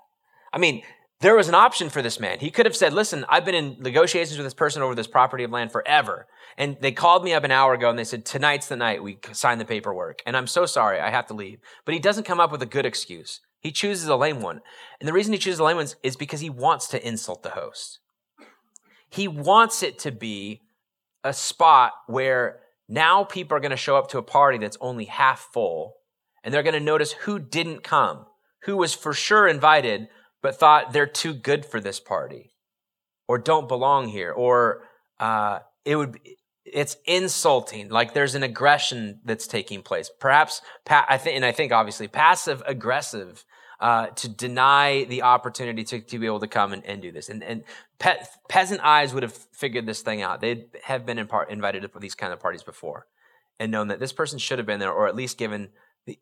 I 0.53 0.59
mean, 0.59 0.83
there 1.25 1.35
was 1.35 1.49
an 1.49 1.55
option 1.55 1.89
for 1.89 2.03
this 2.03 2.19
man. 2.19 2.37
He 2.37 2.51
could 2.51 2.67
have 2.67 2.75
said, 2.75 2.93
Listen, 2.93 3.25
I've 3.27 3.45
been 3.45 3.55
in 3.55 3.77
negotiations 3.79 4.37
with 4.37 4.45
this 4.45 4.53
person 4.53 4.83
over 4.83 4.93
this 4.93 5.07
property 5.07 5.43
of 5.43 5.49
land 5.49 5.71
forever. 5.71 6.27
And 6.55 6.77
they 6.81 6.91
called 6.91 7.23
me 7.23 7.33
up 7.33 7.43
an 7.43 7.49
hour 7.49 7.73
ago 7.73 7.89
and 7.89 7.97
they 7.97 8.03
said, 8.03 8.25
Tonight's 8.25 8.67
the 8.67 8.75
night 8.75 9.01
we 9.01 9.17
sign 9.31 9.57
the 9.57 9.65
paperwork. 9.65 10.21
And 10.27 10.37
I'm 10.37 10.45
so 10.45 10.67
sorry, 10.67 10.99
I 10.99 11.09
have 11.09 11.25
to 11.27 11.33
leave. 11.33 11.57
But 11.83 11.95
he 11.95 11.99
doesn't 11.99 12.25
come 12.25 12.39
up 12.39 12.51
with 12.51 12.61
a 12.61 12.67
good 12.67 12.85
excuse. 12.85 13.41
He 13.59 13.71
chooses 13.71 14.07
a 14.07 14.15
lame 14.15 14.39
one. 14.39 14.61
And 14.99 15.07
the 15.07 15.13
reason 15.13 15.33
he 15.33 15.39
chooses 15.39 15.59
a 15.59 15.63
lame 15.63 15.77
one 15.77 15.87
is 16.03 16.15
because 16.15 16.41
he 16.41 16.49
wants 16.51 16.87
to 16.89 17.05
insult 17.05 17.41
the 17.41 17.49
host. 17.49 18.01
He 19.09 19.27
wants 19.27 19.81
it 19.81 19.97
to 19.99 20.11
be 20.11 20.61
a 21.23 21.33
spot 21.33 21.93
where 22.05 22.59
now 22.87 23.23
people 23.23 23.57
are 23.57 23.61
going 23.61 23.71
to 23.71 23.77
show 23.77 23.97
up 23.97 24.09
to 24.09 24.19
a 24.19 24.23
party 24.23 24.59
that's 24.59 24.77
only 24.79 25.05
half 25.05 25.49
full 25.51 25.95
and 26.43 26.53
they're 26.53 26.61
going 26.61 26.75
to 26.75 26.79
notice 26.79 27.13
who 27.13 27.39
didn't 27.39 27.83
come, 27.83 28.27
who 28.65 28.77
was 28.77 28.93
for 28.93 29.11
sure 29.11 29.47
invited, 29.47 30.07
but 30.45 30.59
thought 30.59 30.93
they're 30.93 31.07
too 31.07 31.33
good 31.33 31.65
for 31.65 31.79
this 31.79 31.99
party 31.99 32.53
or 33.27 33.39
don't 33.39 33.67
belong 33.67 34.09
here 34.09 34.31
or 34.31 34.83
uh, 35.19 35.57
it 35.83 35.95
would 35.95 36.11
be, 36.11 36.37
it's 36.63 36.97
insulting. 37.05 37.89
Like 37.89 38.13
there's 38.13 38.35
an 38.35 38.43
aggression 38.43 39.21
that's 39.25 39.47
taking 39.47 39.81
place. 39.81 40.11
Perhaps 40.19 40.61
i 40.87 41.17
think 41.17 41.35
and 41.35 41.43
i 41.43 41.51
think 41.51 41.71
obviously 41.71 42.07
passive 42.07 42.61
aggressive 42.67 43.43
uh, 43.79 44.07
to 44.07 44.29
deny 44.29 45.05
the 45.05 45.23
opportunity 45.23 45.83
to, 45.83 45.99
to 45.99 46.19
be 46.19 46.27
able 46.27 46.39
to 46.39 46.47
come 46.47 46.73
and, 46.73 46.85
and 46.85 47.01
do 47.01 47.11
this. 47.11 47.27
And, 47.27 47.43
and 47.43 47.63
pe- 47.97 48.23
peasant 48.47 48.81
eyes 48.83 49.15
would 49.15 49.23
have 49.23 49.33
figured 49.33 49.87
this 49.87 50.03
thing 50.03 50.21
out. 50.21 50.41
They 50.41 50.67
have 50.83 51.07
been 51.07 51.17
in 51.17 51.25
part 51.25 51.49
invited 51.49 51.81
to 51.81 51.99
these 51.99 52.13
kind 52.13 52.31
of 52.31 52.39
parties 52.39 52.61
before 52.61 53.07
and 53.59 53.71
known 53.71 53.87
that 53.87 53.99
this 53.99 54.13
person 54.13 54.37
should 54.37 54.59
have 54.59 54.67
been 54.67 54.79
there 54.79 54.91
or 54.91 55.07
at 55.07 55.15
least 55.15 55.39
given 55.39 55.69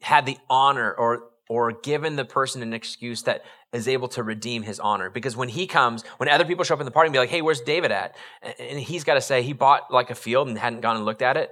had 0.01 0.25
the 0.25 0.37
honor 0.49 0.93
or 0.93 1.23
or 1.49 1.71
given 1.71 2.15
the 2.15 2.25
person 2.25 2.61
an 2.61 2.73
excuse 2.73 3.23
that 3.23 3.43
is 3.73 3.87
able 3.87 4.07
to 4.07 4.23
redeem 4.23 4.63
his 4.63 4.79
honor. 4.79 5.09
Because 5.09 5.35
when 5.35 5.49
he 5.49 5.67
comes, 5.67 6.03
when 6.17 6.29
other 6.29 6.45
people 6.45 6.63
show 6.63 6.73
up 6.73 6.79
in 6.79 6.85
the 6.85 6.91
party 6.91 7.07
and 7.07 7.13
be 7.13 7.19
like, 7.19 7.29
hey, 7.29 7.41
where's 7.41 7.61
David 7.61 7.91
at? 7.91 8.15
And 8.59 8.79
he's 8.79 9.03
got 9.03 9.15
to 9.15 9.21
say 9.21 9.41
he 9.41 9.53
bought 9.53 9.91
like 9.91 10.09
a 10.09 10.15
field 10.15 10.47
and 10.47 10.57
hadn't 10.57 10.81
gone 10.81 10.95
and 10.95 11.05
looked 11.05 11.21
at 11.21 11.37
it. 11.37 11.49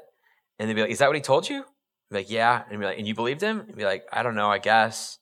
And 0.58 0.70
they'd 0.70 0.74
be 0.74 0.82
like, 0.82 0.92
is 0.92 1.00
that 1.00 1.08
what 1.08 1.16
he 1.16 1.22
told 1.22 1.50
you? 1.50 1.66
Be 2.10 2.18
like, 2.18 2.30
yeah. 2.30 2.64
And 2.70 2.80
be 2.80 2.86
like, 2.86 2.98
and 2.98 3.08
you 3.08 3.16
believed 3.16 3.42
him? 3.42 3.62
And 3.62 3.76
be 3.76 3.86
like, 3.86 4.06
I 4.12 4.24
don't 4.24 4.36
know, 4.36 4.50
I 4.50 4.60
guess. 4.60 5.18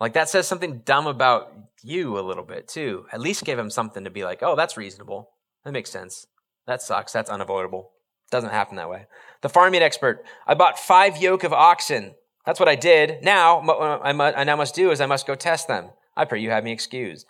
Like 0.00 0.14
that 0.14 0.28
says 0.28 0.48
something 0.48 0.82
dumb 0.84 1.06
about 1.06 1.52
you 1.82 2.18
a 2.18 2.20
little 2.20 2.44
bit 2.44 2.68
too. 2.68 3.06
At 3.12 3.20
least 3.20 3.44
give 3.44 3.58
him 3.58 3.70
something 3.70 4.04
to 4.04 4.10
be 4.10 4.24
like, 4.24 4.42
oh, 4.42 4.56
that's 4.56 4.76
reasonable. 4.76 5.30
That 5.64 5.72
makes 5.72 5.90
sense. 5.90 6.26
That 6.66 6.82
sucks. 6.82 7.12
That's 7.12 7.30
unavoidable. 7.30 7.90
Doesn't 8.30 8.50
happen 8.50 8.76
that 8.76 8.88
way. 8.88 9.06
The 9.42 9.48
farming 9.48 9.82
expert, 9.82 10.24
I 10.46 10.54
bought 10.54 10.78
five 10.78 11.18
yoke 11.18 11.44
of 11.44 11.52
oxen. 11.52 12.14
That's 12.44 12.58
what 12.58 12.68
I 12.68 12.74
did. 12.74 13.22
Now, 13.22 13.62
what 13.62 14.00
I 14.04 14.44
now 14.44 14.56
must 14.56 14.74
do 14.74 14.90
is 14.90 15.00
I 15.00 15.06
must 15.06 15.26
go 15.26 15.34
test 15.34 15.68
them. 15.68 15.90
I 16.16 16.24
pray 16.24 16.40
you 16.40 16.50
have 16.50 16.64
me 16.64 16.72
excused. 16.72 17.26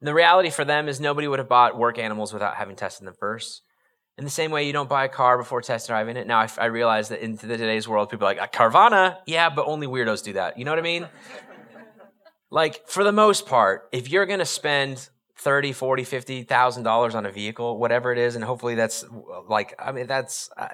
And 0.00 0.08
the 0.08 0.14
reality 0.14 0.50
for 0.50 0.64
them 0.64 0.88
is 0.88 1.00
nobody 1.00 1.26
would 1.26 1.38
have 1.38 1.48
bought 1.48 1.78
work 1.78 1.98
animals 1.98 2.32
without 2.32 2.56
having 2.56 2.76
tested 2.76 3.06
them 3.06 3.14
first. 3.18 3.62
In 4.18 4.24
the 4.24 4.30
same 4.30 4.50
way, 4.50 4.66
you 4.66 4.72
don't 4.72 4.88
buy 4.88 5.04
a 5.04 5.08
car 5.08 5.36
before 5.36 5.60
test 5.60 5.88
driving 5.88 6.16
it. 6.16 6.26
Now, 6.26 6.38
I, 6.40 6.48
I 6.58 6.66
realize 6.66 7.08
that 7.10 7.22
in 7.22 7.36
today's 7.36 7.86
world, 7.86 8.08
people 8.08 8.26
are 8.26 8.34
like, 8.34 8.52
Carvana? 8.52 9.18
Yeah, 9.26 9.50
but 9.50 9.66
only 9.66 9.86
weirdos 9.86 10.24
do 10.24 10.34
that. 10.34 10.58
You 10.58 10.64
know 10.64 10.70
what 10.70 10.78
I 10.78 10.82
mean? 10.82 11.06
like, 12.50 12.88
for 12.88 13.04
the 13.04 13.12
most 13.12 13.46
part, 13.46 13.88
if 13.92 14.10
you're 14.10 14.24
going 14.24 14.38
to 14.38 14.46
spend 14.46 15.10
30, 15.38 15.72
40, 15.72 16.04
50,000 16.04 16.82
dollars 16.82 17.14
on 17.14 17.26
a 17.26 17.30
vehicle, 17.30 17.78
whatever 17.78 18.10
it 18.10 18.18
is, 18.18 18.36
and 18.36 18.44
hopefully 18.44 18.74
that's 18.74 19.04
like, 19.48 19.74
I 19.78 19.92
mean, 19.92 20.06
that's, 20.06 20.48
uh, 20.56 20.68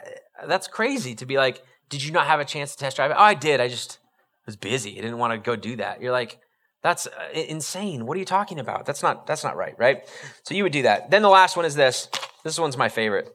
that's 0.46 0.68
crazy 0.68 1.16
to 1.16 1.26
be 1.26 1.36
like, 1.36 1.64
did 1.92 2.02
you 2.02 2.10
not 2.10 2.26
have 2.26 2.40
a 2.40 2.44
chance 2.44 2.72
to 2.72 2.78
test 2.78 2.96
drive 2.96 3.10
it? 3.10 3.16
Oh, 3.18 3.22
I 3.22 3.34
did. 3.34 3.60
I 3.60 3.68
just 3.68 3.98
was 4.46 4.56
busy. 4.56 4.92
I 4.98 5.02
didn't 5.02 5.18
want 5.18 5.34
to 5.34 5.38
go 5.38 5.56
do 5.56 5.76
that. 5.76 6.00
You're 6.00 6.10
like, 6.10 6.40
that's 6.82 7.06
uh, 7.06 7.32
insane. 7.34 8.06
What 8.06 8.16
are 8.16 8.18
you 8.18 8.24
talking 8.24 8.58
about? 8.58 8.86
That's 8.86 9.02
not 9.02 9.26
that's 9.26 9.44
not 9.44 9.56
right, 9.56 9.74
right? 9.78 10.08
So 10.42 10.54
you 10.54 10.62
would 10.62 10.72
do 10.72 10.82
that. 10.82 11.10
Then 11.10 11.20
the 11.20 11.28
last 11.28 11.54
one 11.54 11.66
is 11.66 11.74
this. 11.74 12.08
This 12.44 12.58
one's 12.58 12.78
my 12.78 12.88
favorite. 12.88 13.28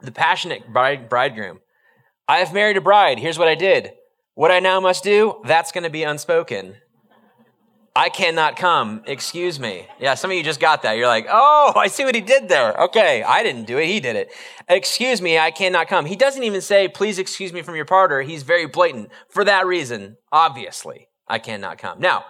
The 0.00 0.10
passionate 0.10 0.72
bride, 0.72 1.10
bridegroom. 1.10 1.60
I 2.26 2.38
have 2.38 2.54
married 2.54 2.78
a 2.78 2.80
bride. 2.80 3.18
Here's 3.18 3.38
what 3.38 3.46
I 3.46 3.54
did. 3.54 3.92
What 4.34 4.50
I 4.50 4.58
now 4.58 4.80
must 4.80 5.04
do, 5.04 5.42
that's 5.44 5.70
going 5.70 5.84
to 5.84 5.90
be 5.90 6.02
unspoken. 6.02 6.76
I 7.96 8.10
cannot 8.10 8.56
come. 8.56 9.02
Excuse 9.06 9.58
me. 9.58 9.86
Yeah, 9.98 10.14
some 10.14 10.30
of 10.30 10.36
you 10.36 10.42
just 10.42 10.60
got 10.60 10.82
that. 10.82 10.98
You're 10.98 11.06
like, 11.06 11.26
oh, 11.30 11.72
I 11.74 11.86
see 11.86 12.04
what 12.04 12.14
he 12.14 12.20
did 12.20 12.46
there. 12.46 12.74
Okay, 12.84 13.22
I 13.22 13.42
didn't 13.42 13.64
do 13.64 13.78
it. 13.78 13.86
He 13.86 14.00
did 14.00 14.16
it. 14.16 14.30
Excuse 14.68 15.22
me, 15.22 15.38
I 15.38 15.50
cannot 15.50 15.88
come. 15.88 16.04
He 16.04 16.14
doesn't 16.14 16.42
even 16.42 16.60
say, 16.60 16.88
please 16.88 17.18
excuse 17.18 17.54
me 17.54 17.62
from 17.62 17.74
your 17.74 17.86
partner. 17.86 18.20
He's 18.20 18.42
very 18.42 18.66
blatant. 18.66 19.10
For 19.30 19.44
that 19.44 19.66
reason, 19.66 20.18
obviously, 20.30 21.08
I 21.26 21.38
cannot 21.38 21.78
come. 21.78 21.98
Now, 21.98 22.26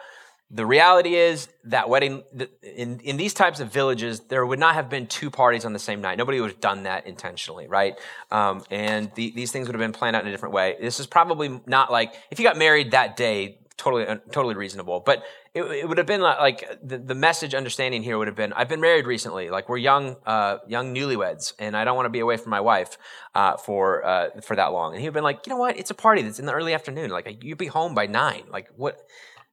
the 0.53 0.65
reality 0.65 1.17
is 1.17 1.49
that 1.65 1.89
wedding, 1.89 2.23
in, 2.63 3.01
in 3.01 3.17
these 3.17 3.35
types 3.35 3.59
of 3.59 3.73
villages, 3.73 4.21
there 4.21 4.47
would 4.47 4.61
not 4.61 4.75
have 4.75 4.89
been 4.89 5.09
two 5.09 5.33
parties 5.33 5.65
on 5.65 5.73
the 5.73 5.81
same 5.81 6.01
night. 6.01 6.17
Nobody 6.17 6.41
would 6.41 6.53
have 6.53 6.61
done 6.61 6.85
that 6.85 7.09
intentionally, 7.09 7.67
right? 7.67 7.95
Um, 8.31 8.63
and 8.71 9.11
the, 9.17 9.33
these 9.33 9.51
things 9.51 9.67
would 9.67 9.75
have 9.75 9.81
been 9.81 9.91
planned 9.91 10.15
out 10.15 10.23
in 10.23 10.29
a 10.29 10.31
different 10.31 10.55
way. 10.55 10.77
This 10.81 11.01
is 11.01 11.09
probably 11.09 11.61
not 11.67 11.91
like, 11.91 12.15
if 12.31 12.39
you 12.39 12.45
got 12.45 12.57
married 12.57 12.93
that 12.93 13.17
day, 13.17 13.59
totally, 13.77 14.07
totally 14.31 14.55
reasonable. 14.55 15.01
But 15.01 15.25
it, 15.57 15.63
it 15.63 15.89
would 15.89 15.97
have 15.97 16.07
been 16.07 16.21
like, 16.21 16.39
like 16.39 16.79
the, 16.83 16.99
the, 16.99 17.15
message 17.15 17.55
understanding 17.55 18.03
here 18.03 18.19
would 18.19 18.27
have 18.27 18.37
been, 18.37 18.53
I've 18.53 18.69
been 18.69 18.81
married 18.81 19.07
recently. 19.07 19.49
Like 19.49 19.71
we're 19.71 19.79
young, 19.79 20.17
uh, 20.27 20.59
young 20.69 20.95
newlyweds 20.95 21.55
and 21.59 21.75
I 21.75 21.85
don't 21.85 21.97
want 21.97 22.05
to 22.05 22.11
be 22.11 22.21
away 22.21 22.37
from 22.37 22.51
my 22.51 22.61
wife, 22.61 22.99
uh, 23.35 23.57
for, 23.57 24.05
uh, 24.05 24.41
for 24.43 24.55
that 24.55 24.73
long. 24.73 24.93
And 24.93 25.01
he 25.01 25.07
would 25.07 25.13
have 25.13 25.15
been 25.15 25.25
like, 25.25 25.47
you 25.47 25.51
know 25.51 25.57
what? 25.57 25.79
It's 25.79 25.91
a 25.91 25.95
party 25.95 26.21
that's 26.21 26.39
in 26.39 26.45
the 26.45 26.53
early 26.53 26.75
afternoon. 26.75 27.11
Like 27.11 27.43
you'd 27.43 27.57
be 27.57 27.69
home 27.69 27.95
by 27.95 28.07
nine. 28.07 28.45
Like 28.51 28.69
what? 28.77 29.01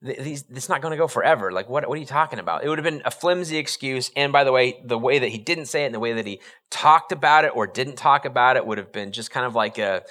these, 0.04 0.44
it's 0.50 0.68
not 0.68 0.82
going 0.82 0.92
to 0.92 0.98
go 0.98 1.08
forever. 1.08 1.52
Like, 1.54 1.70
what, 1.70 1.88
what 1.88 1.98
are 1.98 2.02
you 2.02 2.06
talking 2.06 2.38
about? 2.38 2.66
It 2.66 2.68
would 2.70 2.78
have 2.78 2.84
been 2.84 3.02
a 3.06 3.12
flimsy 3.12 3.58
excuse. 3.58 4.12
And 4.18 4.34
by 4.34 4.44
the 4.44 4.52
way, 4.52 4.82
the 4.84 4.98
way 4.98 5.20
that 5.20 5.30
he 5.30 5.38
didn't 5.38 5.68
say 5.68 5.84
it 5.84 5.86
and 5.86 5.96
the 5.96 6.00
way 6.00 6.12
that 6.12 6.28
he 6.28 6.42
talked 6.70 7.14
about 7.14 7.46
it 7.46 7.56
or 7.56 7.68
didn't 7.68 7.96
talk 7.96 8.26
about 8.26 8.58
it 8.58 8.66
would 8.66 8.78
have 8.78 8.92
been 8.92 9.14
just 9.14 9.32
kind 9.32 9.46
of 9.46 9.56
like 9.56 9.78
a, 9.78 10.04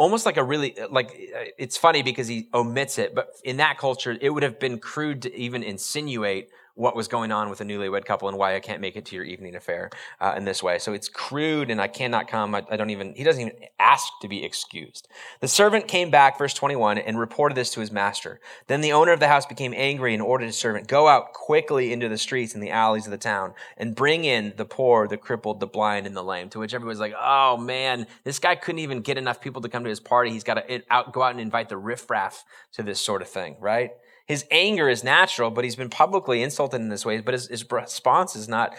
almost 0.00 0.24
like 0.24 0.38
a 0.38 0.42
really, 0.42 0.74
like, 0.90 1.10
it's 1.58 1.76
funny 1.76 2.02
because 2.02 2.26
he 2.26 2.48
omits 2.54 2.98
it, 2.98 3.14
but 3.14 3.28
in 3.44 3.58
that 3.58 3.76
culture, 3.76 4.16
it 4.18 4.30
would 4.30 4.42
have 4.42 4.58
been 4.58 4.78
crude 4.78 5.20
to 5.22 5.36
even 5.36 5.62
insinuate 5.62 6.48
what 6.80 6.96
was 6.96 7.08
going 7.08 7.30
on 7.30 7.50
with 7.50 7.60
a 7.60 7.64
newlywed 7.64 8.06
couple 8.06 8.26
and 8.26 8.38
why 8.38 8.56
I 8.56 8.60
can't 8.60 8.80
make 8.80 8.96
it 8.96 9.04
to 9.06 9.14
your 9.14 9.24
evening 9.24 9.54
affair 9.54 9.90
uh, 10.18 10.32
in 10.34 10.46
this 10.46 10.62
way. 10.62 10.78
So 10.78 10.94
it's 10.94 11.10
crude 11.10 11.70
and 11.70 11.78
I 11.78 11.88
cannot 11.88 12.26
come. 12.26 12.54
I, 12.54 12.64
I, 12.70 12.76
don't 12.78 12.88
even, 12.88 13.14
he 13.14 13.22
doesn't 13.22 13.40
even 13.40 13.54
ask 13.78 14.10
to 14.22 14.28
be 14.28 14.42
excused. 14.42 15.06
The 15.40 15.48
servant 15.48 15.88
came 15.88 16.10
back, 16.10 16.38
verse 16.38 16.54
21, 16.54 16.96
and 16.96 17.18
reported 17.18 17.54
this 17.54 17.70
to 17.72 17.80
his 17.80 17.92
master. 17.92 18.40
Then 18.66 18.80
the 18.80 18.92
owner 18.92 19.12
of 19.12 19.20
the 19.20 19.28
house 19.28 19.44
became 19.44 19.74
angry 19.76 20.14
and 20.14 20.22
ordered 20.22 20.46
his 20.46 20.56
servant, 20.56 20.88
go 20.88 21.06
out 21.06 21.34
quickly 21.34 21.92
into 21.92 22.08
the 22.08 22.16
streets 22.16 22.54
and 22.54 22.62
the 22.62 22.70
alleys 22.70 23.04
of 23.04 23.10
the 23.10 23.18
town 23.18 23.52
and 23.76 23.94
bring 23.94 24.24
in 24.24 24.54
the 24.56 24.64
poor, 24.64 25.06
the 25.06 25.18
crippled, 25.18 25.60
the 25.60 25.66
blind, 25.66 26.06
and 26.06 26.16
the 26.16 26.24
lame. 26.24 26.48
To 26.48 26.60
which 26.60 26.72
everybody's 26.72 26.98
like, 26.98 27.14
oh 27.20 27.58
man, 27.58 28.06
this 28.24 28.38
guy 28.38 28.54
couldn't 28.54 28.78
even 28.78 29.02
get 29.02 29.18
enough 29.18 29.42
people 29.42 29.60
to 29.60 29.68
come 29.68 29.84
to 29.84 29.90
his 29.90 30.00
party. 30.00 30.30
He's 30.30 30.44
got 30.44 30.54
to 30.54 30.82
out, 30.88 31.12
go 31.12 31.22
out 31.22 31.32
and 31.32 31.40
invite 31.40 31.68
the 31.68 31.76
riffraff 31.76 32.42
to 32.72 32.82
this 32.82 33.02
sort 33.02 33.20
of 33.20 33.28
thing, 33.28 33.56
right? 33.60 33.90
His 34.30 34.44
anger 34.52 34.88
is 34.88 35.02
natural, 35.02 35.50
but 35.50 35.64
he's 35.64 35.74
been 35.74 35.90
publicly 35.90 36.40
insulted 36.40 36.80
in 36.80 36.88
this 36.88 37.04
way. 37.04 37.20
But 37.20 37.34
his, 37.34 37.48
his 37.48 37.68
response 37.68 38.36
is 38.36 38.48
not, 38.48 38.76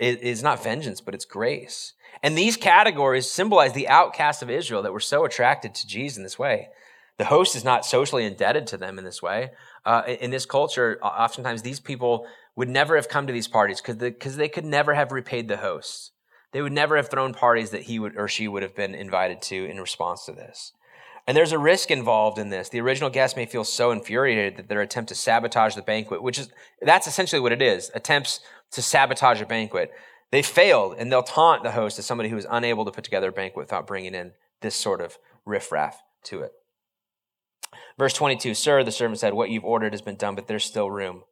is 0.00 0.42
not 0.42 0.64
vengeance, 0.64 1.02
but 1.02 1.14
it's 1.14 1.26
grace. 1.26 1.92
And 2.22 2.34
these 2.34 2.56
categories 2.56 3.30
symbolize 3.30 3.74
the 3.74 3.88
outcasts 3.88 4.40
of 4.40 4.48
Israel 4.48 4.80
that 4.80 4.94
were 4.94 5.00
so 5.00 5.26
attracted 5.26 5.74
to 5.74 5.86
Jesus 5.86 6.16
in 6.16 6.22
this 6.22 6.38
way. 6.38 6.70
The 7.18 7.26
host 7.26 7.54
is 7.54 7.62
not 7.62 7.84
socially 7.84 8.24
indebted 8.24 8.66
to 8.68 8.78
them 8.78 8.96
in 8.96 9.04
this 9.04 9.20
way. 9.20 9.50
Uh, 9.84 10.02
in 10.06 10.30
this 10.30 10.46
culture, 10.46 10.98
oftentimes 11.02 11.60
these 11.60 11.78
people 11.78 12.26
would 12.54 12.70
never 12.70 12.96
have 12.96 13.10
come 13.10 13.26
to 13.26 13.34
these 13.34 13.48
parties 13.48 13.82
because 13.82 13.98
the, 13.98 14.36
they 14.38 14.48
could 14.48 14.64
never 14.64 14.94
have 14.94 15.12
repaid 15.12 15.48
the 15.48 15.58
host. 15.58 16.12
They 16.52 16.62
would 16.62 16.72
never 16.72 16.96
have 16.96 17.10
thrown 17.10 17.34
parties 17.34 17.68
that 17.68 17.82
he 17.82 17.98
would 17.98 18.16
or 18.16 18.28
she 18.28 18.48
would 18.48 18.62
have 18.62 18.74
been 18.74 18.94
invited 18.94 19.42
to 19.42 19.66
in 19.66 19.78
response 19.78 20.24
to 20.24 20.32
this. 20.32 20.72
And 21.26 21.36
there's 21.36 21.52
a 21.52 21.58
risk 21.58 21.90
involved 21.90 22.38
in 22.38 22.50
this. 22.50 22.68
The 22.68 22.80
original 22.80 23.10
guests 23.10 23.36
may 23.36 23.46
feel 23.46 23.64
so 23.64 23.90
infuriated 23.90 24.56
that 24.56 24.68
their 24.68 24.80
attempt 24.80 25.08
to 25.08 25.14
sabotage 25.16 25.74
the 25.74 25.82
banquet, 25.82 26.22
which 26.22 26.38
is, 26.38 26.50
that's 26.80 27.08
essentially 27.08 27.40
what 27.40 27.52
it 27.52 27.60
is 27.60 27.90
attempts 27.94 28.40
to 28.72 28.82
sabotage 28.82 29.40
a 29.40 29.46
banquet. 29.46 29.90
They 30.30 30.42
failed, 30.42 30.96
and 30.98 31.10
they'll 31.10 31.22
taunt 31.22 31.62
the 31.62 31.72
host 31.72 31.98
as 31.98 32.06
somebody 32.06 32.28
who 32.28 32.36
is 32.36 32.46
unable 32.48 32.84
to 32.84 32.90
put 32.90 33.04
together 33.04 33.28
a 33.28 33.32
banquet 33.32 33.64
without 33.64 33.86
bringing 33.86 34.14
in 34.14 34.32
this 34.60 34.76
sort 34.76 35.00
of 35.00 35.18
riffraff 35.44 36.02
to 36.24 36.42
it. 36.42 36.52
Verse 37.98 38.12
22 38.12 38.54
Sir, 38.54 38.84
the 38.84 38.92
servant 38.92 39.18
said, 39.18 39.34
What 39.34 39.50
you've 39.50 39.64
ordered 39.64 39.92
has 39.92 40.02
been 40.02 40.16
done, 40.16 40.34
but 40.34 40.46
there's 40.46 40.64
still 40.64 40.90
room. 40.90 41.22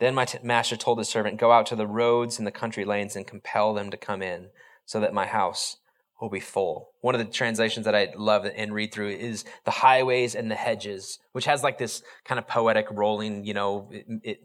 Then 0.00 0.14
my 0.14 0.24
t- 0.24 0.38
master 0.42 0.76
told 0.76 0.98
the 0.98 1.04
servant, 1.04 1.40
Go 1.40 1.50
out 1.52 1.66
to 1.66 1.76
the 1.76 1.86
roads 1.86 2.38
and 2.38 2.46
the 2.46 2.52
country 2.52 2.84
lanes 2.84 3.16
and 3.16 3.26
compel 3.26 3.74
them 3.74 3.90
to 3.90 3.96
come 3.96 4.22
in, 4.22 4.48
so 4.84 5.00
that 5.00 5.14
my 5.14 5.26
house 5.26 5.76
will 6.20 6.28
be 6.30 6.40
full. 6.40 6.90
One 7.00 7.14
of 7.14 7.18
the 7.18 7.32
translations 7.32 7.84
that 7.84 7.94
I 7.94 8.12
love 8.16 8.44
and 8.44 8.74
read 8.74 8.92
through 8.92 9.10
is 9.10 9.44
the 9.64 9.70
highways 9.70 10.34
and 10.34 10.50
the 10.50 10.56
hedges, 10.56 11.18
which 11.32 11.44
has 11.44 11.62
like 11.62 11.78
this 11.78 12.02
kind 12.24 12.38
of 12.38 12.46
poetic 12.46 12.86
rolling, 12.90 13.44
you 13.44 13.54
know, 13.54 13.88
it, 13.92 14.06
it, 14.22 14.40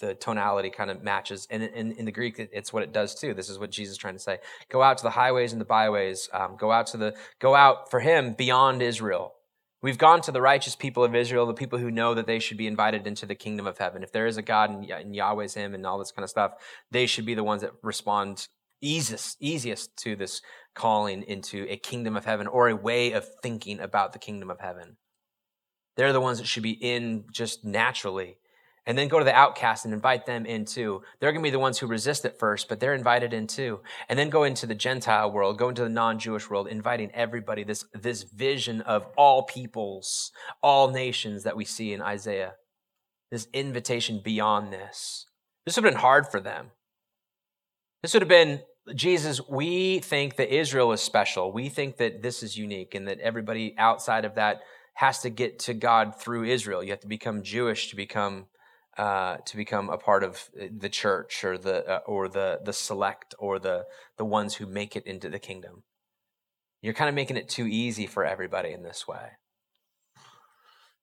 the 0.00 0.14
tonality 0.14 0.70
kind 0.70 0.90
of 0.90 1.02
matches. 1.02 1.46
And 1.50 1.62
in, 1.62 1.92
in, 1.92 2.04
the 2.04 2.12
Greek, 2.12 2.38
it's 2.38 2.72
what 2.72 2.82
it 2.82 2.92
does 2.92 3.14
too. 3.14 3.34
This 3.34 3.48
is 3.48 3.58
what 3.58 3.70
Jesus 3.70 3.92
is 3.92 3.98
trying 3.98 4.14
to 4.14 4.20
say. 4.20 4.38
Go 4.68 4.82
out 4.82 4.98
to 4.98 5.02
the 5.02 5.10
highways 5.10 5.52
and 5.52 5.60
the 5.60 5.66
byways. 5.66 6.28
Um, 6.32 6.56
go 6.56 6.70
out 6.70 6.86
to 6.88 6.96
the, 6.96 7.14
go 7.40 7.54
out 7.54 7.90
for 7.90 8.00
him 8.00 8.34
beyond 8.34 8.82
Israel. 8.82 9.32
We've 9.82 9.98
gone 9.98 10.20
to 10.22 10.32
the 10.32 10.40
righteous 10.40 10.74
people 10.74 11.04
of 11.04 11.14
Israel, 11.14 11.46
the 11.46 11.54
people 11.54 11.78
who 11.78 11.90
know 11.90 12.14
that 12.14 12.26
they 12.26 12.38
should 12.38 12.56
be 12.56 12.66
invited 12.66 13.06
into 13.06 13.26
the 13.26 13.34
kingdom 13.34 13.66
of 13.66 13.78
heaven. 13.78 14.02
If 14.02 14.10
there 14.10 14.26
is 14.26 14.36
a 14.36 14.42
God 14.42 14.70
and, 14.70 14.84
and 14.90 15.14
Yahweh's 15.14 15.54
him 15.54 15.74
and 15.74 15.86
all 15.86 15.98
this 15.98 16.12
kind 16.12 16.24
of 16.24 16.30
stuff, 16.30 16.52
they 16.90 17.06
should 17.06 17.26
be 17.26 17.34
the 17.34 17.44
ones 17.44 17.62
that 17.62 17.72
respond 17.82 18.48
easiest, 18.86 19.36
easiest 19.40 19.96
to 19.98 20.16
this 20.16 20.42
calling 20.74 21.22
into 21.22 21.66
a 21.68 21.76
kingdom 21.76 22.16
of 22.16 22.24
heaven 22.24 22.46
or 22.46 22.68
a 22.68 22.76
way 22.76 23.12
of 23.12 23.26
thinking 23.42 23.80
about 23.80 24.12
the 24.12 24.18
kingdom 24.18 24.50
of 24.50 24.60
heaven. 24.60 24.96
They're 25.96 26.12
the 26.12 26.20
ones 26.20 26.38
that 26.38 26.46
should 26.46 26.62
be 26.62 26.72
in 26.72 27.24
just 27.32 27.64
naturally. 27.64 28.38
And 28.88 28.96
then 28.96 29.08
go 29.08 29.18
to 29.18 29.24
the 29.24 29.34
outcast 29.34 29.84
and 29.84 29.92
invite 29.92 30.26
them 30.26 30.46
in 30.46 30.64
too. 30.64 31.02
They're 31.18 31.32
going 31.32 31.42
to 31.42 31.46
be 31.46 31.50
the 31.50 31.58
ones 31.58 31.78
who 31.78 31.88
resist 31.88 32.24
it 32.24 32.38
first, 32.38 32.68
but 32.68 32.78
they're 32.78 32.94
invited 32.94 33.32
in 33.32 33.48
too. 33.48 33.80
And 34.08 34.16
then 34.16 34.30
go 34.30 34.44
into 34.44 34.64
the 34.64 34.76
Gentile 34.76 35.32
world, 35.32 35.58
go 35.58 35.70
into 35.70 35.82
the 35.82 35.88
non-Jewish 35.88 36.48
world, 36.48 36.68
inviting 36.68 37.10
everybody, 37.12 37.64
this, 37.64 37.84
this 37.92 38.22
vision 38.22 38.82
of 38.82 39.06
all 39.16 39.42
peoples, 39.42 40.30
all 40.62 40.92
nations 40.92 41.42
that 41.42 41.56
we 41.56 41.64
see 41.64 41.92
in 41.92 42.00
Isaiah. 42.00 42.54
This 43.32 43.48
invitation 43.52 44.20
beyond 44.22 44.72
this. 44.72 45.26
This 45.64 45.74
would 45.74 45.84
have 45.84 45.94
been 45.94 46.00
hard 46.00 46.28
for 46.28 46.38
them. 46.38 46.70
This 48.02 48.12
would 48.12 48.22
have 48.22 48.28
been 48.28 48.60
Jesus, 48.94 49.40
we 49.48 49.98
think 49.98 50.36
that 50.36 50.54
Israel 50.54 50.92
is 50.92 51.00
special. 51.00 51.52
We 51.52 51.68
think 51.68 51.96
that 51.96 52.22
this 52.22 52.42
is 52.42 52.56
unique 52.56 52.94
and 52.94 53.08
that 53.08 53.18
everybody 53.20 53.74
outside 53.78 54.24
of 54.24 54.36
that 54.36 54.60
has 54.94 55.20
to 55.20 55.30
get 55.30 55.58
to 55.60 55.74
God 55.74 56.18
through 56.18 56.44
Israel. 56.44 56.82
You 56.82 56.90
have 56.90 57.00
to 57.00 57.08
become 57.08 57.42
Jewish 57.42 57.90
to 57.90 57.96
become 57.96 58.46
uh, 58.96 59.36
to 59.44 59.56
become 59.58 59.90
a 59.90 59.98
part 59.98 60.24
of 60.24 60.48
the 60.54 60.88
church 60.88 61.44
or 61.44 61.58
the 61.58 61.86
uh, 61.86 62.00
or 62.06 62.28
the 62.28 62.60
the 62.64 62.72
select 62.72 63.34
or 63.38 63.58
the 63.58 63.84
the 64.16 64.24
ones 64.24 64.54
who 64.54 64.66
make 64.66 64.96
it 64.96 65.06
into 65.06 65.28
the 65.28 65.38
kingdom. 65.38 65.82
You're 66.80 66.94
kind 66.94 67.08
of 67.08 67.14
making 67.14 67.36
it 67.36 67.48
too 67.48 67.66
easy 67.66 68.06
for 68.06 68.24
everybody 68.24 68.72
in 68.72 68.82
this 68.82 69.06
way. 69.06 69.32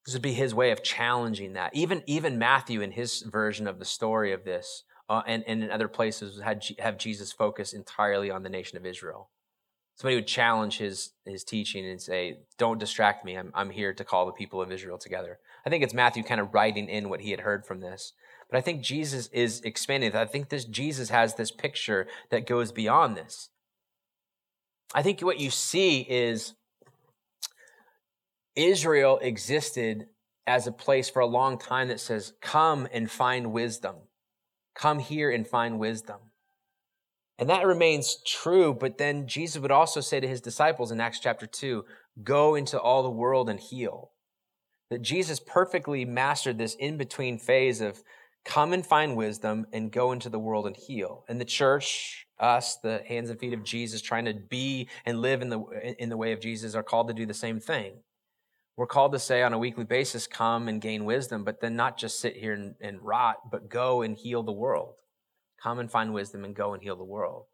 This 0.06 0.14
would 0.16 0.24
be 0.24 0.34
his 0.34 0.56
way 0.56 0.72
of 0.72 0.84
challenging 0.84 1.54
that. 1.54 1.76
Even 1.76 2.02
even 2.08 2.40
Matthew 2.40 2.82
in 2.82 2.92
his 2.92 3.22
version 3.22 3.68
of 3.68 3.78
the 3.78 3.86
story 3.86 4.32
of 4.32 4.44
this 4.44 4.84
uh, 5.10 5.22
and, 5.28 5.44
and 5.48 5.64
in 5.64 5.72
other 5.72 5.88
places 5.88 6.42
had, 6.42 6.64
have 6.80 6.98
Jesus 6.98 7.32
focus 7.32 7.74
entirely 7.74 8.32
on 8.32 8.44
the 8.44 8.50
nation 8.50 8.78
of 8.78 8.86
Israel. 8.86 9.30
Somebody 9.96 10.16
would 10.16 10.28
challenge 10.28 10.80
his, 10.80 11.12
his 11.26 11.44
teaching 11.44 11.88
and 11.88 12.02
say, 12.02 12.40
Don't 12.58 12.80
distract 12.80 13.24
me. 13.24 13.38
I'm, 13.38 13.52
I'm 13.54 13.70
here 13.70 13.94
to 13.94 14.04
call 14.04 14.26
the 14.26 14.32
people 14.32 14.62
of 14.62 14.72
Israel 14.72 14.98
together. 14.98 15.40
I 15.66 15.70
think 15.70 15.84
it's 15.84 15.94
Matthew 15.94 16.24
kind 16.24 16.42
of 16.42 16.54
writing 16.54 16.90
in 16.90 17.10
what 17.10 17.22
he 17.22 17.32
had 17.32 17.42
heard 17.42 17.66
from 17.66 17.80
this. 17.80 18.14
But 18.50 18.58
I 18.58 18.62
think 18.62 18.82
Jesus 18.82 19.28
is 19.28 19.62
expanding. 19.62 20.16
I 20.16 20.26
think 20.26 20.50
this 20.50 20.66
Jesus 20.66 21.10
has 21.10 21.36
this 21.36 21.52
picture 21.52 22.08
that 22.32 22.48
goes 22.48 22.72
beyond 22.72 23.16
this. 23.16 23.50
I 24.96 25.02
think 25.02 25.22
what 25.22 25.40
you 25.40 25.50
see 25.50 26.02
is 26.02 26.54
Israel 28.56 29.20
existed 29.22 30.08
as 30.46 30.68
a 30.68 30.72
place 30.72 31.10
for 31.10 31.20
a 31.20 31.26
long 31.26 31.58
time 31.58 31.88
that 31.88 32.00
says, 32.00 32.34
Come 32.42 32.88
and 32.92 33.10
find 33.10 33.52
wisdom. 33.52 33.96
Come 34.76 35.00
here 35.00 35.30
and 35.32 35.48
find 35.48 35.80
wisdom. 35.80 36.18
And 37.40 37.50
that 37.50 37.66
remains 37.66 38.18
true, 38.26 38.74
but 38.74 38.98
then 38.98 39.28
Jesus 39.28 39.62
would 39.62 39.72
also 39.72 40.02
say 40.02 40.20
to 40.20 40.28
his 40.28 40.42
disciples 40.42 40.92
in 40.92 41.02
Acts 41.02 41.20
chapter 41.20 41.48
2 41.48 41.84
go 42.24 42.54
into 42.56 42.80
all 42.80 43.02
the 43.02 43.10
world 43.10 43.50
and 43.50 43.60
heal. 43.60 44.12
That 44.90 45.02
Jesus 45.02 45.40
perfectly 45.40 46.06
mastered 46.06 46.60
this 46.60 46.76
in 46.76 46.98
between 46.98 47.40
phase 47.40 47.82
of 47.82 48.04
come 48.46 48.74
and 48.74 48.86
find 48.86 49.16
wisdom 49.16 49.66
and 49.74 49.92
go 49.92 50.12
into 50.12 50.30
the 50.30 50.40
world 50.40 50.68
and 50.68 50.76
heal. 50.76 51.24
And 51.28 51.42
the 51.42 51.46
church, 51.46 52.28
us, 52.40 52.78
the 52.78 53.02
hands 53.08 53.30
and 53.30 53.40
feet 53.40 53.54
of 53.54 53.64
Jesus, 53.64 54.02
trying 54.02 54.26
to 54.26 54.34
be 54.34 54.88
and 55.06 55.20
live 55.20 55.42
in 55.42 55.50
the, 55.50 55.96
in 55.98 56.10
the 56.10 56.18
way 56.18 56.34
of 56.34 56.42
Jesus, 56.42 56.76
are 56.76 56.84
called 56.84 57.08
to 57.08 57.14
do 57.14 57.26
the 57.26 57.34
same 57.34 57.60
thing. 57.60 57.94
We're 58.76 58.88
called 58.88 59.12
to 59.12 59.20
say 59.20 59.44
on 59.44 59.54
a 59.54 59.58
weekly 59.60 59.84
basis, 59.84 60.26
come 60.26 60.68
and 60.68 60.82
gain 60.82 61.06
wisdom, 61.06 61.44
but 61.44 61.62
then 61.62 61.76
not 61.76 61.98
just 61.98 62.20
sit 62.20 62.36
here 62.36 62.54
and, 62.54 62.76
and 62.82 63.00
rot, 63.02 63.52
but 63.52 63.70
go 63.70 64.02
and 64.02 64.18
heal 64.18 64.42
the 64.42 64.52
world. 64.52 64.96
Come 65.62 65.80
and 65.80 65.92
find 65.92 66.14
wisdom 66.14 66.44
and 66.44 66.56
go 66.56 66.74
and 66.74 66.82
heal 66.82 66.96
the 66.96 67.04
world. 67.04 67.46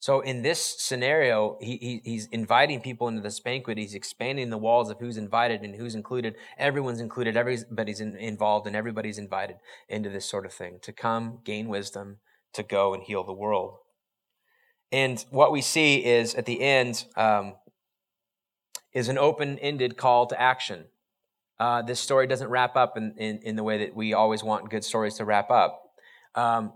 So 0.00 0.20
in 0.20 0.42
this 0.42 0.76
scenario, 0.78 1.58
he, 1.60 1.76
he, 1.76 2.00
he's 2.04 2.26
inviting 2.32 2.80
people 2.80 3.06
into 3.06 3.20
this 3.20 3.38
banquet. 3.38 3.76
He's 3.76 3.94
expanding 3.94 4.48
the 4.48 4.58
walls 4.58 4.90
of 4.90 4.98
who's 4.98 5.18
invited 5.18 5.60
and 5.60 5.76
who's 5.76 5.94
included. 5.94 6.36
Everyone's 6.58 7.00
included. 7.00 7.36
Everybody's 7.36 8.00
in, 8.00 8.16
involved, 8.16 8.66
and 8.66 8.74
everybody's 8.74 9.18
invited 9.18 9.56
into 9.90 10.08
this 10.08 10.24
sort 10.24 10.46
of 10.46 10.54
thing 10.54 10.78
to 10.82 10.92
come, 10.92 11.40
gain 11.44 11.68
wisdom, 11.68 12.16
to 12.54 12.62
go 12.62 12.94
and 12.94 13.02
heal 13.02 13.22
the 13.22 13.34
world. 13.34 13.76
And 14.90 15.24
what 15.30 15.52
we 15.52 15.60
see 15.60 16.04
is 16.04 16.34
at 16.34 16.46
the 16.46 16.62
end, 16.62 17.04
um, 17.14 17.56
is 18.92 19.08
an 19.08 19.18
open 19.18 19.58
ended 19.58 19.96
call 19.96 20.26
to 20.26 20.40
action. 20.40 20.86
Uh, 21.58 21.82
this 21.82 22.00
story 22.00 22.26
doesn't 22.26 22.48
wrap 22.48 22.74
up 22.76 22.96
in, 22.96 23.14
in, 23.18 23.38
in, 23.42 23.56
the 23.56 23.62
way 23.62 23.78
that 23.78 23.94
we 23.94 24.14
always 24.14 24.42
want 24.42 24.70
good 24.70 24.82
stories 24.82 25.16
to 25.16 25.24
wrap 25.26 25.50
up. 25.50 25.92
Um, 26.34 26.72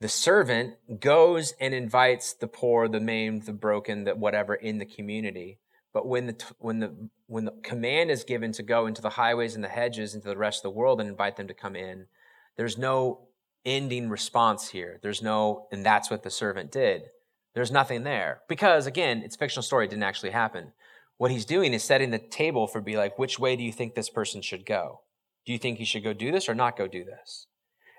the 0.00 0.08
servant 0.08 0.74
goes 0.98 1.54
and 1.60 1.72
invites 1.72 2.32
the 2.32 2.48
poor, 2.48 2.88
the 2.88 2.98
maimed, 2.98 3.42
the 3.42 3.52
broken, 3.52 4.02
the 4.02 4.16
whatever 4.16 4.56
in 4.56 4.78
the 4.78 4.84
community. 4.84 5.60
But 5.92 6.08
when 6.08 6.26
the 6.26 6.44
when 6.58 6.80
the 6.80 7.08
when 7.26 7.44
the 7.44 7.52
command 7.62 8.10
is 8.10 8.24
given 8.24 8.50
to 8.52 8.64
go 8.64 8.86
into 8.86 9.00
the 9.00 9.10
highways 9.10 9.54
and 9.54 9.62
the 9.62 9.68
hedges 9.68 10.14
into 10.14 10.26
the 10.26 10.36
rest 10.36 10.58
of 10.58 10.62
the 10.64 10.76
world 10.76 11.00
and 11.00 11.08
invite 11.08 11.36
them 11.36 11.46
to 11.46 11.54
come 11.54 11.76
in, 11.76 12.06
there's 12.56 12.76
no 12.76 13.28
ending 13.64 14.08
response 14.08 14.68
here. 14.70 14.98
There's 15.02 15.22
no, 15.22 15.68
and 15.70 15.86
that's 15.86 16.10
what 16.10 16.24
the 16.24 16.30
servant 16.30 16.72
did. 16.72 17.02
There's 17.54 17.70
nothing 17.70 18.02
there 18.02 18.40
because 18.48 18.86
again, 18.86 19.22
it's 19.22 19.36
fictional 19.36 19.62
story. 19.62 19.84
It 19.84 19.90
didn't 19.90 20.02
actually 20.02 20.30
happen 20.30 20.72
what 21.18 21.30
he's 21.30 21.44
doing 21.44 21.72
is 21.72 21.84
setting 21.84 22.10
the 22.10 22.18
table 22.18 22.66
for 22.66 22.80
be 22.80 22.96
like, 22.96 23.18
which 23.18 23.38
way 23.38 23.56
do 23.56 23.62
you 23.62 23.72
think 23.72 23.94
this 23.94 24.10
person 24.10 24.42
should 24.42 24.66
go? 24.66 25.00
Do 25.46 25.52
you 25.52 25.58
think 25.58 25.78
he 25.78 25.84
should 25.84 26.04
go 26.04 26.12
do 26.12 26.32
this 26.32 26.48
or 26.48 26.54
not 26.54 26.76
go 26.76 26.86
do 26.86 27.04
this? 27.04 27.46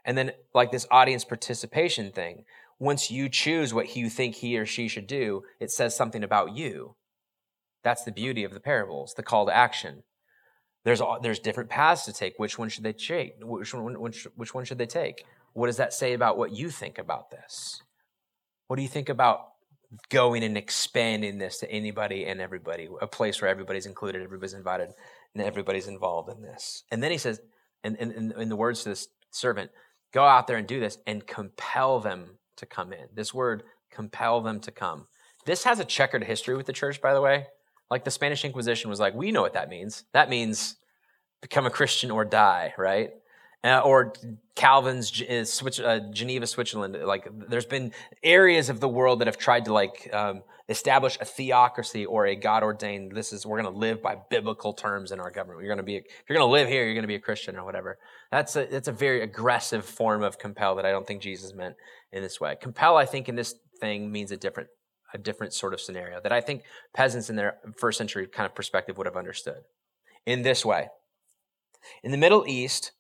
And 0.06 0.18
then, 0.18 0.32
like 0.54 0.72
this 0.72 0.88
audience 0.92 1.24
participation 1.24 2.12
thing, 2.12 2.44
once 2.80 3.10
you 3.10 3.30
choose 3.30 3.74
what 3.74 3.96
you 3.96 4.10
think 4.10 4.36
he 4.36 4.58
or 4.58 4.66
she 4.66 4.88
should 4.88 5.08
do, 5.08 5.44
it 5.60 5.72
says 5.72 5.96
something 5.96 6.24
about 6.24 6.54
you. 6.54 6.96
That's 7.84 8.04
the 8.04 8.12
beauty 8.12 8.44
of 8.44 8.54
the 8.54 8.60
parables, 8.60 9.14
the 9.14 9.24
call 9.24 9.46
to 9.46 9.56
action. 9.56 10.04
There's, 10.84 11.02
there's 11.22 11.40
different 11.40 11.70
paths 11.70 12.04
to 12.06 12.14
take. 12.14 12.34
Which 12.38 12.58
one 12.58 12.68
should 12.68 12.84
they 12.84 12.94
take? 12.94 13.36
Which 13.40 13.74
one, 13.74 14.00
which, 14.00 14.28
which 14.36 14.54
one 14.54 14.66
should 14.66 14.78
they 14.78 14.86
take? 14.86 15.24
What 15.54 15.68
does 15.68 15.78
that 15.78 15.94
say 15.94 16.14
about 16.14 16.38
what 16.38 16.52
you 16.52 16.70
think 16.70 16.98
about 16.98 17.32
this? 17.32 17.82
What 18.68 18.76
do 18.76 18.82
you 18.82 18.90
think 18.90 19.08
about 19.08 19.53
going 20.10 20.44
and 20.44 20.58
expanding 20.58 21.38
this 21.38 21.60
to 21.60 21.72
anybody 21.72 22.26
and 22.26 22.42
everybody, 22.42 22.88
a 23.02 23.08
place 23.08 23.42
where 23.42 23.50
everybody's 23.50 23.86
included, 23.86 24.22
everybody's 24.22 24.54
invited, 24.54 24.90
and 25.34 25.44
everybody's 25.44 25.88
involved 25.88 26.30
in 26.30 26.42
this. 26.42 26.84
And 26.92 27.02
then 27.02 27.12
he 27.12 27.18
says, 27.18 27.42
in, 27.84 27.96
in, 27.98 28.34
in 28.38 28.50
the 28.50 28.56
words 28.56 28.84
to 28.84 28.90
this 28.90 29.08
servant, 29.32 29.72
go 30.12 30.24
out 30.24 30.48
there 30.48 30.58
and 30.58 30.68
do 30.68 30.80
this 30.80 30.98
and 31.06 31.26
compel 31.28 32.00
them 32.00 32.38
to 32.58 32.66
come 32.66 32.94
in. 32.94 33.08
This 33.14 33.34
word, 33.34 33.64
compel 33.92 34.42
them 34.42 34.60
to 34.62 34.72
come. 34.72 35.08
This 35.46 35.64
has 35.66 35.80
a 35.80 35.86
checkered 35.86 36.24
history 36.24 36.56
with 36.56 36.66
the 36.66 36.74
church, 36.74 37.02
by 37.02 37.14
the 37.14 37.22
way. 37.22 37.48
Like 37.92 38.06
the 38.06 38.12
Spanish 38.12 38.46
Inquisition 38.46 38.90
was 38.90 39.00
like, 39.00 39.14
we 39.14 39.32
know 39.32 39.42
what 39.42 39.54
that 39.54 39.70
means. 39.70 40.06
That 40.14 40.30
means 40.30 40.78
become 41.42 41.66
a 41.66 41.72
Christian 41.72 42.10
or 42.10 42.24
die, 42.24 42.74
right? 42.78 43.12
Uh, 43.64 43.80
or 43.80 44.14
Calvin's 44.56 45.22
uh, 45.22 45.46
uh, 45.84 46.00
Geneva, 46.12 46.48
Switzerland. 46.48 46.98
Like, 47.04 47.28
there's 47.50 47.66
been 47.66 47.92
areas 48.22 48.70
of 48.70 48.80
the 48.80 48.90
world 48.90 49.20
that 49.20 49.28
have 49.28 49.38
tried 49.38 49.66
to 49.66 49.74
like 49.74 50.10
um, 50.14 50.44
establish 50.70 51.18
a 51.20 51.26
theocracy 51.26 52.06
or 52.06 52.26
a 52.26 52.36
God 52.36 52.64
ordained. 52.64 53.14
This 53.14 53.34
is 53.34 53.46
we're 53.46 53.62
going 53.62 53.74
to 53.74 53.80
live 53.80 54.02
by 54.02 54.18
biblical 54.30 54.74
terms 54.74 55.12
in 55.12 55.20
our 55.20 55.32
government. 55.32 55.62
You're 55.62 55.70
going 55.70 55.78
to 55.78 55.84
be 55.84 55.98
if 55.98 56.24
you're 56.28 56.38
going 56.38 56.48
to 56.48 56.52
live 56.52 56.68
here, 56.68 56.84
you're 56.84 56.94
going 56.94 57.04
to 57.04 57.08
be 57.08 57.16
a 57.16 57.20
Christian 57.20 57.58
or 57.58 57.66
whatever. 57.66 57.98
That's 58.32 58.56
a 58.56 58.66
that's 58.66 58.88
a 58.88 58.94
very 58.94 59.22
aggressive 59.22 59.86
form 59.86 60.24
of 60.24 60.38
compel 60.38 60.76
that 60.76 60.86
I 60.86 60.92
don't 60.92 61.08
think 61.08 61.22
Jesus 61.22 61.54
meant 61.54 61.76
in 62.12 62.22
this 62.22 62.40
way. 62.40 62.56
Compel, 62.60 62.98
I 62.98 63.06
think, 63.06 63.30
in 63.30 63.36
this 63.36 63.56
thing 63.80 64.12
means 64.12 64.32
a 64.32 64.38
different 64.38 64.70
a 65.14 65.18
different 65.18 65.54
sort 65.54 65.74
of 65.74 65.82
scenario 65.82 66.20
that 66.22 66.32
I 66.32 66.42
think 66.42 66.64
peasants 66.94 67.30
in 67.30 67.36
their 67.36 67.58
first 67.78 67.98
century 67.98 68.28
kind 68.28 68.46
of 68.46 68.56
perspective 68.56 68.98
would 68.98 69.08
have 69.08 69.16
understood. 69.16 69.62
In 70.26 70.42
this 70.42 70.66
way, 70.66 70.88
in 72.04 72.12
the 72.12 72.18
Middle 72.18 72.46
East 72.48 72.94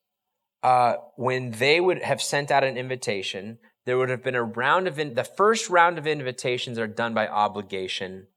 uh, 0.63 0.95
when 1.17 1.51
they 1.51 1.79
would 1.79 2.01
have 2.01 2.21
sent 2.21 2.49
out 2.49 2.63
an 2.63 2.77
invitation, 2.77 3.59
there 3.85 3.97
would 3.97 4.09
have 4.09 4.23
been 4.23 4.35
a 4.35 4.43
round 4.43 4.87
of 4.87 4.97
in, 4.97 5.13
the 5.13 5.23
first 5.23 5.69
round 5.69 5.97
of 5.97 6.07
invitations 6.07 6.79
are 6.79 6.87
done 6.87 7.13
by 7.13 7.27
obligation 7.27 8.27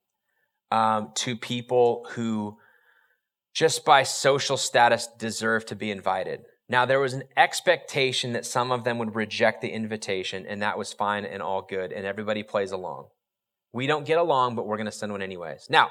um, 0.73 1.13
to 1.15 1.37
people 1.37 2.05
who 2.11 2.59
just 3.55 3.85
by 3.85 4.03
social 4.03 4.57
status 4.57 5.09
deserve 5.19 5.65
to 5.67 5.77
be 5.77 5.91
invited. 5.91 6.43
Now, 6.69 6.85
there 6.85 6.99
was 6.99 7.15
an 7.15 7.23
expectation 7.37 8.33
that 8.33 8.45
some 8.45 8.73
of 8.73 8.83
them 8.83 8.99
would 8.99 9.15
reject 9.15 9.63
the 9.63 9.69
invitation, 9.69 10.45
and 10.47 10.61
that 10.63 10.77
was 10.77 10.93
fine 10.93 11.25
and 11.25 11.41
all 11.41 11.63
good, 11.63 11.93
and 11.93 12.05
everybody 12.05 12.43
plays 12.43 12.73
along. 12.73 13.07
We 13.73 13.87
don't 13.87 14.05
get 14.05 14.19
along, 14.19 14.57
but 14.57 14.67
we're 14.67 14.77
going 14.77 14.87
to 14.87 14.93
send 14.93 15.13
one 15.13 15.23
anyways. 15.23 15.69
Now, 15.71 15.91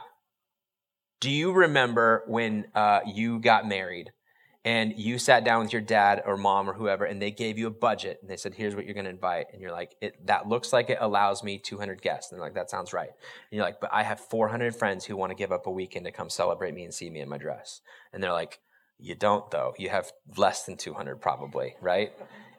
do 1.21 1.31
you 1.31 1.53
remember 1.53 2.23
when 2.27 2.65
uh, 2.75 2.99
you 3.05 3.39
got 3.39 3.67
married 3.67 4.11
and 4.65 4.97
you 4.97 5.19
sat 5.19 5.45
down 5.45 5.61
with 5.61 5.71
your 5.71 5.81
dad 5.81 6.23
or 6.25 6.35
mom 6.37 6.67
or 6.67 6.73
whoever 6.73 7.05
and 7.05 7.21
they 7.21 7.29
gave 7.29 7.59
you 7.59 7.67
a 7.67 7.71
budget 7.71 8.17
and 8.21 8.29
they 8.29 8.35
said 8.35 8.55
here's 8.55 8.75
what 8.75 8.83
you're 8.85 8.95
going 8.95 9.05
to 9.05 9.11
invite 9.11 9.45
and 9.53 9.61
you're 9.61 9.71
like 9.71 9.95
that 10.25 10.49
looks 10.49 10.73
like 10.73 10.89
it 10.89 10.97
allows 10.99 11.43
me 11.43 11.59
200 11.59 12.01
guests. 12.01 12.31
And 12.31 12.39
they're 12.39 12.45
like 12.45 12.55
that 12.55 12.71
sounds 12.71 12.91
right. 12.91 13.09
And 13.09 13.57
you're 13.57 13.63
like 13.63 13.79
but 13.79 13.91
i 13.93 14.03
have 14.03 14.19
400 14.19 14.75
friends 14.75 15.05
who 15.05 15.15
want 15.15 15.29
to 15.29 15.35
give 15.35 15.51
up 15.51 15.67
a 15.67 15.71
weekend 15.71 16.05
to 16.05 16.11
come 16.11 16.29
celebrate 16.29 16.73
me 16.73 16.83
and 16.83 16.93
see 16.93 17.09
me 17.09 17.21
in 17.21 17.29
my 17.29 17.37
dress. 17.37 17.81
And 18.11 18.21
they're 18.21 18.33
like 18.33 18.59
you 18.97 19.13
don't 19.13 19.49
though. 19.51 19.75
You 19.77 19.89
have 19.89 20.11
less 20.35 20.63
than 20.65 20.77
200 20.77 21.21
probably 21.21 21.75
right? 21.79 22.11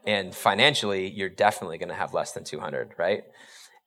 And 0.06 0.32
financially 0.32 1.10
you're 1.10 1.28
definitely 1.28 1.78
going 1.78 1.88
to 1.88 1.94
have 1.96 2.14
less 2.14 2.32
than 2.32 2.44
200 2.44 2.94
right 2.96 3.24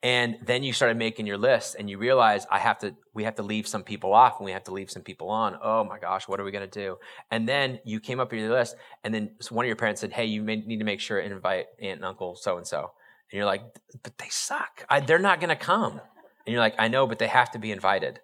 and 0.01 0.38
then 0.45 0.63
you 0.63 0.71
started 0.71 0.97
making 0.97 1.27
your 1.27 1.38
list 1.38 1.75
and 1.77 1.89
you 1.89 1.97
realize 1.97 2.47
I 2.49 2.59
have 2.59 2.79
to, 2.79 2.95
we 3.13 3.25
have 3.25 3.35
to 3.35 3.43
leave 3.43 3.67
some 3.67 3.83
people 3.83 4.13
off 4.13 4.39
and 4.39 4.45
we 4.45 4.53
have 4.53 4.63
to 4.65 4.71
leave 4.71 4.89
some 4.89 5.01
people 5.01 5.29
on. 5.29 5.57
Oh 5.62 5.83
my 5.83 5.99
gosh, 5.99 6.25
what 6.25 6.39
are 6.39 6.45
we 6.45 6.51
going 6.51 6.67
to 6.67 6.79
do? 6.79 6.97
And 7.31 7.47
then 7.47 7.79
you 7.83 7.99
came 7.99 8.21
up 8.21 8.31
with 8.31 8.39
your 8.39 8.49
list 8.49 8.77
and 9.03 9.13
then 9.13 9.31
one 9.49 9.65
of 9.65 9.67
your 9.67 9.75
parents 9.75 9.99
said, 9.99 10.13
Hey, 10.13 10.25
you 10.25 10.41
need 10.41 10.79
to 10.79 10.85
make 10.85 11.01
sure 11.01 11.19
and 11.19 11.33
invite 11.33 11.65
aunt 11.81 11.97
and 11.97 12.05
uncle 12.05 12.35
so 12.35 12.57
and 12.57 12.65
so. 12.65 12.91
And 13.31 13.38
you're 13.38 13.45
like, 13.45 13.62
but 14.01 14.17
they 14.17 14.29
suck. 14.29 14.85
I, 14.89 15.01
they're 15.01 15.19
not 15.19 15.41
going 15.41 15.49
to 15.49 15.55
come. 15.55 15.99
And 16.45 16.53
you're 16.53 16.62
like, 16.62 16.75
I 16.79 16.88
know, 16.88 17.05
but 17.05 17.19
they 17.19 17.27
have 17.27 17.51
to 17.51 17.59
be 17.59 17.71
invited. 17.71 18.21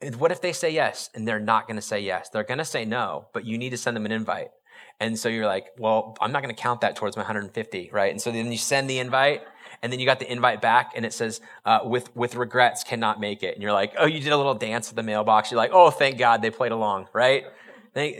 And 0.00 0.16
what 0.16 0.30
if 0.30 0.40
they 0.40 0.52
say 0.52 0.70
yes 0.70 1.08
and 1.14 1.26
they're 1.26 1.40
not 1.40 1.66
going 1.66 1.76
to 1.76 1.82
say 1.82 2.00
yes? 2.00 2.28
They're 2.28 2.44
going 2.44 2.58
to 2.58 2.64
say 2.64 2.84
no, 2.84 3.28
but 3.32 3.44
you 3.44 3.56
need 3.56 3.70
to 3.70 3.78
send 3.78 3.96
them 3.96 4.04
an 4.06 4.12
invite. 4.12 4.48
And 5.00 5.18
so 5.18 5.28
you're 5.28 5.46
like, 5.46 5.66
well, 5.78 6.16
I'm 6.20 6.30
not 6.32 6.42
going 6.42 6.54
to 6.54 6.60
count 6.60 6.82
that 6.82 6.94
towards 6.94 7.16
my 7.16 7.22
150, 7.22 7.90
right? 7.92 8.10
And 8.10 8.20
so 8.20 8.30
then 8.30 8.50
you 8.52 8.58
send 8.58 8.90
the 8.90 8.98
invite 8.98 9.42
and 9.82 9.92
then 9.92 10.00
you 10.00 10.06
got 10.06 10.18
the 10.18 10.30
invite 10.30 10.60
back 10.60 10.92
and 10.96 11.04
it 11.04 11.12
says 11.12 11.40
uh, 11.64 11.80
with 11.84 12.14
with 12.16 12.34
regrets 12.34 12.84
cannot 12.84 13.20
make 13.20 13.42
it. 13.42 13.54
And 13.54 13.62
you're 13.62 13.72
like 13.72 13.94
oh 13.98 14.06
you 14.06 14.20
did 14.20 14.32
a 14.32 14.36
little 14.36 14.54
dance 14.54 14.90
at 14.90 14.96
the 14.96 15.02
mailbox. 15.02 15.50
You're 15.50 15.58
like 15.58 15.70
oh 15.72 15.90
thank 15.90 16.18
god 16.18 16.42
they 16.42 16.50
played 16.50 16.72
along 16.72 17.08
right? 17.12 17.44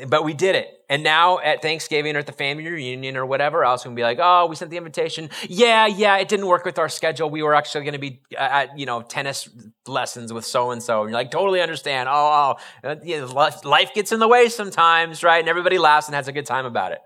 But 0.09 0.25
we 0.25 0.35
did 0.35 0.57
it. 0.57 0.67
And 0.91 1.05
now 1.05 1.39
at 1.39 1.63
thanksgiving 1.63 2.17
or 2.17 2.21
at 2.21 2.27
the 2.27 2.33
family 2.33 2.67
reunion 2.67 3.17
or 3.17 3.25
whatever 3.25 3.65
else 3.65 3.85
we 3.85 3.91
can 3.91 3.95
be 3.95 4.03
like 4.03 4.19
oh 4.21 4.47
we 4.47 4.57
sent 4.57 4.71
the 4.71 4.77
invitation. 4.77 5.31
Yeah 5.49 5.87
yeah 5.87 6.17
it 6.19 6.29
didn't 6.29 6.47
work 6.47 6.65
with 6.65 6.79
our 6.79 6.89
schedule. 6.89 7.31
We 7.31 7.43
were 7.43 7.55
actually 7.55 7.85
going 7.85 7.93
to 7.93 7.99
be 7.99 8.21
at 8.37 8.79
you 8.79 8.87
know 8.87 9.03
tennis 9.03 9.49
lessons 9.87 10.33
with 10.33 10.45
so 10.45 10.71
and 10.71 10.83
so 10.83 11.03
and 11.03 11.11
you're 11.11 11.19
like 11.19 11.31
totally 11.31 11.61
understand. 11.61 12.09
Oh, 12.09 12.57
oh 12.85 12.89
uh, 12.89 12.97
yeah, 13.03 13.25
life 13.25 13.95
gets 13.95 14.13
in 14.13 14.21
the 14.21 14.29
way 14.29 14.49
sometimes 14.49 15.23
right? 15.23 15.41
And 15.41 15.49
everybody 15.49 15.79
laughs 15.79 16.07
and 16.07 16.15
has 16.15 16.29
a 16.29 16.33
good 16.33 16.47
time 16.47 16.67
about 16.67 16.93
it. 16.93 17.01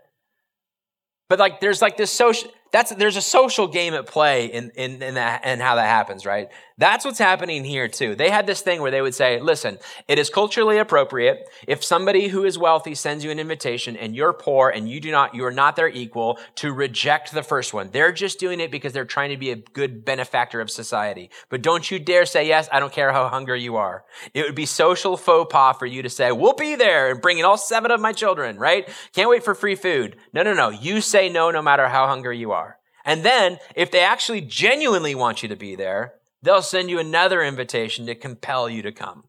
But 1.28 1.38
like 1.38 1.60
there's 1.60 1.80
like 1.80 1.96
this 1.96 2.10
social 2.10 2.50
that's 2.72 2.94
there's 2.94 3.16
a 3.16 3.22
social 3.22 3.68
game 3.68 3.94
at 3.94 4.06
play 4.06 4.46
in 4.46 4.70
in, 4.74 5.02
in 5.02 5.14
that 5.14 5.42
and 5.44 5.60
how 5.60 5.76
that 5.76 5.86
happens, 5.86 6.26
right? 6.26 6.48
That's 6.82 7.04
what's 7.04 7.20
happening 7.20 7.62
here 7.62 7.86
too. 7.86 8.16
They 8.16 8.28
had 8.28 8.44
this 8.44 8.60
thing 8.60 8.82
where 8.82 8.90
they 8.90 9.00
would 9.00 9.14
say, 9.14 9.38
listen, 9.40 9.78
it 10.08 10.18
is 10.18 10.28
culturally 10.28 10.78
appropriate 10.78 11.48
if 11.68 11.84
somebody 11.84 12.26
who 12.26 12.42
is 12.44 12.58
wealthy 12.58 12.96
sends 12.96 13.22
you 13.22 13.30
an 13.30 13.38
invitation 13.38 13.96
and 13.96 14.16
you're 14.16 14.32
poor 14.32 14.68
and 14.68 14.88
you 14.88 14.98
do 14.98 15.12
not, 15.12 15.32
you 15.32 15.44
are 15.44 15.52
not 15.52 15.76
their 15.76 15.88
equal 15.88 16.40
to 16.56 16.72
reject 16.72 17.30
the 17.30 17.44
first 17.44 17.72
one. 17.72 17.90
They're 17.92 18.10
just 18.10 18.40
doing 18.40 18.58
it 18.58 18.72
because 18.72 18.92
they're 18.92 19.04
trying 19.04 19.30
to 19.30 19.36
be 19.36 19.52
a 19.52 19.54
good 19.54 20.04
benefactor 20.04 20.60
of 20.60 20.72
society. 20.72 21.30
But 21.50 21.62
don't 21.62 21.88
you 21.88 22.00
dare 22.00 22.26
say 22.26 22.48
yes. 22.48 22.68
I 22.72 22.80
don't 22.80 22.92
care 22.92 23.12
how 23.12 23.28
hungry 23.28 23.62
you 23.62 23.76
are. 23.76 24.02
It 24.34 24.44
would 24.44 24.56
be 24.56 24.66
social 24.66 25.16
faux 25.16 25.52
pas 25.52 25.76
for 25.78 25.86
you 25.86 26.02
to 26.02 26.10
say, 26.10 26.32
we'll 26.32 26.54
be 26.54 26.74
there 26.74 27.12
and 27.12 27.22
bring 27.22 27.38
in 27.38 27.44
all 27.44 27.58
seven 27.58 27.92
of 27.92 28.00
my 28.00 28.12
children, 28.12 28.58
right? 28.58 28.88
Can't 29.12 29.30
wait 29.30 29.44
for 29.44 29.54
free 29.54 29.76
food. 29.76 30.16
No, 30.32 30.42
no, 30.42 30.52
no. 30.52 30.70
You 30.70 31.00
say 31.00 31.28
no, 31.28 31.52
no 31.52 31.62
matter 31.62 31.86
how 31.86 32.08
hungry 32.08 32.38
you 32.38 32.50
are. 32.50 32.78
And 33.04 33.22
then 33.22 33.58
if 33.76 33.92
they 33.92 34.00
actually 34.00 34.40
genuinely 34.40 35.14
want 35.14 35.44
you 35.44 35.48
to 35.48 35.56
be 35.56 35.76
there, 35.76 36.14
they'll 36.42 36.62
send 36.62 36.90
you 36.90 36.98
another 36.98 37.42
invitation 37.42 38.06
to 38.06 38.14
compel 38.14 38.68
you 38.68 38.82
to 38.82 38.92
come. 38.92 39.24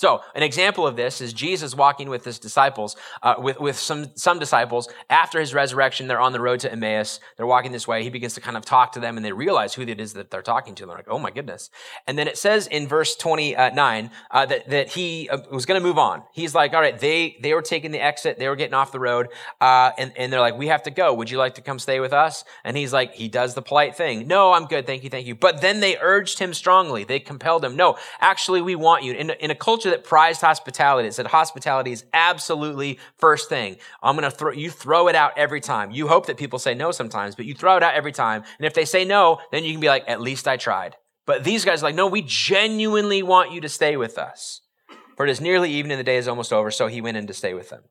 So, 0.00 0.22
an 0.34 0.42
example 0.42 0.86
of 0.86 0.96
this 0.96 1.20
is 1.20 1.34
Jesus 1.34 1.74
walking 1.74 2.08
with 2.08 2.24
his 2.24 2.38
disciples, 2.38 2.96
uh, 3.22 3.34
with, 3.36 3.60
with 3.60 3.78
some, 3.78 4.06
some 4.14 4.38
disciples. 4.38 4.88
After 5.10 5.38
his 5.38 5.52
resurrection, 5.52 6.08
they're 6.08 6.18
on 6.18 6.32
the 6.32 6.40
road 6.40 6.60
to 6.60 6.72
Emmaus. 6.72 7.20
They're 7.36 7.44
walking 7.44 7.70
this 7.70 7.86
way. 7.86 8.02
He 8.02 8.08
begins 8.08 8.32
to 8.36 8.40
kind 8.40 8.56
of 8.56 8.64
talk 8.64 8.92
to 8.92 9.00
them, 9.00 9.18
and 9.18 9.26
they 9.26 9.32
realize 9.32 9.74
who 9.74 9.82
it 9.82 10.00
is 10.00 10.14
that 10.14 10.30
they're 10.30 10.40
talking 10.40 10.74
to. 10.76 10.86
They're 10.86 10.96
like, 10.96 11.10
oh 11.10 11.18
my 11.18 11.30
goodness. 11.30 11.68
And 12.06 12.18
then 12.18 12.28
it 12.28 12.38
says 12.38 12.66
in 12.66 12.88
verse 12.88 13.14
29 13.14 14.10
uh, 14.30 14.46
that, 14.46 14.70
that 14.70 14.88
he 14.88 15.28
uh, 15.28 15.40
was 15.52 15.66
going 15.66 15.78
to 15.78 15.86
move 15.86 15.98
on. 15.98 16.22
He's 16.32 16.54
like, 16.54 16.72
all 16.72 16.80
right, 16.80 16.98
they, 16.98 17.36
they 17.42 17.52
were 17.52 17.60
taking 17.60 17.90
the 17.90 18.00
exit. 18.00 18.38
They 18.38 18.48
were 18.48 18.56
getting 18.56 18.72
off 18.72 18.92
the 18.92 19.00
road. 19.00 19.28
Uh, 19.60 19.90
and, 19.98 20.14
and 20.16 20.32
they're 20.32 20.40
like, 20.40 20.56
we 20.56 20.68
have 20.68 20.84
to 20.84 20.90
go. 20.90 21.12
Would 21.12 21.30
you 21.30 21.36
like 21.36 21.56
to 21.56 21.60
come 21.60 21.78
stay 21.78 22.00
with 22.00 22.14
us? 22.14 22.42
And 22.64 22.74
he's 22.74 22.94
like, 22.94 23.12
he 23.12 23.28
does 23.28 23.52
the 23.52 23.60
polite 23.60 23.96
thing. 23.96 24.26
No, 24.26 24.54
I'm 24.54 24.64
good. 24.64 24.86
Thank 24.86 25.04
you. 25.04 25.10
Thank 25.10 25.26
you. 25.26 25.34
But 25.34 25.60
then 25.60 25.80
they 25.80 25.98
urged 25.98 26.38
him 26.38 26.54
strongly. 26.54 27.04
They 27.04 27.20
compelled 27.20 27.62
him. 27.62 27.76
No, 27.76 27.98
actually, 28.18 28.62
we 28.62 28.76
want 28.76 29.04
you. 29.04 29.12
In, 29.12 29.28
in 29.28 29.50
a 29.50 29.54
culture 29.54 29.89
that 29.90 30.04
prized 30.04 30.40
hospitality. 30.40 31.08
It 31.08 31.14
said 31.14 31.26
hospitality 31.26 31.92
is 31.92 32.04
absolutely 32.12 32.98
first 33.18 33.48
thing. 33.48 33.76
I'm 34.02 34.16
going 34.16 34.30
to 34.30 34.36
throw, 34.36 34.52
you 34.52 34.70
throw 34.70 35.08
it 35.08 35.14
out 35.14 35.36
every 35.36 35.60
time. 35.60 35.90
You 35.90 36.08
hope 36.08 36.26
that 36.26 36.36
people 36.36 36.58
say 36.58 36.74
no 36.74 36.90
sometimes, 36.90 37.34
but 37.34 37.44
you 37.44 37.54
throw 37.54 37.76
it 37.76 37.82
out 37.82 37.94
every 37.94 38.12
time. 38.12 38.42
And 38.58 38.66
if 38.66 38.74
they 38.74 38.84
say 38.84 39.04
no, 39.04 39.38
then 39.52 39.64
you 39.64 39.72
can 39.72 39.80
be 39.80 39.88
like, 39.88 40.04
at 40.08 40.20
least 40.20 40.48
I 40.48 40.56
tried. 40.56 40.96
But 41.26 41.44
these 41.44 41.64
guys 41.64 41.82
are 41.82 41.86
like, 41.86 41.94
no, 41.94 42.06
we 42.06 42.22
genuinely 42.22 43.22
want 43.22 43.52
you 43.52 43.60
to 43.60 43.68
stay 43.68 43.96
with 43.96 44.18
us. 44.18 44.62
For 45.16 45.26
it 45.26 45.30
is 45.30 45.40
nearly 45.40 45.70
evening, 45.70 45.98
the 45.98 46.04
day 46.04 46.16
is 46.16 46.28
almost 46.28 46.52
over. 46.52 46.70
So 46.70 46.86
he 46.86 47.00
went 47.00 47.16
in 47.16 47.26
to 47.26 47.34
stay 47.34 47.54
with 47.54 47.68
them. 47.68 47.82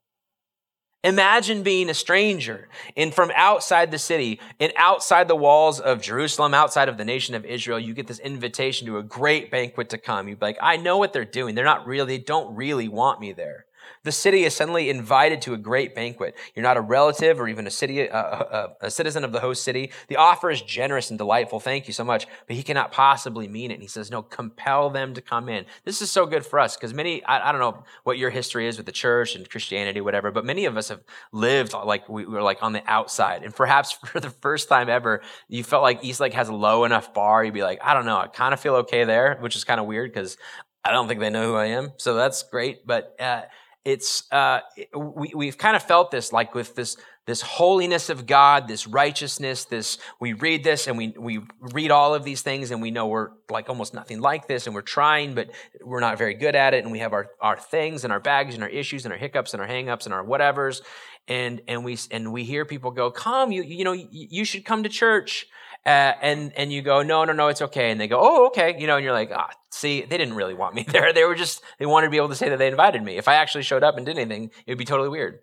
Imagine 1.03 1.63
being 1.63 1.89
a 1.89 1.93
stranger 1.93 2.67
and 2.97 3.13
from 3.13 3.31
outside 3.33 3.89
the 3.89 3.97
city 3.97 4.37
and 4.59 4.73
outside 4.75 5.29
the 5.29 5.35
walls 5.35 5.79
of 5.79 6.01
Jerusalem, 6.01 6.53
outside 6.53 6.89
of 6.89 6.97
the 6.97 7.05
nation 7.05 7.35
of 7.35 7.45
Israel, 7.45 7.79
you 7.79 7.93
get 7.93 8.07
this 8.07 8.19
invitation 8.19 8.85
to 8.87 8.97
a 8.97 9.03
great 9.03 9.49
banquet 9.49 9.89
to 9.89 9.97
come. 9.97 10.27
You'd 10.27 10.41
be 10.41 10.47
like, 10.47 10.57
I 10.61 10.75
know 10.75 10.97
what 10.97 11.13
they're 11.13 11.23
doing. 11.23 11.55
They're 11.55 11.63
not 11.63 11.87
really, 11.87 12.17
they 12.17 12.23
don't 12.23 12.53
really 12.53 12.89
want 12.89 13.21
me 13.21 13.31
there. 13.31 13.65
The 14.03 14.11
city 14.11 14.43
is 14.45 14.55
suddenly 14.55 14.89
invited 14.89 15.41
to 15.43 15.53
a 15.53 15.57
great 15.57 15.93
banquet. 15.93 16.35
You're 16.55 16.63
not 16.63 16.77
a 16.77 16.81
relative 16.81 17.39
or 17.39 17.49
even 17.49 17.67
a 17.67 17.71
city, 17.71 18.01
a, 18.01 18.13
a, 18.13 18.69
a, 18.81 18.91
citizen 18.91 19.25
of 19.25 19.33
the 19.33 19.41
host 19.41 19.63
city. 19.63 19.91
The 20.07 20.15
offer 20.15 20.49
is 20.49 20.61
generous 20.61 21.09
and 21.09 21.17
delightful. 21.17 21.59
Thank 21.59 21.87
you 21.87 21.93
so 21.93 22.05
much. 22.05 22.25
But 22.47 22.55
he 22.55 22.63
cannot 22.63 22.93
possibly 22.93 23.47
mean 23.47 23.71
it. 23.71 23.75
And 23.75 23.83
he 23.83 23.89
says, 23.89 24.09
no, 24.09 24.21
compel 24.21 24.89
them 24.89 25.13
to 25.15 25.21
come 25.21 25.49
in. 25.49 25.65
This 25.83 26.01
is 26.01 26.09
so 26.09 26.25
good 26.25 26.45
for 26.45 26.59
us 26.59 26.77
because 26.77 26.93
many, 26.93 27.23
I, 27.25 27.49
I, 27.49 27.51
don't 27.51 27.59
know 27.59 27.83
what 28.03 28.17
your 28.17 28.29
history 28.29 28.67
is 28.67 28.77
with 28.77 28.85
the 28.85 28.91
church 28.93 29.35
and 29.35 29.49
Christianity, 29.49 29.99
whatever, 29.99 30.31
but 30.31 30.45
many 30.45 30.65
of 30.65 30.77
us 30.77 30.87
have 30.89 31.01
lived 31.33 31.73
like 31.73 32.07
we 32.07 32.25
were 32.25 32.41
like 32.41 32.63
on 32.63 32.71
the 32.71 32.83
outside. 32.87 33.43
And 33.43 33.53
perhaps 33.53 33.91
for 34.05 34.21
the 34.21 34.29
first 34.29 34.69
time 34.69 34.89
ever, 34.89 35.21
you 35.49 35.63
felt 35.63 35.83
like 35.83 36.03
Eastlake 36.03 36.33
has 36.33 36.47
a 36.47 36.53
low 36.53 36.85
enough 36.85 37.13
bar. 37.13 37.43
You'd 37.43 37.53
be 37.53 37.63
like, 37.63 37.79
I 37.83 37.93
don't 37.93 38.05
know. 38.05 38.17
I 38.17 38.27
kind 38.27 38.53
of 38.53 38.61
feel 38.61 38.75
okay 38.75 39.03
there, 39.03 39.37
which 39.41 39.55
is 39.57 39.65
kind 39.65 39.79
of 39.79 39.87
weird 39.87 40.13
because 40.13 40.37
I 40.85 40.91
don't 40.91 41.07
think 41.07 41.19
they 41.19 41.29
know 41.29 41.51
who 41.51 41.55
I 41.55 41.65
am. 41.65 41.91
So 41.97 42.13
that's 42.13 42.43
great. 42.43 42.87
But, 42.87 43.15
uh, 43.19 43.41
it's 43.85 44.31
uh, 44.31 44.59
we, 44.95 45.31
we've 45.35 45.57
kind 45.57 45.75
of 45.75 45.83
felt 45.83 46.11
this 46.11 46.33
like 46.33 46.53
with 46.53 46.75
this 46.75 46.97
this 47.25 47.41
holiness 47.41 48.09
of 48.09 48.25
god 48.25 48.67
this 48.67 48.87
righteousness 48.87 49.65
this 49.65 49.97
we 50.19 50.33
read 50.33 50.63
this 50.63 50.87
and 50.87 50.97
we 50.97 51.13
we 51.17 51.39
read 51.61 51.91
all 51.91 52.13
of 52.13 52.23
these 52.23 52.41
things 52.41 52.71
and 52.71 52.81
we 52.81 52.91
know 52.91 53.07
we're 53.07 53.29
like 53.49 53.69
almost 53.69 53.93
nothing 53.93 54.19
like 54.19 54.47
this 54.47 54.65
and 54.65 54.75
we're 54.75 54.81
trying 54.81 55.33
but 55.33 55.49
we're 55.83 55.99
not 55.99 56.17
very 56.17 56.33
good 56.33 56.55
at 56.55 56.73
it 56.73 56.83
and 56.83 56.91
we 56.91 56.99
have 56.99 57.13
our 57.13 57.27
our 57.39 57.57
things 57.57 58.03
and 58.03 58.11
our 58.11 58.19
baggage 58.19 58.53
and 58.53 58.63
our 58.63 58.69
issues 58.69 59.05
and 59.05 59.13
our 59.13 59.19
hiccups 59.19 59.53
and 59.53 59.61
our 59.61 59.67
hangups 59.67 60.05
and 60.05 60.13
our 60.13 60.25
whatevers. 60.25 60.81
And 61.27 61.61
and 61.67 61.85
we 61.85 61.97
and 62.09 62.33
we 62.33 62.43
hear 62.43 62.65
people 62.65 62.89
go 62.89 63.11
come 63.11 63.51
you 63.51 63.61
you 63.61 63.83
know 63.83 63.93
you 63.93 64.43
should 64.45 64.65
come 64.65 64.81
to 64.81 64.89
church 64.89 65.45
uh, 65.85 66.13
and 66.21 66.53
and 66.57 66.73
you 66.73 66.81
go, 66.81 67.01
no, 67.01 67.23
no, 67.23 67.33
no, 67.33 67.47
it's 67.47 67.61
okay. 67.61 67.91
And 67.91 67.99
they 67.99 68.07
go, 68.07 68.19
oh, 68.21 68.47
okay, 68.47 68.75
you 68.79 68.87
know, 68.87 68.97
and 68.97 69.03
you're 69.03 69.13
like, 69.13 69.31
ah, 69.33 69.49
see, 69.71 70.01
they 70.01 70.17
didn't 70.17 70.35
really 70.35 70.53
want 70.53 70.75
me 70.75 70.83
there. 70.87 71.13
They 71.13 71.23
were 71.23 71.35
just 71.35 71.61
they 71.79 71.85
wanted 71.85 72.07
to 72.07 72.11
be 72.11 72.17
able 72.17 72.29
to 72.29 72.35
say 72.35 72.49
that 72.49 72.59
they 72.59 72.67
invited 72.67 73.03
me. 73.03 73.17
If 73.17 73.27
I 73.27 73.35
actually 73.35 73.63
showed 73.63 73.83
up 73.83 73.97
and 73.97 74.05
did 74.05 74.17
anything, 74.17 74.51
it 74.65 74.71
would 74.71 74.77
be 74.77 74.85
totally 74.85 75.09
weird. 75.09 75.39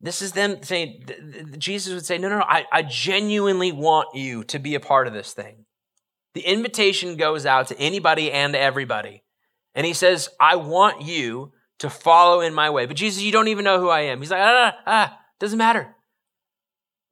This 0.00 0.20
is 0.20 0.32
them 0.32 0.62
saying, 0.62 1.06
Jesus 1.56 1.94
would 1.94 2.04
say, 2.04 2.18
no, 2.18 2.28
no, 2.28 2.38
no, 2.38 2.44
I, 2.46 2.66
I 2.70 2.82
genuinely 2.82 3.72
want 3.72 4.14
you 4.14 4.44
to 4.44 4.58
be 4.58 4.74
a 4.74 4.80
part 4.80 5.06
of 5.06 5.14
this 5.14 5.32
thing. 5.32 5.64
The 6.34 6.42
invitation 6.42 7.16
goes 7.16 7.46
out 7.46 7.68
to 7.68 7.78
anybody 7.78 8.30
and 8.30 8.54
everybody. 8.54 9.24
And 9.74 9.86
he 9.86 9.94
says, 9.94 10.28
I 10.38 10.56
want 10.56 11.00
you 11.00 11.52
to 11.78 11.88
follow 11.88 12.42
in 12.42 12.52
my 12.52 12.68
way. 12.68 12.84
But 12.84 12.96
Jesus, 12.96 13.22
you 13.22 13.32
don't 13.32 13.48
even 13.48 13.64
know 13.64 13.80
who 13.80 13.88
I 13.88 14.00
am. 14.02 14.20
He's 14.20 14.30
like, 14.30 14.42
ah, 14.42 14.74
ah, 14.76 14.82
ah 14.86 15.18
doesn't 15.38 15.58
matter 15.58 15.95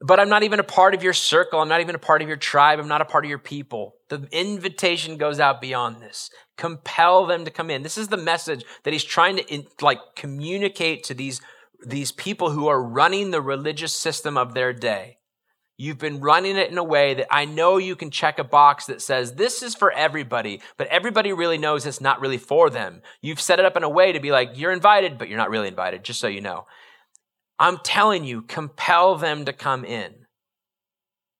but 0.04 0.20
I'm 0.20 0.28
not 0.28 0.42
even 0.42 0.60
a 0.60 0.64
part 0.64 0.94
of 0.94 1.02
your 1.02 1.14
circle. 1.14 1.60
I'm 1.60 1.68
not 1.68 1.80
even 1.80 1.94
a 1.94 1.98
part 1.98 2.20
of 2.20 2.28
your 2.28 2.36
tribe. 2.36 2.78
I'm 2.78 2.88
not 2.88 3.00
a 3.00 3.06
part 3.06 3.24
of 3.24 3.30
your 3.30 3.38
people. 3.38 3.94
The 4.10 4.28
invitation 4.32 5.16
goes 5.16 5.40
out 5.40 5.62
beyond 5.62 6.02
this. 6.02 6.28
Compel 6.58 7.24
them 7.24 7.46
to 7.46 7.50
come 7.50 7.70
in. 7.70 7.82
This 7.82 7.96
is 7.96 8.08
the 8.08 8.18
message 8.18 8.64
that 8.82 8.92
he's 8.92 9.02
trying 9.02 9.36
to 9.36 9.46
in, 9.50 9.66
like 9.80 9.98
communicate 10.14 11.04
to 11.04 11.14
these, 11.14 11.40
these 11.86 12.12
people 12.12 12.50
who 12.50 12.68
are 12.68 12.82
running 12.82 13.30
the 13.30 13.40
religious 13.40 13.94
system 13.94 14.36
of 14.36 14.52
their 14.52 14.74
day. 14.74 15.16
You've 15.78 15.98
been 15.98 16.20
running 16.20 16.58
it 16.58 16.70
in 16.70 16.76
a 16.76 16.84
way 16.84 17.14
that 17.14 17.34
I 17.34 17.46
know 17.46 17.78
you 17.78 17.96
can 17.96 18.10
check 18.10 18.38
a 18.38 18.44
box 18.44 18.84
that 18.86 19.00
says 19.00 19.32
this 19.32 19.62
is 19.62 19.74
for 19.74 19.90
everybody, 19.90 20.60
but 20.76 20.86
everybody 20.88 21.32
really 21.32 21.58
knows 21.58 21.86
it's 21.86 22.02
not 22.02 22.20
really 22.20 22.36
for 22.36 22.68
them. 22.68 23.00
You've 23.22 23.40
set 23.40 23.58
it 23.58 23.64
up 23.64 23.76
in 23.76 23.82
a 23.82 23.88
way 23.88 24.12
to 24.12 24.20
be 24.20 24.30
like, 24.30 24.50
you're 24.52 24.70
invited, 24.70 25.16
but 25.16 25.30
you're 25.30 25.38
not 25.38 25.50
really 25.50 25.68
invited, 25.68 26.04
just 26.04 26.20
so 26.20 26.28
you 26.28 26.42
know. 26.42 26.66
I'm 27.58 27.78
telling 27.78 28.24
you, 28.24 28.42
compel 28.42 29.16
them 29.16 29.44
to 29.44 29.52
come 29.52 29.84
in. 29.84 30.24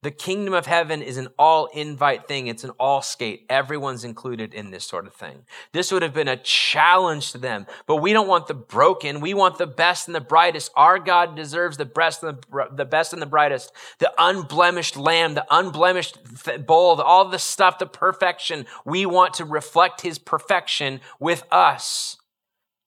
The 0.05 0.11
kingdom 0.11 0.53
of 0.53 0.67
heaven 0.67 1.01
is 1.01 1.17
an 1.17 1.29
all 1.39 1.65
invite 1.73 2.29
thing. 2.29 2.47
It's 2.47 2.63
an 2.63 2.73
all 2.79 3.01
skate. 3.01 3.47
Everyone's 3.49 4.05
included 4.05 4.53
in 4.53 4.71
this 4.71 4.85
sort 4.85 5.07
of 5.07 5.15
thing. 5.15 5.47
This 5.73 5.91
would 5.91 6.03
have 6.03 6.13
been 6.13 6.29
a 6.29 6.37
challenge 6.37 7.33
to 7.33 7.39
them, 7.39 7.67
but 7.87 7.97
we 7.97 8.13
don't 8.13 8.29
want 8.29 8.47
the 8.47 8.53
broken. 8.53 9.23
We 9.23 9.33
want 9.33 9.57
the 9.57 9.67
best 9.67 10.07
and 10.07 10.15
the 10.15 10.21
brightest. 10.21 10.71
Our 10.77 10.99
God 10.99 11.35
deserves 11.35 11.79
the 11.79 11.87
best 11.87 12.23
and 12.23 12.37
the, 12.37 12.69
the 12.71 12.85
best 12.85 13.15
and 13.15 13.23
the 13.23 13.27
brightest, 13.27 13.73
the 13.99 14.13
unblemished 14.19 14.99
lamb, 14.99 15.33
the 15.33 15.47
unblemished 15.51 16.19
bull, 16.67 17.01
all 17.01 17.27
the 17.31 17.39
stuff, 17.39 17.79
the 17.79 17.87
perfection. 17.87 18.67
We 18.85 19.07
want 19.07 19.33
to 19.35 19.47
reflect 19.47 20.03
his 20.03 20.19
perfection 20.19 21.01
with 21.19 21.45
us. 21.51 22.19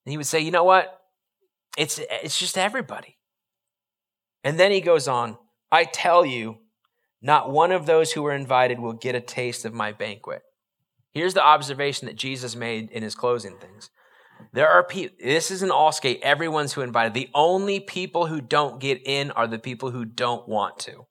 And 0.06 0.12
he 0.12 0.16
would 0.16 0.26
say, 0.26 0.38
you 0.38 0.52
know 0.52 0.62
what? 0.62 1.00
It's, 1.76 1.98
it's 1.98 2.38
just 2.38 2.56
everybody. 2.56 3.17
And 4.44 4.58
then 4.58 4.70
he 4.70 4.80
goes 4.80 5.08
on, 5.08 5.36
I 5.70 5.84
tell 5.84 6.24
you, 6.24 6.58
not 7.20 7.50
one 7.50 7.72
of 7.72 7.86
those 7.86 8.12
who 8.12 8.22
were 8.22 8.32
invited 8.32 8.78
will 8.78 8.92
get 8.92 9.14
a 9.14 9.20
taste 9.20 9.64
of 9.64 9.74
my 9.74 9.92
banquet. 9.92 10.42
Here's 11.12 11.34
the 11.34 11.44
observation 11.44 12.06
that 12.06 12.16
Jesus 12.16 12.54
made 12.54 12.90
in 12.90 13.02
his 13.02 13.16
closing 13.16 13.56
things. 13.58 13.90
There 14.52 14.68
are 14.68 14.84
people, 14.84 15.16
this 15.20 15.50
is 15.50 15.64
an 15.64 15.72
all 15.72 15.90
skate, 15.90 16.20
everyone's 16.22 16.74
who 16.74 16.82
invited. 16.82 17.14
The 17.14 17.30
only 17.34 17.80
people 17.80 18.26
who 18.26 18.40
don't 18.40 18.78
get 18.80 19.02
in 19.04 19.32
are 19.32 19.48
the 19.48 19.58
people 19.58 19.90
who 19.90 20.04
don't 20.04 20.46
want 20.48 20.78
to. 20.80 21.07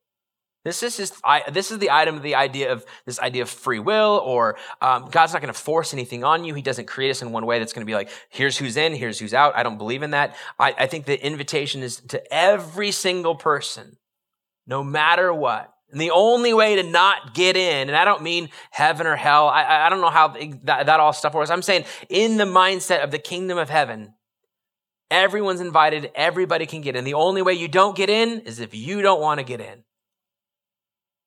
This 0.67 0.83
is 0.83 1.13
I, 1.23 1.49
this 1.49 1.71
is 1.71 1.79
the 1.79 1.91
item, 1.91 2.21
the 2.21 2.35
idea 2.35 2.73
of 2.73 2.85
this 3.05 3.21
idea 3.21 3.43
of 3.43 3.49
free 3.49 3.79
will, 3.79 4.21
or 4.25 4.57
um, 4.81 5.07
God's 5.09 5.31
not 5.31 5.41
going 5.41 5.53
to 5.53 5.57
force 5.57 5.93
anything 5.93 6.25
on 6.25 6.43
you. 6.43 6.53
He 6.55 6.61
doesn't 6.61 6.87
create 6.87 7.09
us 7.09 7.21
in 7.21 7.31
one 7.31 7.45
way 7.45 7.59
that's 7.59 7.71
going 7.71 7.85
to 7.85 7.89
be 7.89 7.95
like, 7.95 8.09
here's 8.27 8.57
who's 8.57 8.75
in, 8.75 8.93
here's 8.93 9.17
who's 9.17 9.33
out. 9.33 9.55
I 9.55 9.63
don't 9.63 9.77
believe 9.77 10.03
in 10.03 10.11
that. 10.11 10.35
I, 10.59 10.75
I 10.77 10.87
think 10.87 11.05
the 11.05 11.25
invitation 11.25 11.83
is 11.83 12.01
to 12.09 12.21
every 12.33 12.91
single 12.91 13.33
person, 13.33 13.95
no 14.65 14.83
matter 14.83 15.33
what. 15.33 15.73
And 15.89 16.01
the 16.01 16.11
only 16.11 16.53
way 16.53 16.75
to 16.75 16.83
not 16.83 17.33
get 17.33 17.55
in, 17.55 17.87
and 17.87 17.95
I 17.95 18.03
don't 18.03 18.21
mean 18.21 18.49
heaven 18.69 19.07
or 19.07 19.15
hell. 19.15 19.47
I, 19.47 19.85
I 19.85 19.89
don't 19.89 20.01
know 20.01 20.09
how 20.09 20.35
that, 20.63 20.87
that 20.87 20.99
all 20.99 21.13
stuff 21.13 21.33
works. 21.33 21.49
I'm 21.49 21.61
saying 21.61 21.85
in 22.09 22.35
the 22.35 22.43
mindset 22.43 23.05
of 23.05 23.11
the 23.11 23.19
kingdom 23.19 23.57
of 23.57 23.69
heaven, 23.69 24.15
everyone's 25.09 25.61
invited. 25.61 26.11
Everybody 26.13 26.65
can 26.65 26.81
get 26.81 26.97
in. 26.97 27.05
The 27.05 27.13
only 27.13 27.41
way 27.41 27.53
you 27.53 27.69
don't 27.69 27.95
get 27.95 28.09
in 28.09 28.41
is 28.41 28.59
if 28.59 28.75
you 28.75 29.01
don't 29.01 29.21
want 29.21 29.39
to 29.39 29.45
get 29.45 29.61
in 29.61 29.85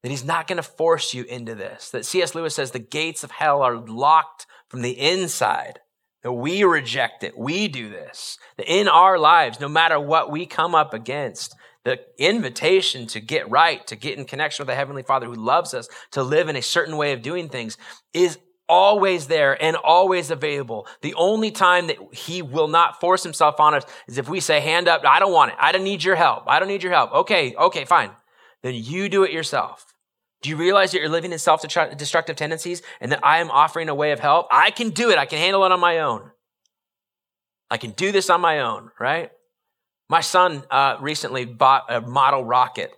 that 0.03 0.11
he's 0.11 0.25
not 0.25 0.47
going 0.47 0.57
to 0.57 0.63
force 0.63 1.15
you 1.15 1.25
into 1.25 1.55
this. 1.55 1.91
That 1.91 2.07
C.S. 2.07 2.35
Lewis 2.35 2.55
says 2.55 2.71
the 2.71 2.79
gates 2.79 3.23
of 3.25 3.31
hell 3.31 3.63
are 3.63 3.77
locked 3.77 4.47
from 4.69 4.83
the 4.83 4.99
inside. 4.99 5.81
That 6.23 6.33
we 6.33 6.65
reject 6.65 7.25
it. 7.25 7.39
We 7.39 7.69
do 7.69 7.89
this. 7.89 8.39
That 8.57 8.71
in 8.71 8.89
our 8.89 9.19
lives, 9.19 9.61
no 9.61 9.69
matter 9.69 9.99
what 9.99 10.31
we 10.31 10.47
come 10.47 10.75
up 10.75 10.93
against, 10.93 11.55
the 11.85 11.99
invitation 12.19 13.07
to 13.09 13.21
get 13.21 13.51
right, 13.51 13.87
to 13.87 13.97
get 13.97 14.19
in 14.19 14.27
connection 14.27 14.63
with 14.63 14.69
the 14.69 14.75
Heavenly 14.75 15.03
Father 15.03 15.27
who 15.27 15.35
loves 15.35 15.73
us, 15.73 15.89
to 16.13 16.23
live 16.23 16.49
in 16.49 16.57
a 16.57 16.63
certain 16.63 16.99
way 16.99 17.13
of 17.13 17.23
doing 17.23 17.49
things 17.49 17.79
is 18.13 18.39
always 18.69 19.27
there 19.27 19.61
and 19.63 19.77
always 19.77 20.31
available. 20.31 20.87
The 21.01 21.15
only 21.15 21.51
time 21.51 21.89
that 21.89 21.97
he 22.13 22.43
will 22.43 22.69
not 22.69 23.01
force 23.01 23.23
himself 23.23 23.59
on 23.59 23.75
us 23.75 23.85
is 24.07 24.19
if 24.19 24.29
we 24.29 24.41
say, 24.41 24.61
hand 24.61 24.89
up, 24.89 25.03
I 25.05 25.19
don't 25.19 25.33
want 25.33 25.53
it. 25.53 25.57
I 25.59 25.73
don't 25.73 25.85
need 25.85 26.05
your 26.05 26.17
help. 26.17 26.45
I 26.47 26.59
don't 26.59 26.69
need 26.69 26.83
your 26.83 26.93
help. 26.93 27.13
Okay, 27.13 27.55
okay, 27.57 27.85
fine. 27.85 28.11
Then 28.63 28.75
you 28.75 29.09
do 29.09 29.25
it 29.25 29.33
yourself. 29.33 29.90
Do 30.43 30.49
you 30.49 30.57
realize 30.57 30.93
that 30.93 31.01
you're 31.01 31.11
living 31.11 31.33
in 31.33 31.39
self 31.39 31.63
destructive 31.63 32.37
tendencies 32.37 32.83
and 33.01 33.13
that 33.13 33.21
I 33.25 33.39
am 33.39 33.51
offering 33.51 33.89
a 33.89 33.95
way 33.95 34.13
of 34.13 34.21
help? 34.21 34.47
I 34.51 34.71
can 34.71 34.91
do 34.91 35.11
it. 35.11 35.19
I 35.19 35.27
can 35.27 35.39
handle 35.39 35.65
it 35.65 35.73
on 35.73 35.81
my 35.81 35.99
own. 35.99 36.31
I 37.71 37.77
can 37.77 37.91
do 37.93 38.11
this 38.11 38.31
on 38.31 38.41
my 38.41 38.61
own, 38.61 38.91
right? 38.99 39.31
My 40.09 40.23
son 40.23 40.65
uh, 40.71 40.97
recently 41.01 41.45
bought 41.45 41.85
a 41.89 42.01
model 42.01 42.45
rocket 42.45 42.93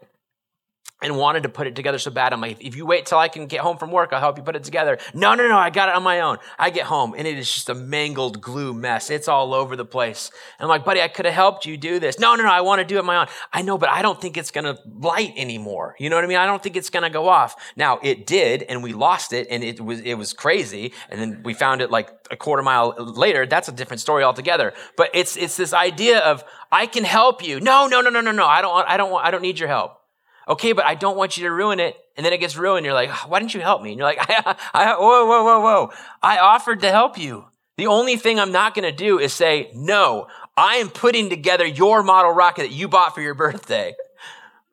and 1.02 1.16
wanted 1.16 1.42
to 1.42 1.48
put 1.48 1.66
it 1.66 1.74
together 1.74 1.98
so 1.98 2.10
bad. 2.10 2.32
I'm 2.32 2.40
like, 2.40 2.62
if 2.62 2.76
you 2.76 2.86
wait 2.86 3.06
till 3.06 3.18
I 3.18 3.28
can 3.28 3.46
get 3.46 3.60
home 3.60 3.76
from 3.76 3.90
work, 3.90 4.12
I'll 4.12 4.20
help 4.20 4.38
you 4.38 4.44
put 4.44 4.56
it 4.56 4.64
together. 4.64 4.98
No, 5.12 5.34
no, 5.34 5.48
no, 5.48 5.58
I 5.58 5.70
got 5.70 5.88
it 5.88 5.94
on 5.94 6.02
my 6.02 6.20
own. 6.20 6.38
I 6.58 6.70
get 6.70 6.86
home 6.86 7.14
and 7.16 7.26
it 7.26 7.38
is 7.38 7.52
just 7.52 7.68
a 7.68 7.74
mangled 7.74 8.40
glue 8.40 8.72
mess. 8.72 9.10
It's 9.10 9.28
all 9.28 9.54
over 9.54 9.76
the 9.76 9.84
place. 9.84 10.30
And 10.58 10.64
I'm 10.64 10.68
like, 10.68 10.84
buddy, 10.84 11.00
I 11.00 11.08
could 11.08 11.24
have 11.24 11.34
helped 11.34 11.66
you 11.66 11.76
do 11.76 11.98
this. 11.98 12.18
No, 12.18 12.34
no, 12.34 12.44
no, 12.44 12.50
I 12.50 12.60
want 12.60 12.80
to 12.80 12.84
do 12.84 12.98
it 12.98 13.04
my 13.04 13.16
own. 13.16 13.26
I 13.52 13.62
know, 13.62 13.78
but 13.78 13.88
I 13.88 14.02
don't 14.02 14.20
think 14.20 14.36
it's 14.36 14.50
going 14.50 14.64
to 14.64 14.78
light 15.00 15.34
anymore. 15.36 15.96
You 15.98 16.10
know 16.10 16.16
what 16.16 16.24
I 16.24 16.28
mean? 16.28 16.38
I 16.38 16.46
don't 16.46 16.62
think 16.62 16.76
it's 16.76 16.90
going 16.90 17.02
to 17.02 17.10
go 17.10 17.28
off. 17.28 17.56
Now 17.76 17.98
it 18.02 18.26
did 18.26 18.62
and 18.62 18.82
we 18.82 18.92
lost 18.92 19.32
it 19.32 19.48
and 19.50 19.64
it 19.64 19.80
was, 19.80 20.00
it 20.00 20.14
was 20.14 20.32
crazy. 20.32 20.92
And 21.10 21.20
then 21.20 21.42
we 21.42 21.54
found 21.54 21.80
it 21.80 21.90
like 21.90 22.10
a 22.30 22.36
quarter 22.36 22.62
mile 22.62 22.94
later. 22.98 23.46
That's 23.46 23.68
a 23.68 23.72
different 23.72 24.00
story 24.00 24.22
altogether. 24.24 24.72
But 24.96 25.10
it's, 25.14 25.36
it's 25.36 25.56
this 25.56 25.72
idea 25.72 26.20
of, 26.20 26.44
I 26.70 26.86
can 26.86 27.04
help 27.04 27.44
you. 27.44 27.60
No, 27.60 27.86
no, 27.86 28.00
no, 28.00 28.10
no, 28.10 28.20
no, 28.20 28.32
no. 28.32 28.46
I 28.46 28.62
don't, 28.62 28.88
I 28.88 28.96
don't 28.96 29.10
want, 29.10 29.26
I 29.26 29.30
don't 29.30 29.42
need 29.42 29.58
your 29.58 29.68
help. 29.68 30.01
Okay, 30.48 30.72
but 30.72 30.84
I 30.84 30.94
don't 30.94 31.16
want 31.16 31.36
you 31.36 31.44
to 31.44 31.52
ruin 31.52 31.80
it. 31.80 31.96
And 32.16 32.26
then 32.26 32.32
it 32.32 32.38
gets 32.38 32.56
ruined. 32.56 32.84
You're 32.84 32.94
like, 32.94 33.10
ah, 33.10 33.24
why 33.28 33.38
didn't 33.38 33.54
you 33.54 33.60
help 33.60 33.82
me? 33.82 33.90
And 33.90 33.98
you're 33.98 34.06
like, 34.06 34.18
I, 34.20 34.56
I, 34.74 34.94
whoa, 34.94 35.26
whoa, 35.26 35.44
whoa, 35.44 35.60
whoa. 35.60 35.92
I 36.22 36.38
offered 36.38 36.80
to 36.80 36.90
help 36.90 37.18
you. 37.18 37.46
The 37.76 37.86
only 37.86 38.16
thing 38.16 38.38
I'm 38.38 38.52
not 38.52 38.74
going 38.74 38.84
to 38.84 38.92
do 38.96 39.18
is 39.18 39.32
say, 39.32 39.70
no, 39.74 40.26
I 40.56 40.76
am 40.76 40.88
putting 40.88 41.30
together 41.30 41.66
your 41.66 42.02
model 42.02 42.32
rocket 42.32 42.62
that 42.62 42.72
you 42.72 42.88
bought 42.88 43.14
for 43.14 43.20
your 43.20 43.34
birthday. 43.34 43.94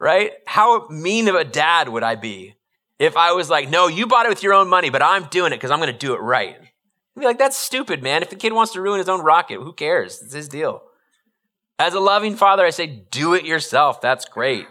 Right? 0.01 0.32
How 0.45 0.88
mean 0.88 1.28
of 1.28 1.36
a 1.36 1.43
dad 1.43 1.89
would 1.89 2.03
I 2.03 2.15
be 2.15 2.55
if 2.99 3.17
I 3.17 3.34
was 3.34 3.49
like, 3.49 3.70
no, 3.70 3.88
you 3.88 4.07
bought 4.07 4.26
it 4.26 4.30
with 4.30 4.43
your 4.43 4.53
own 4.53 4.70
money, 4.70 4.89
but 4.89 5.01
I'm 5.01 5.26
doing 5.26 5.51
it 5.51 5.57
because 5.57 5.72
I'm 5.72 5.80
going 5.80 5.91
to 5.91 5.97
do 5.97 6.13
it 6.13 6.20
right? 6.20 6.55
I'd 6.57 7.20
be 7.20 7.26
like, 7.26 7.38
that's 7.38 7.57
stupid, 7.57 8.01
man. 8.01 8.22
If 8.22 8.30
the 8.30 8.38
kid 8.38 8.53
wants 8.53 8.72
to 8.74 8.82
ruin 8.82 8.99
his 8.99 9.09
own 9.09 9.22
rocket, 9.22 9.59
who 9.59 9.74
cares? 9.74 10.22
It's 10.22 10.34
his 10.34 10.47
deal. 10.47 10.84
As 11.78 11.93
a 11.93 11.99
loving 11.99 12.38
father, 12.38 12.65
I 12.65 12.70
say, 12.70 12.88
do 13.11 13.34
it 13.34 13.43
yourself. 13.43 13.99
That's 13.99 14.24
great. 14.24 14.67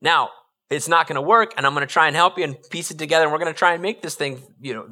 Now, 0.00 0.30
it's 0.70 0.88
not 0.88 1.08
going 1.08 1.16
to 1.16 1.22
work 1.22 1.52
and 1.56 1.66
i'm 1.66 1.74
going 1.74 1.86
to 1.86 1.92
try 1.92 2.06
and 2.06 2.16
help 2.16 2.38
you 2.38 2.44
and 2.44 2.56
piece 2.70 2.90
it 2.90 2.98
together 2.98 3.24
and 3.24 3.32
we're 3.32 3.38
going 3.38 3.52
to 3.52 3.58
try 3.58 3.72
and 3.74 3.82
make 3.82 4.00
this 4.02 4.14
thing 4.14 4.40
you 4.60 4.72
know 4.72 4.86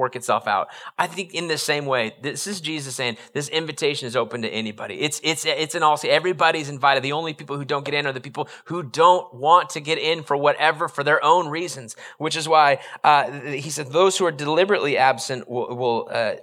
work 0.00 0.16
itself 0.16 0.44
out. 0.46 0.66
I 0.98 1.06
think 1.06 1.34
in 1.34 1.46
the 1.46 1.58
same 1.58 1.86
way 1.86 2.02
this 2.22 2.46
is 2.46 2.60
jesus 2.60 2.96
saying 3.00 3.16
this 3.34 3.48
invitation 3.48 4.08
is 4.10 4.16
open 4.16 4.42
to 4.42 4.48
anybody. 4.48 4.94
It's 5.06 5.20
it's 5.22 5.44
it's 5.64 5.74
an 5.74 5.82
all 5.84 5.98
everybody's 6.20 6.68
invited. 6.68 7.02
The 7.02 7.12
only 7.20 7.34
people 7.34 7.56
who 7.58 7.64
don't 7.64 7.84
get 7.84 7.94
in 7.94 8.06
are 8.06 8.12
the 8.20 8.26
people 8.28 8.48
who 8.64 8.82
don't 8.82 9.26
want 9.34 9.70
to 9.70 9.80
get 9.80 9.98
in 9.98 10.22
for 10.22 10.36
whatever 10.36 10.88
for 10.88 11.04
their 11.04 11.22
own 11.24 11.48
reasons 11.48 11.94
which 12.18 12.36
is 12.36 12.48
why 12.48 12.78
uh, 13.04 13.30
he 13.40 13.70
said 13.70 13.86
those 13.92 14.16
who 14.18 14.24
are 14.26 14.32
deliberately 14.32 14.96
absent 14.96 15.48
will, 15.48 15.74
will 15.76 16.08
uh, 16.10 16.34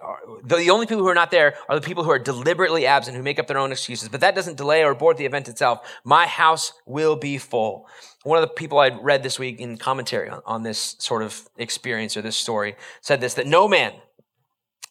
the 0.44 0.70
only 0.70 0.86
people 0.86 1.04
who 1.04 1.10
are 1.10 1.16
not 1.16 1.32
there 1.32 1.56
are 1.70 1.76
the 1.80 1.86
people 1.86 2.04
who 2.04 2.12
are 2.12 2.20
deliberately 2.20 2.86
absent 2.86 3.16
who 3.18 3.24
make 3.24 3.40
up 3.40 3.48
their 3.48 3.58
own 3.58 3.72
excuses. 3.72 4.10
But 4.10 4.22
that 4.22 4.36
doesn't 4.36 4.58
delay 4.58 4.84
or 4.84 4.92
abort 4.92 5.18
the 5.18 5.26
event 5.26 5.48
itself. 5.48 5.88
My 6.04 6.26
house 6.28 6.74
will 6.86 7.16
be 7.16 7.38
full 7.38 7.88
one 8.28 8.38
of 8.38 8.48
the 8.48 8.54
people 8.54 8.78
I 8.78 8.90
read 8.90 9.24
this 9.24 9.40
week 9.40 9.62
in 9.62 9.78
commentary 9.78 10.30
on, 10.30 10.42
on 10.46 10.64
this 10.64 10.98
sort 11.00 11.24
of 11.24 11.48
experience 11.58 12.18
or 12.18 12.22
this 12.22 12.36
story 12.36 12.76
said 13.00 13.22
this 13.22 13.36
that 13.36 13.48
no 13.48 13.68
man 13.68 13.94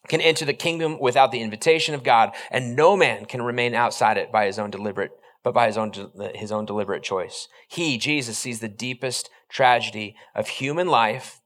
can 0.07 0.21
enter 0.21 0.43
the 0.43 0.53
kingdom 0.53 0.99
without 0.99 1.31
the 1.31 1.41
invitation 1.41 1.93
of 1.93 2.03
God, 2.03 2.33
and 2.49 2.75
no 2.75 2.95
man 2.95 3.25
can 3.25 3.41
remain 3.41 3.75
outside 3.75 4.17
it 4.17 4.31
by 4.31 4.45
his 4.45 4.57
own 4.57 4.71
deliberate, 4.71 5.11
but 5.43 5.53
by 5.53 5.67
his 5.67 5.77
own 5.77 5.91
his 6.33 6.51
own 6.51 6.65
deliberate 6.65 7.03
choice. 7.03 7.47
He, 7.67 7.97
Jesus, 7.97 8.37
sees 8.37 8.59
the 8.59 8.69
deepest 8.69 9.29
tragedy 9.49 10.15
of 10.33 10.47
human 10.47 10.87
life, 10.87 11.41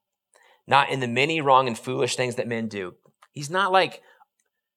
not 0.67 0.89
in 0.89 1.01
the 1.01 1.07
many 1.07 1.41
wrong 1.41 1.67
and 1.67 1.77
foolish 1.77 2.15
things 2.15 2.35
that 2.35 2.47
men 2.47 2.67
do. 2.67 2.93
He's 3.31 3.49
not 3.49 3.71
like 3.71 4.01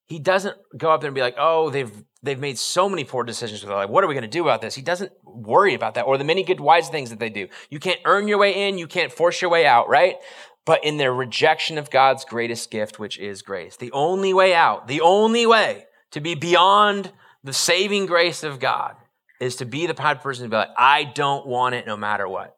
he 0.07 0.19
doesn't 0.19 0.57
go 0.77 0.91
up 0.91 1.01
there 1.01 1.09
and 1.09 1.15
be 1.15 1.21
like, 1.21 1.37
"Oh, 1.39 1.71
they've 1.71 1.93
they've 2.25 2.39
made 2.39 2.59
so 2.59 2.89
many 2.89 3.05
poor 3.05 3.23
decisions 3.23 3.61
with 3.61 3.69
their 3.69 3.77
life. 3.77 3.91
What 3.91 4.03
are 4.03 4.07
we 4.07 4.15
going 4.15 4.23
to 4.23 4.29
do 4.29 4.43
about 4.43 4.61
this? 4.61 4.75
He 4.75 4.83
doesn't 4.83 5.13
worry 5.25 5.75
about 5.75 5.95
that 5.95 6.03
or 6.03 6.19
the 6.19 6.25
many 6.25 6.43
good, 6.43 6.61
wise 6.61 6.89
things 6.89 7.11
that 7.11 7.19
they 7.19 7.31
do. 7.31 7.49
You 7.71 7.79
can't 7.79 8.01
earn 8.05 8.29
your 8.29 8.39
way 8.39 8.69
in. 8.69 8.79
You 8.79 8.87
can't 8.87 9.13
force 9.13 9.41
your 9.43 9.51
way 9.51 9.67
out, 9.67 9.89
right? 9.89 10.17
But 10.65 10.85
in 10.85 10.97
their 10.97 11.13
rejection 11.13 11.77
of 11.77 11.91
God's 11.91 12.25
greatest 12.25 12.71
gift, 12.71 12.99
which 12.99 13.19
is 13.19 13.43
grace, 13.43 13.77
the 13.77 13.93
only 13.93 14.33
way 14.33 14.55
out, 14.55 14.89
the 14.89 15.03
only 15.03 15.47
way 15.47 15.85
to 16.13 16.21
be 16.21 16.35
beyond 16.35 17.13
the 17.43 17.53
saving 17.53 18.07
grace 18.07 18.43
of 18.43 18.59
God 18.59 18.97
is 19.41 19.57
to 19.57 19.67
be 19.67 19.87
the 19.87 19.95
type 19.95 20.19
of 20.19 20.23
person 20.23 20.45
to 20.45 20.49
be 20.49 20.57
like, 20.57 20.71
I 20.79 21.05
don't 21.05 21.47
want 21.47 21.75
it 21.75 21.87
no 21.87 21.97
matter 21.97 22.27
what. 22.27 22.57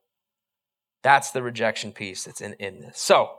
That's 1.03 1.31
the 1.33 1.43
rejection 1.43 1.93
piece 1.93 2.25
that's 2.25 2.41
in, 2.41 2.55
in 2.55 2.81
this. 2.81 3.01
So 3.01 3.31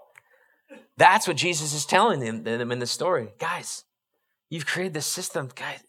that's 0.98 1.28
what 1.28 1.38
Jesus 1.38 1.74
is 1.74 1.86
telling 1.86 2.20
them, 2.20 2.44
them 2.44 2.72
in 2.72 2.80
the 2.80 2.88
story. 2.88 3.30
Guys, 3.40 3.86
you've 4.50 4.66
created 4.66 4.94
this 4.94 5.06
system. 5.06 5.50
Guys, 5.56 5.80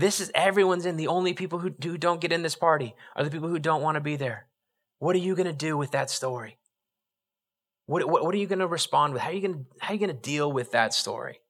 this 0.00 0.20
is 0.20 0.30
everyone's 0.34 0.86
in. 0.86 0.96
The 0.96 1.08
only 1.08 1.34
people 1.34 1.58
who, 1.58 1.70
don't 1.70 2.20
get 2.20 2.32
in 2.32 2.42
this 2.42 2.54
party 2.54 2.94
are 3.16 3.24
the 3.24 3.30
people 3.30 3.48
who 3.48 3.58
don't 3.58 3.82
want 3.82 3.96
to 3.96 4.00
be 4.00 4.16
there. 4.16 4.46
What 4.98 5.16
are 5.16 5.20
you 5.20 5.34
going 5.34 5.46
to 5.46 5.52
do 5.52 5.76
with 5.76 5.92
that 5.92 6.10
story? 6.10 6.58
What, 7.86 8.08
what, 8.08 8.24
what 8.24 8.34
are 8.34 8.38
you 8.38 8.46
going 8.46 8.60
to 8.60 8.66
respond 8.66 9.12
with? 9.12 9.22
How 9.22 9.30
are 9.30 9.34
you 9.34 9.40
going 9.40 9.54
to, 9.54 9.64
how 9.80 9.90
are 9.90 9.94
you 9.94 10.00
going 10.00 10.16
to 10.16 10.22
deal 10.22 10.52
with 10.52 10.72
that 10.72 10.94
story? 10.94 11.40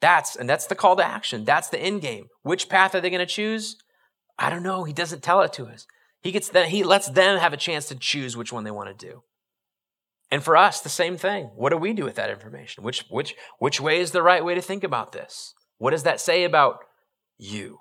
That's, 0.00 0.36
and 0.36 0.48
that's 0.48 0.66
the 0.66 0.74
call 0.74 0.96
to 0.96 1.06
action. 1.06 1.44
That's 1.44 1.68
the 1.68 1.78
end 1.78 2.02
game. 2.02 2.28
Which 2.42 2.68
path 2.68 2.94
are 2.94 3.00
they 3.00 3.10
going 3.10 3.20
to 3.20 3.26
choose? 3.26 3.76
I 4.38 4.50
don't 4.50 4.62
know. 4.62 4.84
He 4.84 4.92
doesn't 4.92 5.22
tell 5.22 5.42
it 5.42 5.52
to 5.54 5.66
us. 5.66 5.86
He 6.22 6.32
gets 6.32 6.48
them, 6.48 6.68
he 6.68 6.82
lets 6.82 7.08
them 7.08 7.38
have 7.38 7.52
a 7.52 7.58
chance 7.58 7.86
to 7.88 7.94
choose 7.94 8.36
which 8.36 8.52
one 8.52 8.64
they 8.64 8.70
want 8.70 8.88
to 8.96 9.06
do. 9.06 9.22
And 10.30 10.42
for 10.42 10.56
us, 10.56 10.80
the 10.80 10.88
same 10.88 11.16
thing. 11.16 11.50
What 11.54 11.70
do 11.70 11.76
we 11.76 11.92
do 11.92 12.04
with 12.04 12.16
that 12.16 12.30
information? 12.30 12.82
Which, 12.82 13.04
which, 13.10 13.34
which 13.58 13.80
way 13.80 14.00
is 14.00 14.10
the 14.10 14.22
right 14.22 14.44
way 14.44 14.54
to 14.54 14.62
think 14.62 14.82
about 14.82 15.12
this? 15.12 15.54
What 15.78 15.92
does 15.92 16.02
that 16.02 16.20
say 16.20 16.44
about 16.44 16.80
you. 17.38 17.80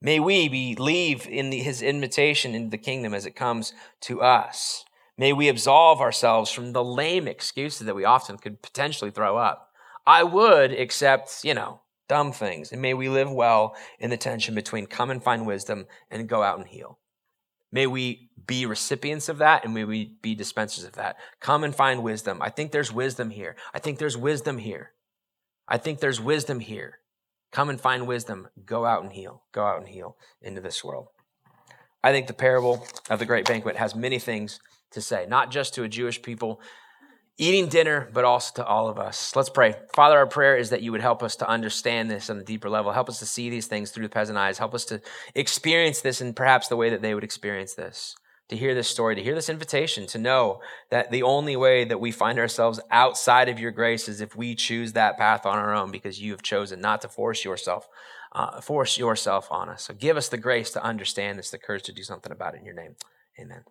May 0.00 0.18
we 0.18 0.48
believe 0.48 1.28
in 1.28 1.50
the, 1.50 1.58
his 1.58 1.80
invitation 1.80 2.54
into 2.54 2.70
the 2.70 2.78
kingdom 2.78 3.14
as 3.14 3.24
it 3.24 3.36
comes 3.36 3.72
to 4.02 4.20
us. 4.20 4.84
May 5.16 5.32
we 5.32 5.48
absolve 5.48 6.00
ourselves 6.00 6.50
from 6.50 6.72
the 6.72 6.82
lame 6.82 7.28
excuses 7.28 7.86
that 7.86 7.94
we 7.94 8.04
often 8.04 8.38
could 8.38 8.62
potentially 8.62 9.12
throw 9.12 9.36
up. 9.36 9.70
I 10.04 10.24
would, 10.24 10.72
except, 10.72 11.44
you 11.44 11.54
know, 11.54 11.82
dumb 12.08 12.32
things. 12.32 12.72
And 12.72 12.82
may 12.82 12.94
we 12.94 13.08
live 13.08 13.30
well 13.30 13.76
in 14.00 14.10
the 14.10 14.16
tension 14.16 14.54
between 14.54 14.86
come 14.86 15.10
and 15.10 15.22
find 15.22 15.46
wisdom 15.46 15.86
and 16.10 16.28
go 16.28 16.42
out 16.42 16.58
and 16.58 16.66
heal. 16.66 16.98
May 17.70 17.86
we 17.86 18.30
be 18.46 18.66
recipients 18.66 19.28
of 19.28 19.38
that 19.38 19.64
and 19.64 19.72
may 19.72 19.84
we 19.84 20.16
be 20.20 20.34
dispensers 20.34 20.84
of 20.84 20.92
that. 20.94 21.16
Come 21.40 21.62
and 21.62 21.74
find 21.74 22.02
wisdom. 22.02 22.42
I 22.42 22.50
think 22.50 22.72
there's 22.72 22.92
wisdom 22.92 23.30
here. 23.30 23.54
I 23.72 23.78
think 23.78 23.98
there's 23.98 24.16
wisdom 24.16 24.58
here. 24.58 24.92
I 25.68 25.78
think 25.78 26.00
there's 26.00 26.20
wisdom 26.20 26.60
here. 26.60 26.98
Come 27.52 27.68
and 27.68 27.80
find 27.80 28.06
wisdom. 28.06 28.48
Go 28.64 28.84
out 28.86 29.02
and 29.02 29.12
heal. 29.12 29.42
Go 29.52 29.64
out 29.64 29.78
and 29.78 29.88
heal 29.88 30.16
into 30.40 30.60
this 30.60 30.82
world. 30.82 31.08
I 32.02 32.10
think 32.10 32.26
the 32.26 32.32
parable 32.32 32.86
of 33.08 33.18
the 33.18 33.26
great 33.26 33.46
banquet 33.46 33.76
has 33.76 33.94
many 33.94 34.18
things 34.18 34.58
to 34.90 35.00
say, 35.00 35.26
not 35.28 35.50
just 35.50 35.74
to 35.74 35.84
a 35.84 35.88
Jewish 35.88 36.20
people 36.20 36.60
eating 37.38 37.68
dinner, 37.68 38.10
but 38.12 38.24
also 38.24 38.54
to 38.56 38.66
all 38.66 38.88
of 38.88 38.98
us. 38.98 39.34
Let's 39.36 39.48
pray. 39.48 39.74
Father, 39.94 40.18
our 40.18 40.26
prayer 40.26 40.56
is 40.56 40.70
that 40.70 40.82
you 40.82 40.92
would 40.92 41.00
help 41.00 41.22
us 41.22 41.36
to 41.36 41.48
understand 41.48 42.10
this 42.10 42.28
on 42.28 42.38
a 42.38 42.44
deeper 42.44 42.68
level. 42.68 42.92
Help 42.92 43.08
us 43.08 43.18
to 43.20 43.26
see 43.26 43.50
these 43.50 43.66
things 43.66 43.90
through 43.90 44.04
the 44.04 44.12
peasant 44.12 44.38
eyes. 44.38 44.58
Help 44.58 44.74
us 44.74 44.84
to 44.86 45.00
experience 45.34 46.00
this 46.00 46.20
in 46.20 46.34
perhaps 46.34 46.68
the 46.68 46.76
way 46.76 46.90
that 46.90 47.02
they 47.02 47.14
would 47.14 47.24
experience 47.24 47.74
this 47.74 48.16
to 48.52 48.58
hear 48.58 48.74
this 48.74 48.88
story, 48.88 49.14
to 49.14 49.22
hear 49.22 49.34
this 49.34 49.48
invitation, 49.48 50.06
to 50.06 50.18
know 50.18 50.60
that 50.90 51.10
the 51.10 51.22
only 51.22 51.56
way 51.56 51.84
that 51.84 52.00
we 52.00 52.12
find 52.12 52.38
ourselves 52.38 52.78
outside 52.90 53.48
of 53.48 53.58
your 53.58 53.70
grace 53.70 54.08
is 54.08 54.20
if 54.20 54.36
we 54.36 54.54
choose 54.54 54.92
that 54.92 55.16
path 55.16 55.46
on 55.46 55.56
our 55.56 55.74
own 55.74 55.90
because 55.90 56.20
you 56.20 56.32
have 56.32 56.42
chosen 56.42 56.80
not 56.80 57.00
to 57.00 57.08
force 57.08 57.44
yourself, 57.44 57.88
uh, 58.32 58.60
force 58.60 58.98
yourself 58.98 59.48
on 59.50 59.70
us. 59.70 59.84
So 59.84 59.94
give 59.94 60.18
us 60.18 60.28
the 60.28 60.36
grace 60.36 60.70
to 60.72 60.84
understand 60.84 61.38
this, 61.38 61.50
the 61.50 61.58
courage 61.58 61.84
to 61.84 61.92
do 61.92 62.02
something 62.02 62.30
about 62.30 62.54
it 62.54 62.58
in 62.58 62.66
your 62.66 62.74
name. 62.74 62.94
Amen. 63.40 63.64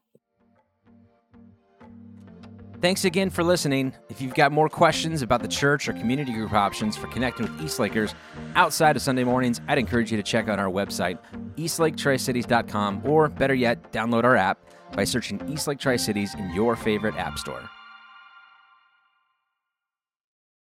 Thanks 2.82 3.06
again 3.06 3.30
for 3.30 3.44
listening. 3.44 3.94
If 4.10 4.22
you've 4.22 4.34
got 4.34 4.52
more 4.52 4.68
questions 4.68 5.22
about 5.22 5.44
the 5.44 5.48
church 5.48 5.88
or 5.88 5.94
community 5.94 6.34
group 6.34 6.52
options 6.52 6.98
for 6.98 7.06
connecting 7.08 7.46
with 7.46 7.62
East 7.62 7.78
Lakers 7.78 8.16
outside 8.56 8.96
of 8.96 9.04
Sunday 9.04 9.24
mornings, 9.24 9.62
I'd 9.68 9.78
encourage 9.78 10.10
you 10.10 10.18
to 10.18 10.24
check 10.24 10.50
out 10.50 10.58
our 10.58 10.66
website, 10.66 11.20
eastlaketricities.com, 11.58 13.04
or 13.06 13.30
better 13.30 13.54
yet, 13.54 13.92
download 13.92 14.24
our 14.24 14.36
app 14.36 14.58
by 14.94 15.04
searching 15.04 15.40
Eastlake 15.48 15.78
Tri 15.78 15.96
Cities 15.96 16.34
in 16.34 16.50
your 16.56 16.76
favorite 16.76 17.16
app 17.18 17.38
store. 17.38 17.70